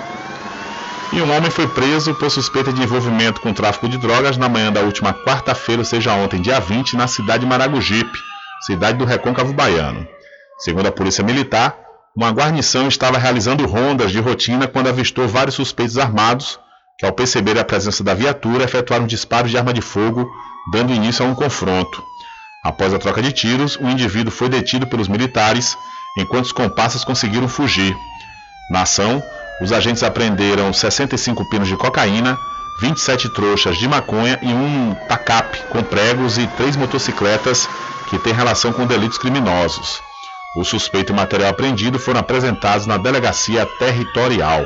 E 1.13 1.21
um 1.21 1.35
homem 1.35 1.51
foi 1.51 1.67
preso 1.67 2.15
por 2.15 2.31
suspeita 2.31 2.71
de 2.71 2.81
envolvimento 2.81 3.41
com 3.41 3.53
tráfico 3.53 3.89
de 3.89 3.97
drogas 3.97 4.37
na 4.37 4.47
manhã 4.47 4.71
da 4.71 4.81
última 4.81 5.13
quarta-feira, 5.13 5.81
ou 5.81 5.85
seja, 5.85 6.13
ontem, 6.13 6.41
dia 6.41 6.59
20, 6.59 6.95
na 6.95 7.05
cidade 7.05 7.41
de 7.41 7.45
Maragogipe, 7.45 8.17
cidade 8.65 8.97
do 8.97 9.05
Recôncavo 9.05 9.53
Baiano. 9.53 10.07
Segundo 10.59 10.87
a 10.87 10.91
Polícia 10.91 11.23
Militar, 11.23 11.77
uma 12.15 12.29
guarnição 12.29 12.87
estava 12.87 13.17
realizando 13.17 13.65
rondas 13.65 14.11
de 14.11 14.19
rotina 14.19 14.67
quando 14.67 14.87
avistou 14.87 15.27
vários 15.27 15.55
suspeitos 15.55 15.97
armados, 15.97 16.59
que 17.01 17.05
ao 17.07 17.11
perceber 17.11 17.57
a 17.57 17.65
presença 17.65 18.03
da 18.03 18.13
viatura, 18.13 18.63
efetuaram 18.63 19.07
disparos 19.07 19.49
de 19.49 19.57
arma 19.57 19.73
de 19.73 19.81
fogo, 19.81 20.31
dando 20.71 20.93
início 20.93 21.25
a 21.25 21.27
um 21.27 21.33
confronto. 21.33 22.03
Após 22.63 22.93
a 22.93 22.99
troca 22.99 23.23
de 23.23 23.31
tiros, 23.31 23.75
o 23.75 23.89
indivíduo 23.89 24.31
foi 24.31 24.47
detido 24.47 24.85
pelos 24.85 25.07
militares, 25.07 25.75
enquanto 26.15 26.45
os 26.45 26.51
comparsas 26.51 27.03
conseguiram 27.03 27.47
fugir. 27.47 27.97
Na 28.69 28.83
ação, 28.83 29.19
os 29.59 29.71
agentes 29.71 30.03
apreenderam 30.03 30.71
65 30.71 31.49
pinos 31.49 31.67
de 31.67 31.75
cocaína, 31.75 32.37
27 32.81 33.29
trouxas 33.29 33.77
de 33.77 33.87
maconha 33.87 34.37
e 34.43 34.53
um 34.53 34.95
tacape 35.09 35.57
com 35.71 35.81
pregos 35.81 36.37
e 36.37 36.45
três 36.55 36.75
motocicletas 36.75 37.67
que 38.11 38.19
têm 38.19 38.31
relação 38.31 38.71
com 38.71 38.85
delitos 38.85 39.17
criminosos. 39.17 39.99
O 40.55 40.63
suspeito 40.63 41.11
e 41.11 41.15
material 41.15 41.49
apreendido 41.49 41.97
foram 41.97 42.19
apresentados 42.19 42.85
na 42.85 42.97
delegacia 42.97 43.65
territorial. 43.79 44.63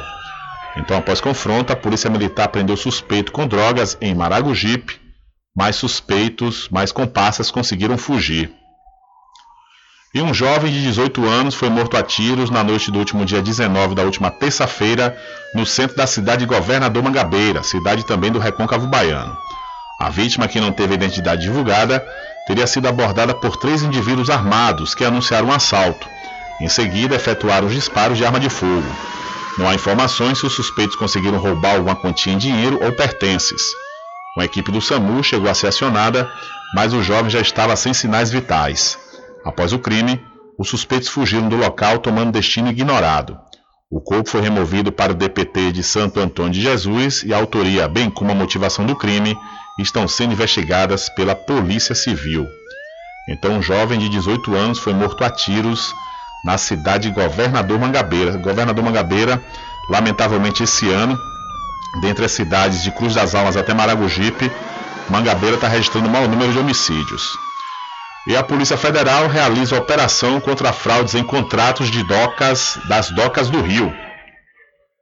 Então, 0.77 0.97
após 0.97 1.22
confronto, 1.22 1.72
a 1.72 1.76
polícia 1.76 2.10
militar 2.10 2.49
prendeu 2.49 2.76
suspeito 2.76 3.31
com 3.31 3.47
drogas 3.47 3.97
em 4.02 4.14
Maragogipe, 4.14 4.99
mais 5.56 5.76
suspeitos, 5.77 6.68
mais 6.69 6.91
comparsas 6.91 7.49
conseguiram 7.49 7.97
fugir. 7.97 8.52
E 10.14 10.22
um 10.22 10.34
jovem 10.34 10.72
de 10.72 10.81
18 10.81 11.26
anos 11.26 11.56
foi 11.56 11.69
morto 11.69 11.97
a 11.97 12.03
tiros 12.03 12.49
na 12.49 12.64
noite 12.64 12.89
do 12.89 12.99
último 12.99 13.26
dia 13.26 13.41
19 13.41 13.95
da 13.95 14.03
última 14.03 14.31
terça-feira, 14.31 15.18
no 15.53 15.65
centro 15.65 15.95
da 15.95 16.07
cidade 16.07 16.39
de 16.39 16.45
Governador 16.45 17.03
Mangabeira, 17.03 17.64
cidade 17.64 18.06
também 18.06 18.31
do 18.31 18.39
Recôncavo 18.39 18.88
Baiano. 18.88 19.35
A 19.99 20.10
vítima, 20.10 20.47
que 20.47 20.60
não 20.60 20.72
teve 20.72 20.93
identidade 20.93 21.41
divulgada, 21.41 22.06
teria 22.47 22.68
sido 22.68 22.88
abordada 22.88 23.34
por 23.34 23.57
três 23.57 23.81
indivíduos 23.81 24.30
armados 24.30 24.93
que 24.93 25.03
anunciaram 25.03 25.47
um 25.47 25.53
assalto. 25.53 26.07
Em 26.61 26.69
seguida, 26.69 27.15
efetuaram 27.15 27.68
os 27.68 27.73
disparos 27.73 28.18
de 28.18 28.26
arma 28.26 28.39
de 28.39 28.49
fogo. 28.49 28.88
Não 29.57 29.69
há 29.69 29.73
informações 29.73 30.40
se 30.40 30.45
os 30.45 30.53
suspeitos 30.53 30.95
conseguiram 30.95 31.38
roubar 31.38 31.76
alguma 31.76 31.95
quantia 31.95 32.34
em 32.34 32.38
dinheiro 32.38 32.84
ou 32.84 32.91
pertences. 32.91 33.61
Uma 34.36 34.45
equipe 34.45 34.69
do 34.72 34.82
SAMU 34.82 35.23
chegou 35.23 35.49
a 35.49 35.53
ser 35.53 35.68
acionada, 35.68 36.30
mas 36.73 36.94
o 36.94 37.02
jovem 37.02 37.30
já 37.30 37.40
estava 37.40 37.76
sem 37.76 37.94
sinais 37.94 38.30
vitais. 38.30 38.98
Após 39.45 39.72
o 39.72 39.80
crime, 39.80 40.22
os 40.60 40.68
suspeitos 40.68 41.07
fugiram 41.07 41.48
do 41.48 41.56
local 41.56 41.99
tomando 41.99 42.34
destino 42.34 42.69
ignorado. 42.69 43.38
O 43.90 44.02
corpo 44.02 44.30
foi 44.30 44.41
removido 44.41 44.91
para 44.91 45.14
o 45.14 45.15
DPT 45.15 45.72
de 45.72 45.84
Santo 45.84 46.19
Antônio 46.19 46.52
de 46.52 46.61
Jesus 46.61 47.23
e 47.23 47.34
a 47.34 47.38
autoria, 47.38 47.88
bem 47.88 48.10
como 48.10 48.32
a 48.32 48.36
motivação 48.36 48.86
do 48.86 48.95
crime, 48.95 49.38
estão 49.80 50.07
sendo 50.07 50.34
investigadas 50.34 51.07
pela 51.10 51.36
Polícia 51.36 51.95
Civil. 51.95 52.45
Então, 53.30 53.53
um 53.53 53.61
jovem 53.61 53.98
de 53.98 54.10
18 54.10 54.53
anos 54.53 54.80
foi 54.80 54.94
morto 54.94 55.23
a 55.23 55.30
tiros 55.30 55.94
na 56.45 56.59
cidade 56.59 57.09
de 57.09 57.15
Governador 57.15 57.80
Mangabeira. 57.80 58.38
Governador 58.38 58.84
Mangabeira, 58.85 59.43
lamentavelmente 59.89 60.63
esse 60.63 60.88
ano, 60.91 61.19
dentre 62.01 62.23
as 62.23 62.31
cidades 62.31 62.84
de 62.84 62.91
Cruz 62.91 63.15
das 63.15 63.34
Almas 63.34 63.57
até 63.57 63.73
Maragogipe, 63.73 64.51
Mangabeira 65.09 65.55
está 65.55 65.67
registrando 65.67 66.07
o 66.07 66.11
maior 66.11 66.30
número 66.30 66.53
de 66.53 66.59
homicídios. 66.59 67.35
E 68.27 68.35
a 68.35 68.43
Polícia 68.43 68.77
Federal 68.77 69.27
realiza 69.27 69.77
operação 69.77 70.39
contra 70.39 70.72
fraudes 70.72 71.15
em 71.15 71.23
contratos 71.23 71.89
de 71.89 72.03
docas 72.03 72.80
das 72.88 73.09
docas 73.09 73.49
do 73.49 73.61
Rio. 73.61 74.05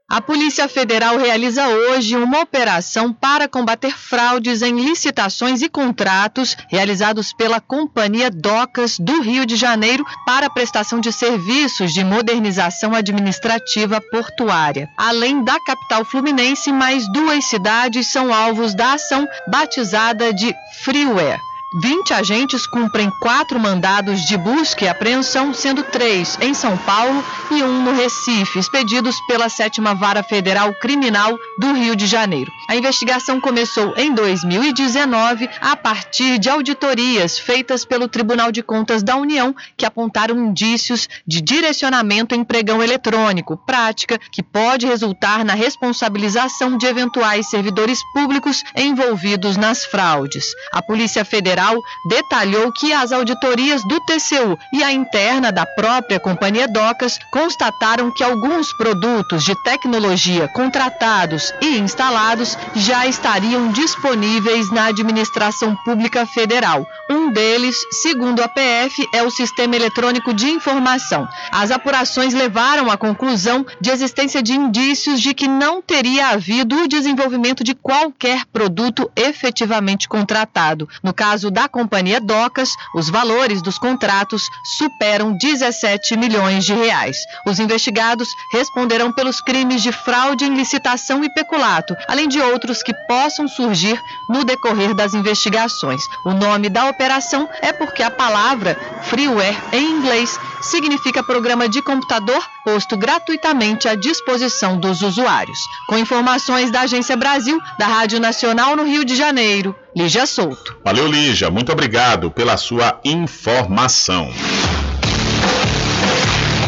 A 0.09 0.21
Polícia 0.21 0.67
Federal 0.67 1.17
realiza 1.17 1.67
hoje 1.67 2.15
uma 2.15 2.41
operação 2.41 3.11
para 3.11 3.47
combater 3.47 3.97
fraudes 3.97 4.61
em 4.61 4.79
licitações 4.79 5.61
e 5.61 5.69
contratos 5.69 6.55
realizados 6.69 7.33
pela 7.33 7.59
Companhia 7.59 8.29
Docas 8.29 8.99
do 8.99 9.21
Rio 9.21 9.45
de 9.45 9.55
Janeiro 9.55 10.05
para 10.25 10.49
prestação 10.49 10.99
de 10.99 11.11
serviços 11.11 11.93
de 11.93 12.03
modernização 12.03 12.93
administrativa 12.93 13.99
portuária. 14.11 14.87
Além 14.97 15.43
da 15.43 15.57
capital 15.65 16.05
fluminense, 16.05 16.71
mais 16.71 17.11
duas 17.11 17.45
cidades 17.45 18.05
são 18.05 18.33
alvos 18.33 18.75
da 18.75 18.93
ação 18.93 19.27
batizada 19.47 20.33
de 20.33 20.53
Freeware. 20.83 21.39
20 21.75 22.13
agentes 22.13 22.67
cumprem 22.67 23.09
quatro 23.19 23.59
mandados 23.59 24.21
de 24.27 24.37
busca 24.37 24.85
e 24.85 24.87
apreensão, 24.87 25.51
sendo 25.55 25.81
três 25.81 26.37
em 26.39 26.53
São 26.53 26.77
Paulo 26.77 27.23
e 27.49 27.63
um 27.63 27.83
no 27.83 27.93
Recife, 27.93 28.59
expedidos 28.59 29.19
pela 29.21 29.49
Sétima 29.49 29.95
Vara 29.95 30.21
Federal 30.21 30.71
Criminal 30.75 31.35
do 31.57 31.73
Rio 31.73 31.95
de 31.95 32.05
Janeiro. 32.05 32.51
A 32.69 32.75
investigação 32.75 33.41
começou 33.41 33.95
em 33.97 34.13
2019 34.13 35.49
a 35.59 35.75
partir 35.75 36.37
de 36.37 36.47
auditorias 36.47 37.39
feitas 37.39 37.83
pelo 37.83 38.07
Tribunal 38.07 38.51
de 38.51 38.61
Contas 38.61 39.01
da 39.01 39.15
União, 39.15 39.55
que 39.75 39.85
apontaram 39.85 40.37
indícios 40.37 41.09
de 41.25 41.41
direcionamento 41.41 42.35
em 42.35 42.43
pregão 42.43 42.83
eletrônico, 42.83 43.57
prática 43.57 44.19
que 44.31 44.43
pode 44.43 44.85
resultar 44.85 45.43
na 45.43 45.55
responsabilização 45.55 46.77
de 46.77 46.85
eventuais 46.85 47.49
servidores 47.49 47.99
públicos 48.13 48.63
envolvidos 48.75 49.57
nas 49.57 49.83
fraudes. 49.85 50.45
A 50.71 50.79
Polícia 50.79 51.25
Federal 51.25 51.62
detalhou 52.05 52.71
que 52.71 52.91
as 52.91 53.11
auditorias 53.11 53.81
do 53.87 53.99
TCU 54.01 54.57
e 54.73 54.83
a 54.83 54.91
interna 54.91 55.51
da 55.51 55.65
própria 55.65 56.19
Companhia 56.19 56.67
Docas 56.67 57.17
constataram 57.31 58.11
que 58.11 58.23
alguns 58.23 58.73
produtos 58.73 59.43
de 59.43 59.55
tecnologia 59.63 60.47
contratados 60.47 61.53
e 61.61 61.77
instalados 61.77 62.57
já 62.75 63.05
estariam 63.07 63.71
disponíveis 63.71 64.71
na 64.71 64.85
administração 64.85 65.75
pública 65.85 66.25
federal. 66.25 66.85
Um 67.09 67.31
deles, 67.31 67.75
segundo 68.01 68.41
a 68.41 68.47
PF, 68.47 69.07
é 69.13 69.23
o 69.23 69.29
Sistema 69.29 69.75
Eletrônico 69.75 70.33
de 70.33 70.49
Informação. 70.49 71.27
As 71.51 71.71
apurações 71.71 72.33
levaram 72.33 72.89
à 72.89 72.97
conclusão 72.97 73.65
de 73.79 73.89
existência 73.89 74.41
de 74.41 74.53
indícios 74.53 75.21
de 75.21 75.33
que 75.33 75.47
não 75.47 75.81
teria 75.81 76.29
havido 76.29 76.75
o 76.83 76.87
desenvolvimento 76.87 77.63
de 77.63 77.75
qualquer 77.75 78.45
produto 78.45 79.11
efetivamente 79.15 80.07
contratado. 80.07 80.87
No 81.01 81.13
caso 81.13 81.51
da 81.53 81.69
Companhia 81.69 82.19
Docas, 82.19 82.75
os 82.95 83.09
valores 83.09 83.61
dos 83.61 83.77
contratos 83.77 84.49
superam 84.77 85.37
17 85.37 86.17
milhões 86.17 86.65
de 86.65 86.73
reais. 86.73 87.15
Os 87.45 87.59
investigados 87.59 88.27
responderão 88.51 89.13
pelos 89.13 89.39
crimes 89.39 89.83
de 89.83 89.91
fraude 89.91 90.45
em 90.45 90.55
licitação 90.55 91.23
e 91.23 91.33
peculato, 91.33 91.95
além 92.07 92.27
de 92.27 92.41
outros 92.41 92.81
que 92.81 92.93
possam 93.07 93.47
surgir 93.47 94.01
no 94.27 94.43
decorrer 94.43 94.95
das 94.95 95.13
investigações. 95.13 96.01
O 96.25 96.31
nome 96.31 96.69
da 96.69 96.89
operação 96.89 97.47
é 97.61 97.71
porque 97.71 98.01
a 98.01 98.09
palavra 98.09 98.75
freeware 99.03 99.57
em 99.71 99.91
inglês 99.91 100.37
significa 100.63 101.21
programa 101.21 101.69
de 101.69 101.81
computador 101.81 102.43
posto 102.65 102.97
gratuitamente 102.97 103.87
à 103.87 103.95
disposição 103.95 104.79
dos 104.79 105.01
usuários. 105.01 105.59
Com 105.87 105.97
informações 105.97 106.71
da 106.71 106.81
Agência 106.81 107.15
Brasil, 107.15 107.61
da 107.77 107.85
Rádio 107.85 108.19
Nacional 108.19 108.75
no 108.75 108.83
Rio 108.85 109.05
de 109.05 109.15
Janeiro, 109.15 109.75
Lígia 109.95 110.25
Souto. 110.25 110.75
Valeu, 110.83 111.07
Lígia. 111.07 111.51
Muito 111.51 111.71
obrigado 111.71 112.31
pela 112.31 112.57
sua 112.57 112.99
informação. 113.03 114.33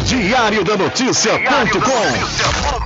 Diário 0.04 0.62
da 0.62 0.76
Notícia.com 0.76 2.85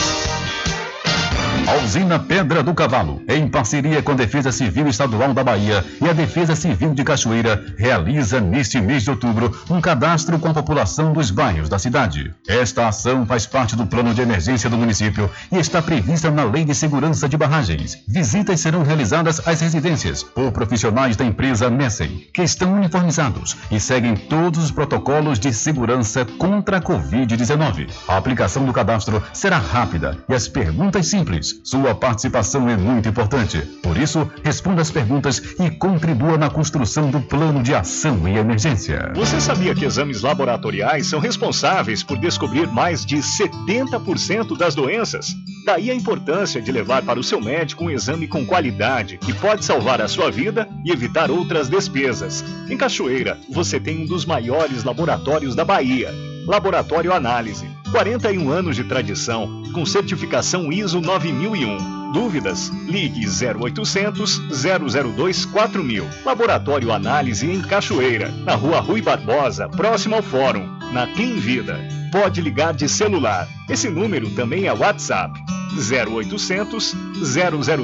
A 1.67 1.83
usina 1.83 2.19
Pedra 2.19 2.63
do 2.63 2.73
Cavalo, 2.73 3.21
em 3.27 3.47
parceria 3.47 4.01
com 4.01 4.11
a 4.11 4.15
Defesa 4.15 4.51
Civil 4.51 4.87
Estadual 4.87 5.33
da 5.33 5.43
Bahia 5.43 5.85
e 6.01 6.09
a 6.09 6.13
Defesa 6.13 6.55
Civil 6.55 6.93
de 6.93 7.03
Cachoeira, 7.03 7.63
realiza 7.77 8.41
neste 8.41 8.81
mês 8.81 9.03
de 9.03 9.11
outubro 9.11 9.55
um 9.69 9.79
cadastro 9.79 10.37
com 10.39 10.49
a 10.49 10.53
população 10.53 11.13
dos 11.13 11.31
bairros 11.31 11.69
da 11.69 11.79
cidade. 11.79 12.33
Esta 12.47 12.87
ação 12.87 13.25
faz 13.25 13.45
parte 13.45 13.75
do 13.75 13.85
plano 13.85 14.13
de 14.13 14.21
emergência 14.21 14.69
do 14.69 14.77
município 14.77 15.29
e 15.51 15.57
está 15.57 15.81
prevista 15.81 16.31
na 16.31 16.43
Lei 16.43 16.65
de 16.65 16.73
Segurança 16.75 17.29
de 17.29 17.37
Barragens. 17.37 17.97
Visitas 18.07 18.59
serão 18.59 18.83
realizadas 18.83 19.39
às 19.47 19.61
residências 19.61 20.23
por 20.23 20.51
profissionais 20.51 21.15
da 21.15 21.23
empresa 21.23 21.69
Messen, 21.69 22.27
que 22.33 22.41
estão 22.41 22.73
uniformizados 22.73 23.55
e 23.69 23.79
seguem 23.79 24.15
todos 24.15 24.65
os 24.65 24.71
protocolos 24.71 25.39
de 25.39 25.53
segurança 25.53 26.25
contra 26.25 26.77
a 26.77 26.81
Covid-19. 26.81 27.89
A 28.07 28.17
aplicação 28.17 28.65
do 28.65 28.73
cadastro 28.73 29.23
será 29.31 29.57
rápida 29.57 30.17
e 30.27 30.33
as 30.33 30.47
perguntas 30.47 31.07
simples. 31.07 31.50
Sua 31.63 31.93
participação 31.93 32.69
é 32.69 32.77
muito 32.77 33.09
importante. 33.09 33.59
Por 33.81 33.97
isso, 33.97 34.29
responda 34.43 34.81
as 34.81 34.91
perguntas 34.91 35.39
e 35.59 35.69
contribua 35.71 36.37
na 36.37 36.49
construção 36.49 37.09
do 37.09 37.21
plano 37.21 37.61
de 37.61 37.73
ação 37.73 38.27
em 38.27 38.37
emergência. 38.37 39.11
Você 39.15 39.39
sabia 39.39 39.75
que 39.75 39.85
exames 39.85 40.21
laboratoriais 40.21 41.07
são 41.07 41.19
responsáveis 41.19 42.03
por 42.03 42.17
descobrir 42.17 42.67
mais 42.67 43.05
de 43.05 43.17
70% 43.17 44.57
das 44.57 44.75
doenças? 44.75 45.35
Daí 45.65 45.91
a 45.91 45.95
importância 45.95 46.61
de 46.61 46.71
levar 46.71 47.03
para 47.03 47.19
o 47.19 47.23
seu 47.23 47.39
médico 47.39 47.85
um 47.85 47.91
exame 47.91 48.27
com 48.27 48.45
qualidade 48.45 49.17
que 49.17 49.33
pode 49.33 49.63
salvar 49.63 50.01
a 50.01 50.07
sua 50.07 50.31
vida 50.31 50.67
e 50.85 50.91
evitar 50.91 51.29
outras 51.29 51.69
despesas. 51.69 52.43
Em 52.69 52.77
Cachoeira, 52.77 53.37
você 53.49 53.79
tem 53.79 54.03
um 54.03 54.05
dos 54.05 54.25
maiores 54.25 54.83
laboratórios 54.83 55.55
da 55.55 55.63
Bahia. 55.63 56.30
Laboratório 56.47 57.13
Análise. 57.13 57.69
41 57.91 58.49
anos 58.49 58.75
de 58.75 58.83
tradição, 58.85 59.63
com 59.73 59.85
certificação 59.85 60.71
ISO 60.71 61.01
9001. 61.01 62.11
Dúvidas? 62.11 62.69
Ligue 62.87 63.25
0800 63.25 64.41
002 64.49 65.45
4000. 65.45 66.07
Laboratório 66.25 66.91
Análise 66.91 67.49
em 67.49 67.61
Cachoeira, 67.61 68.29
na 68.45 68.55
Rua 68.55 68.79
Rui 68.79 69.01
Barbosa, 69.01 69.69
próximo 69.69 70.15
ao 70.15 70.21
Fórum, 70.21 70.67
na 70.91 71.07
Clean 71.07 71.35
Vida. 71.35 71.79
Pode 72.11 72.41
ligar 72.41 72.73
de 72.73 72.89
celular. 72.89 73.47
Esse 73.69 73.89
número 73.89 74.29
também 74.31 74.65
é 74.67 74.73
WhatsApp. 74.73 75.39
0800 75.73 76.95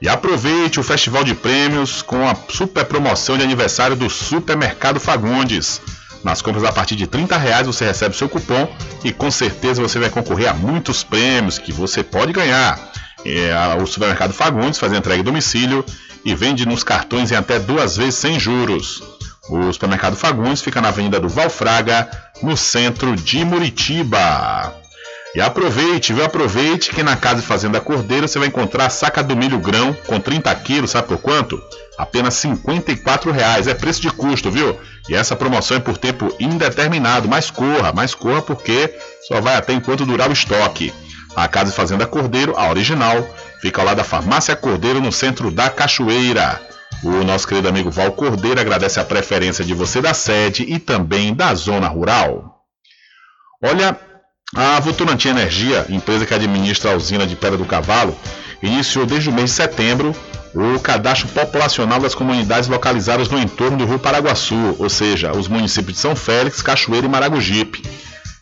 E 0.00 0.08
aproveite 0.08 0.80
o 0.80 0.82
Festival 0.82 1.22
de 1.22 1.34
Prêmios 1.34 2.00
com 2.02 2.28
a 2.28 2.34
super 2.48 2.84
promoção 2.84 3.38
de 3.38 3.44
aniversário 3.44 3.94
do 3.94 4.10
Supermercado 4.10 4.98
Fagundes. 4.98 5.80
Nas 6.24 6.40
compras 6.40 6.64
a 6.64 6.72
partir 6.72 6.96
de 6.96 7.06
30 7.06 7.36
reais 7.36 7.66
você 7.66 7.84
recebe 7.84 8.16
seu 8.16 8.28
cupom 8.28 8.66
e 9.04 9.12
com 9.12 9.30
certeza 9.30 9.82
você 9.82 9.98
vai 9.98 10.08
concorrer 10.08 10.48
a 10.48 10.54
muitos 10.54 11.04
prêmios 11.04 11.58
que 11.58 11.70
você 11.70 12.02
pode 12.02 12.32
ganhar. 12.32 12.80
É, 13.24 13.52
o 13.80 13.86
Supermercado 13.86 14.32
Fagundes 14.32 14.78
faz 14.78 14.92
entrega 14.92 15.20
em 15.20 15.24
domicílio 15.24 15.84
e 16.24 16.34
vende 16.34 16.66
nos 16.66 16.82
cartões 16.82 17.30
em 17.30 17.36
até 17.36 17.58
duas 17.58 17.98
vezes 17.98 18.14
sem 18.14 18.40
juros. 18.40 19.02
O 19.50 19.70
supermercado 19.70 20.16
Fagundes 20.16 20.62
fica 20.62 20.80
na 20.80 20.88
Avenida 20.88 21.20
do 21.20 21.28
Valfraga, 21.28 22.08
no 22.42 22.56
centro 22.56 23.14
de 23.14 23.44
Muritiba. 23.44 24.74
E 25.34 25.40
aproveite, 25.40 26.14
viu? 26.14 26.24
Aproveite 26.24 26.90
que 26.90 27.02
na 27.02 27.16
Casa 27.16 27.40
e 27.40 27.44
Fazenda 27.44 27.80
Cordeiro 27.80 28.26
você 28.26 28.38
vai 28.38 28.48
encontrar 28.48 28.88
saca 28.88 29.22
do 29.22 29.36
milho 29.36 29.58
grão 29.58 29.92
com 30.06 30.18
30 30.18 30.54
quilos, 30.56 30.92
sabe 30.92 31.08
por 31.08 31.18
quanto? 31.18 31.60
Apenas 31.96 32.34
54 32.34 33.30
reais, 33.30 33.68
é 33.68 33.74
preço 33.74 34.00
de 34.00 34.10
custo, 34.10 34.50
viu? 34.50 34.78
E 35.08 35.14
essa 35.14 35.36
promoção 35.36 35.76
é 35.76 35.80
por 35.80 35.96
tempo 35.96 36.34
indeterminado, 36.40 37.28
mas 37.28 37.50
corra, 37.50 37.92
mas 37.94 38.14
corra 38.14 38.42
porque 38.42 38.92
só 39.28 39.40
vai 39.40 39.54
até 39.54 39.72
enquanto 39.72 40.04
durar 40.04 40.28
o 40.28 40.32
estoque. 40.32 40.92
A 41.36 41.46
Casa 41.46 41.70
e 41.70 41.74
Fazenda 41.74 42.06
Cordeiro, 42.06 42.54
a 42.56 42.68
original, 42.68 43.28
fica 43.60 43.80
ao 43.80 43.86
lado 43.86 43.98
da 43.98 44.04
Farmácia 44.04 44.56
Cordeiro, 44.56 45.00
no 45.00 45.12
centro 45.12 45.50
da 45.50 45.70
Cachoeira. 45.70 46.60
O 47.02 47.24
nosso 47.24 47.46
querido 47.46 47.68
amigo 47.68 47.90
Val 47.90 48.12
Cordeiro 48.12 48.60
agradece 48.60 48.98
a 48.98 49.04
preferência 49.04 49.64
de 49.64 49.74
você 49.74 50.00
da 50.00 50.14
sede 50.14 50.64
e 50.66 50.78
também 50.78 51.34
da 51.34 51.54
zona 51.54 51.86
rural. 51.86 52.62
Olha, 53.62 53.98
a 54.56 54.80
Votorantim 54.80 55.28
Energia, 55.28 55.86
empresa 55.88 56.24
que 56.24 56.34
administra 56.34 56.92
a 56.92 56.96
usina 56.96 57.26
de 57.26 57.36
Pedra 57.36 57.58
do 57.58 57.64
Cavalo, 57.64 58.16
iniciou 58.62 59.04
desde 59.04 59.28
o 59.28 59.32
mês 59.32 59.50
de 59.50 59.56
setembro 59.56 60.14
o 60.54 60.78
cadastro 60.78 61.28
populacional 61.28 61.98
das 61.98 62.14
comunidades 62.14 62.68
localizadas 62.68 63.28
no 63.28 63.38
entorno 63.38 63.78
do 63.78 63.86
Rio 63.86 63.98
Paraguaçu, 63.98 64.76
ou 64.78 64.88
seja, 64.88 65.32
os 65.32 65.48
municípios 65.48 65.96
de 65.96 66.00
São 66.00 66.14
Félix, 66.14 66.62
Cachoeira 66.62 67.06
e 67.06 67.10
Maragogipe. 67.10 67.82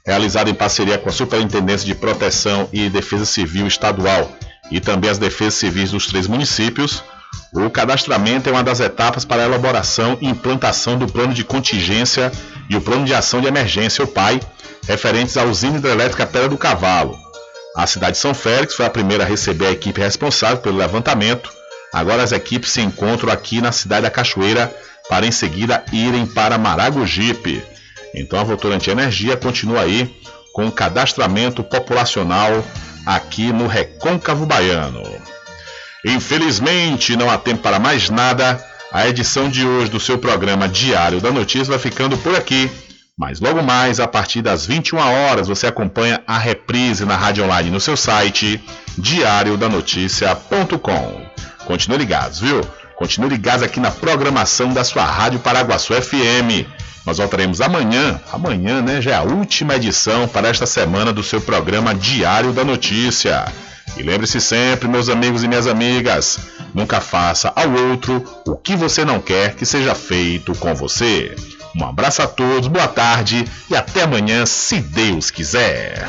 Realizado 0.04 0.50
em 0.50 0.54
parceria 0.54 0.98
com 0.98 1.08
a 1.08 1.12
Superintendência 1.12 1.86
de 1.86 1.94
Proteção 1.94 2.68
e 2.72 2.90
Defesa 2.90 3.24
Civil 3.24 3.66
Estadual 3.66 4.30
e 4.70 4.80
também 4.80 5.10
as 5.10 5.18
defesas 5.18 5.54
civis 5.54 5.90
dos 5.90 6.06
três 6.06 6.26
municípios, 6.26 7.02
o 7.52 7.68
cadastramento 7.70 8.48
é 8.48 8.52
uma 8.52 8.62
das 8.62 8.80
etapas 8.80 9.24
para 9.24 9.42
a 9.42 9.44
elaboração 9.44 10.16
e 10.20 10.28
implantação 10.28 10.98
do 10.98 11.06
plano 11.06 11.34
de 11.34 11.44
contingência 11.44 12.32
e 12.68 12.76
o 12.76 12.80
plano 12.80 13.04
de 13.04 13.14
ação 13.14 13.40
de 13.40 13.46
emergência, 13.46 14.04
o 14.04 14.08
PAI, 14.08 14.40
referentes 14.86 15.36
à 15.36 15.44
usina 15.44 15.78
hidrelétrica 15.78 16.26
Pedra 16.26 16.48
do 16.48 16.58
Cavalo. 16.58 17.16
A 17.76 17.86
cidade 17.86 18.12
de 18.12 18.18
São 18.18 18.34
Félix 18.34 18.74
foi 18.74 18.86
a 18.86 18.90
primeira 18.90 19.24
a 19.24 19.26
receber 19.26 19.66
a 19.66 19.70
equipe 19.70 20.00
responsável 20.00 20.58
pelo 20.58 20.76
levantamento. 20.76 21.50
Agora 21.92 22.22
as 22.22 22.32
equipes 22.32 22.70
se 22.70 22.80
encontram 22.80 23.32
aqui 23.32 23.60
na 23.60 23.70
cidade 23.70 24.02
da 24.02 24.10
Cachoeira 24.10 24.74
para 25.08 25.26
em 25.26 25.32
seguida 25.32 25.84
irem 25.92 26.26
para 26.26 26.56
Maragogipe. 26.56 27.62
Então 28.14 28.38
a 28.38 28.44
Votorantim 28.44 28.90
Energia 28.90 29.36
continua 29.36 29.82
aí 29.82 30.14
com 30.52 30.66
o 30.66 30.72
cadastramento 30.72 31.62
populacional 31.62 32.64
aqui 33.04 33.52
no 33.52 33.66
Recôncavo 33.66 34.46
Baiano. 34.46 35.02
Infelizmente, 36.04 37.16
não 37.16 37.30
há 37.30 37.38
tempo 37.38 37.62
para 37.62 37.78
mais 37.78 38.10
nada. 38.10 38.62
A 38.90 39.08
edição 39.08 39.48
de 39.48 39.64
hoje 39.66 39.90
do 39.90 40.00
seu 40.00 40.18
programa 40.18 40.68
Diário 40.68 41.20
da 41.20 41.30
Notícia 41.30 41.70
vai 41.70 41.78
ficando 41.78 42.18
por 42.18 42.34
aqui. 42.34 42.70
Mas 43.16 43.40
logo 43.40 43.62
mais, 43.62 44.00
a 44.00 44.08
partir 44.08 44.42
das 44.42 44.66
21 44.66 44.98
horas, 44.98 45.48
você 45.48 45.66
acompanha 45.66 46.22
a 46.26 46.36
reprise 46.38 47.04
na 47.04 47.16
rádio 47.16 47.44
online 47.44 47.70
no 47.70 47.80
seu 47.80 47.96
site 47.96 48.62
diariodanoticia.com. 48.98 51.22
Continue 51.66 51.98
ligados, 51.98 52.40
viu? 52.40 52.60
Continue 52.96 53.30
ligados 53.30 53.62
aqui 53.62 53.80
na 53.80 53.90
programação 53.90 54.72
da 54.72 54.84
sua 54.84 55.04
Rádio 55.04 55.40
Paraguaçu 55.40 55.94
FM. 55.94 56.66
Nós 57.04 57.18
voltaremos 57.18 57.60
amanhã, 57.60 58.20
amanhã, 58.32 58.80
né? 58.80 59.00
Já 59.00 59.12
é 59.12 59.14
a 59.14 59.22
última 59.22 59.74
edição 59.74 60.28
para 60.28 60.48
esta 60.48 60.66
semana 60.66 61.12
do 61.12 61.22
seu 61.22 61.40
programa 61.40 61.94
Diário 61.94 62.52
da 62.52 62.64
Notícia. 62.64 63.44
E 63.96 64.02
lembre-se 64.02 64.40
sempre, 64.40 64.88
meus 64.88 65.08
amigos 65.08 65.42
e 65.42 65.48
minhas 65.48 65.66
amigas, 65.66 66.38
nunca 66.72 67.00
faça 67.00 67.52
ao 67.54 67.70
outro 67.88 68.24
o 68.46 68.56
que 68.56 68.76
você 68.76 69.04
não 69.04 69.20
quer 69.20 69.54
que 69.54 69.66
seja 69.66 69.94
feito 69.94 70.54
com 70.54 70.74
você. 70.74 71.34
Um 71.76 71.84
abraço 71.84 72.22
a 72.22 72.26
todos, 72.26 72.68
boa 72.68 72.88
tarde 72.88 73.44
e 73.70 73.74
até 73.74 74.02
amanhã, 74.02 74.46
se 74.46 74.80
Deus 74.80 75.30
quiser. 75.30 76.08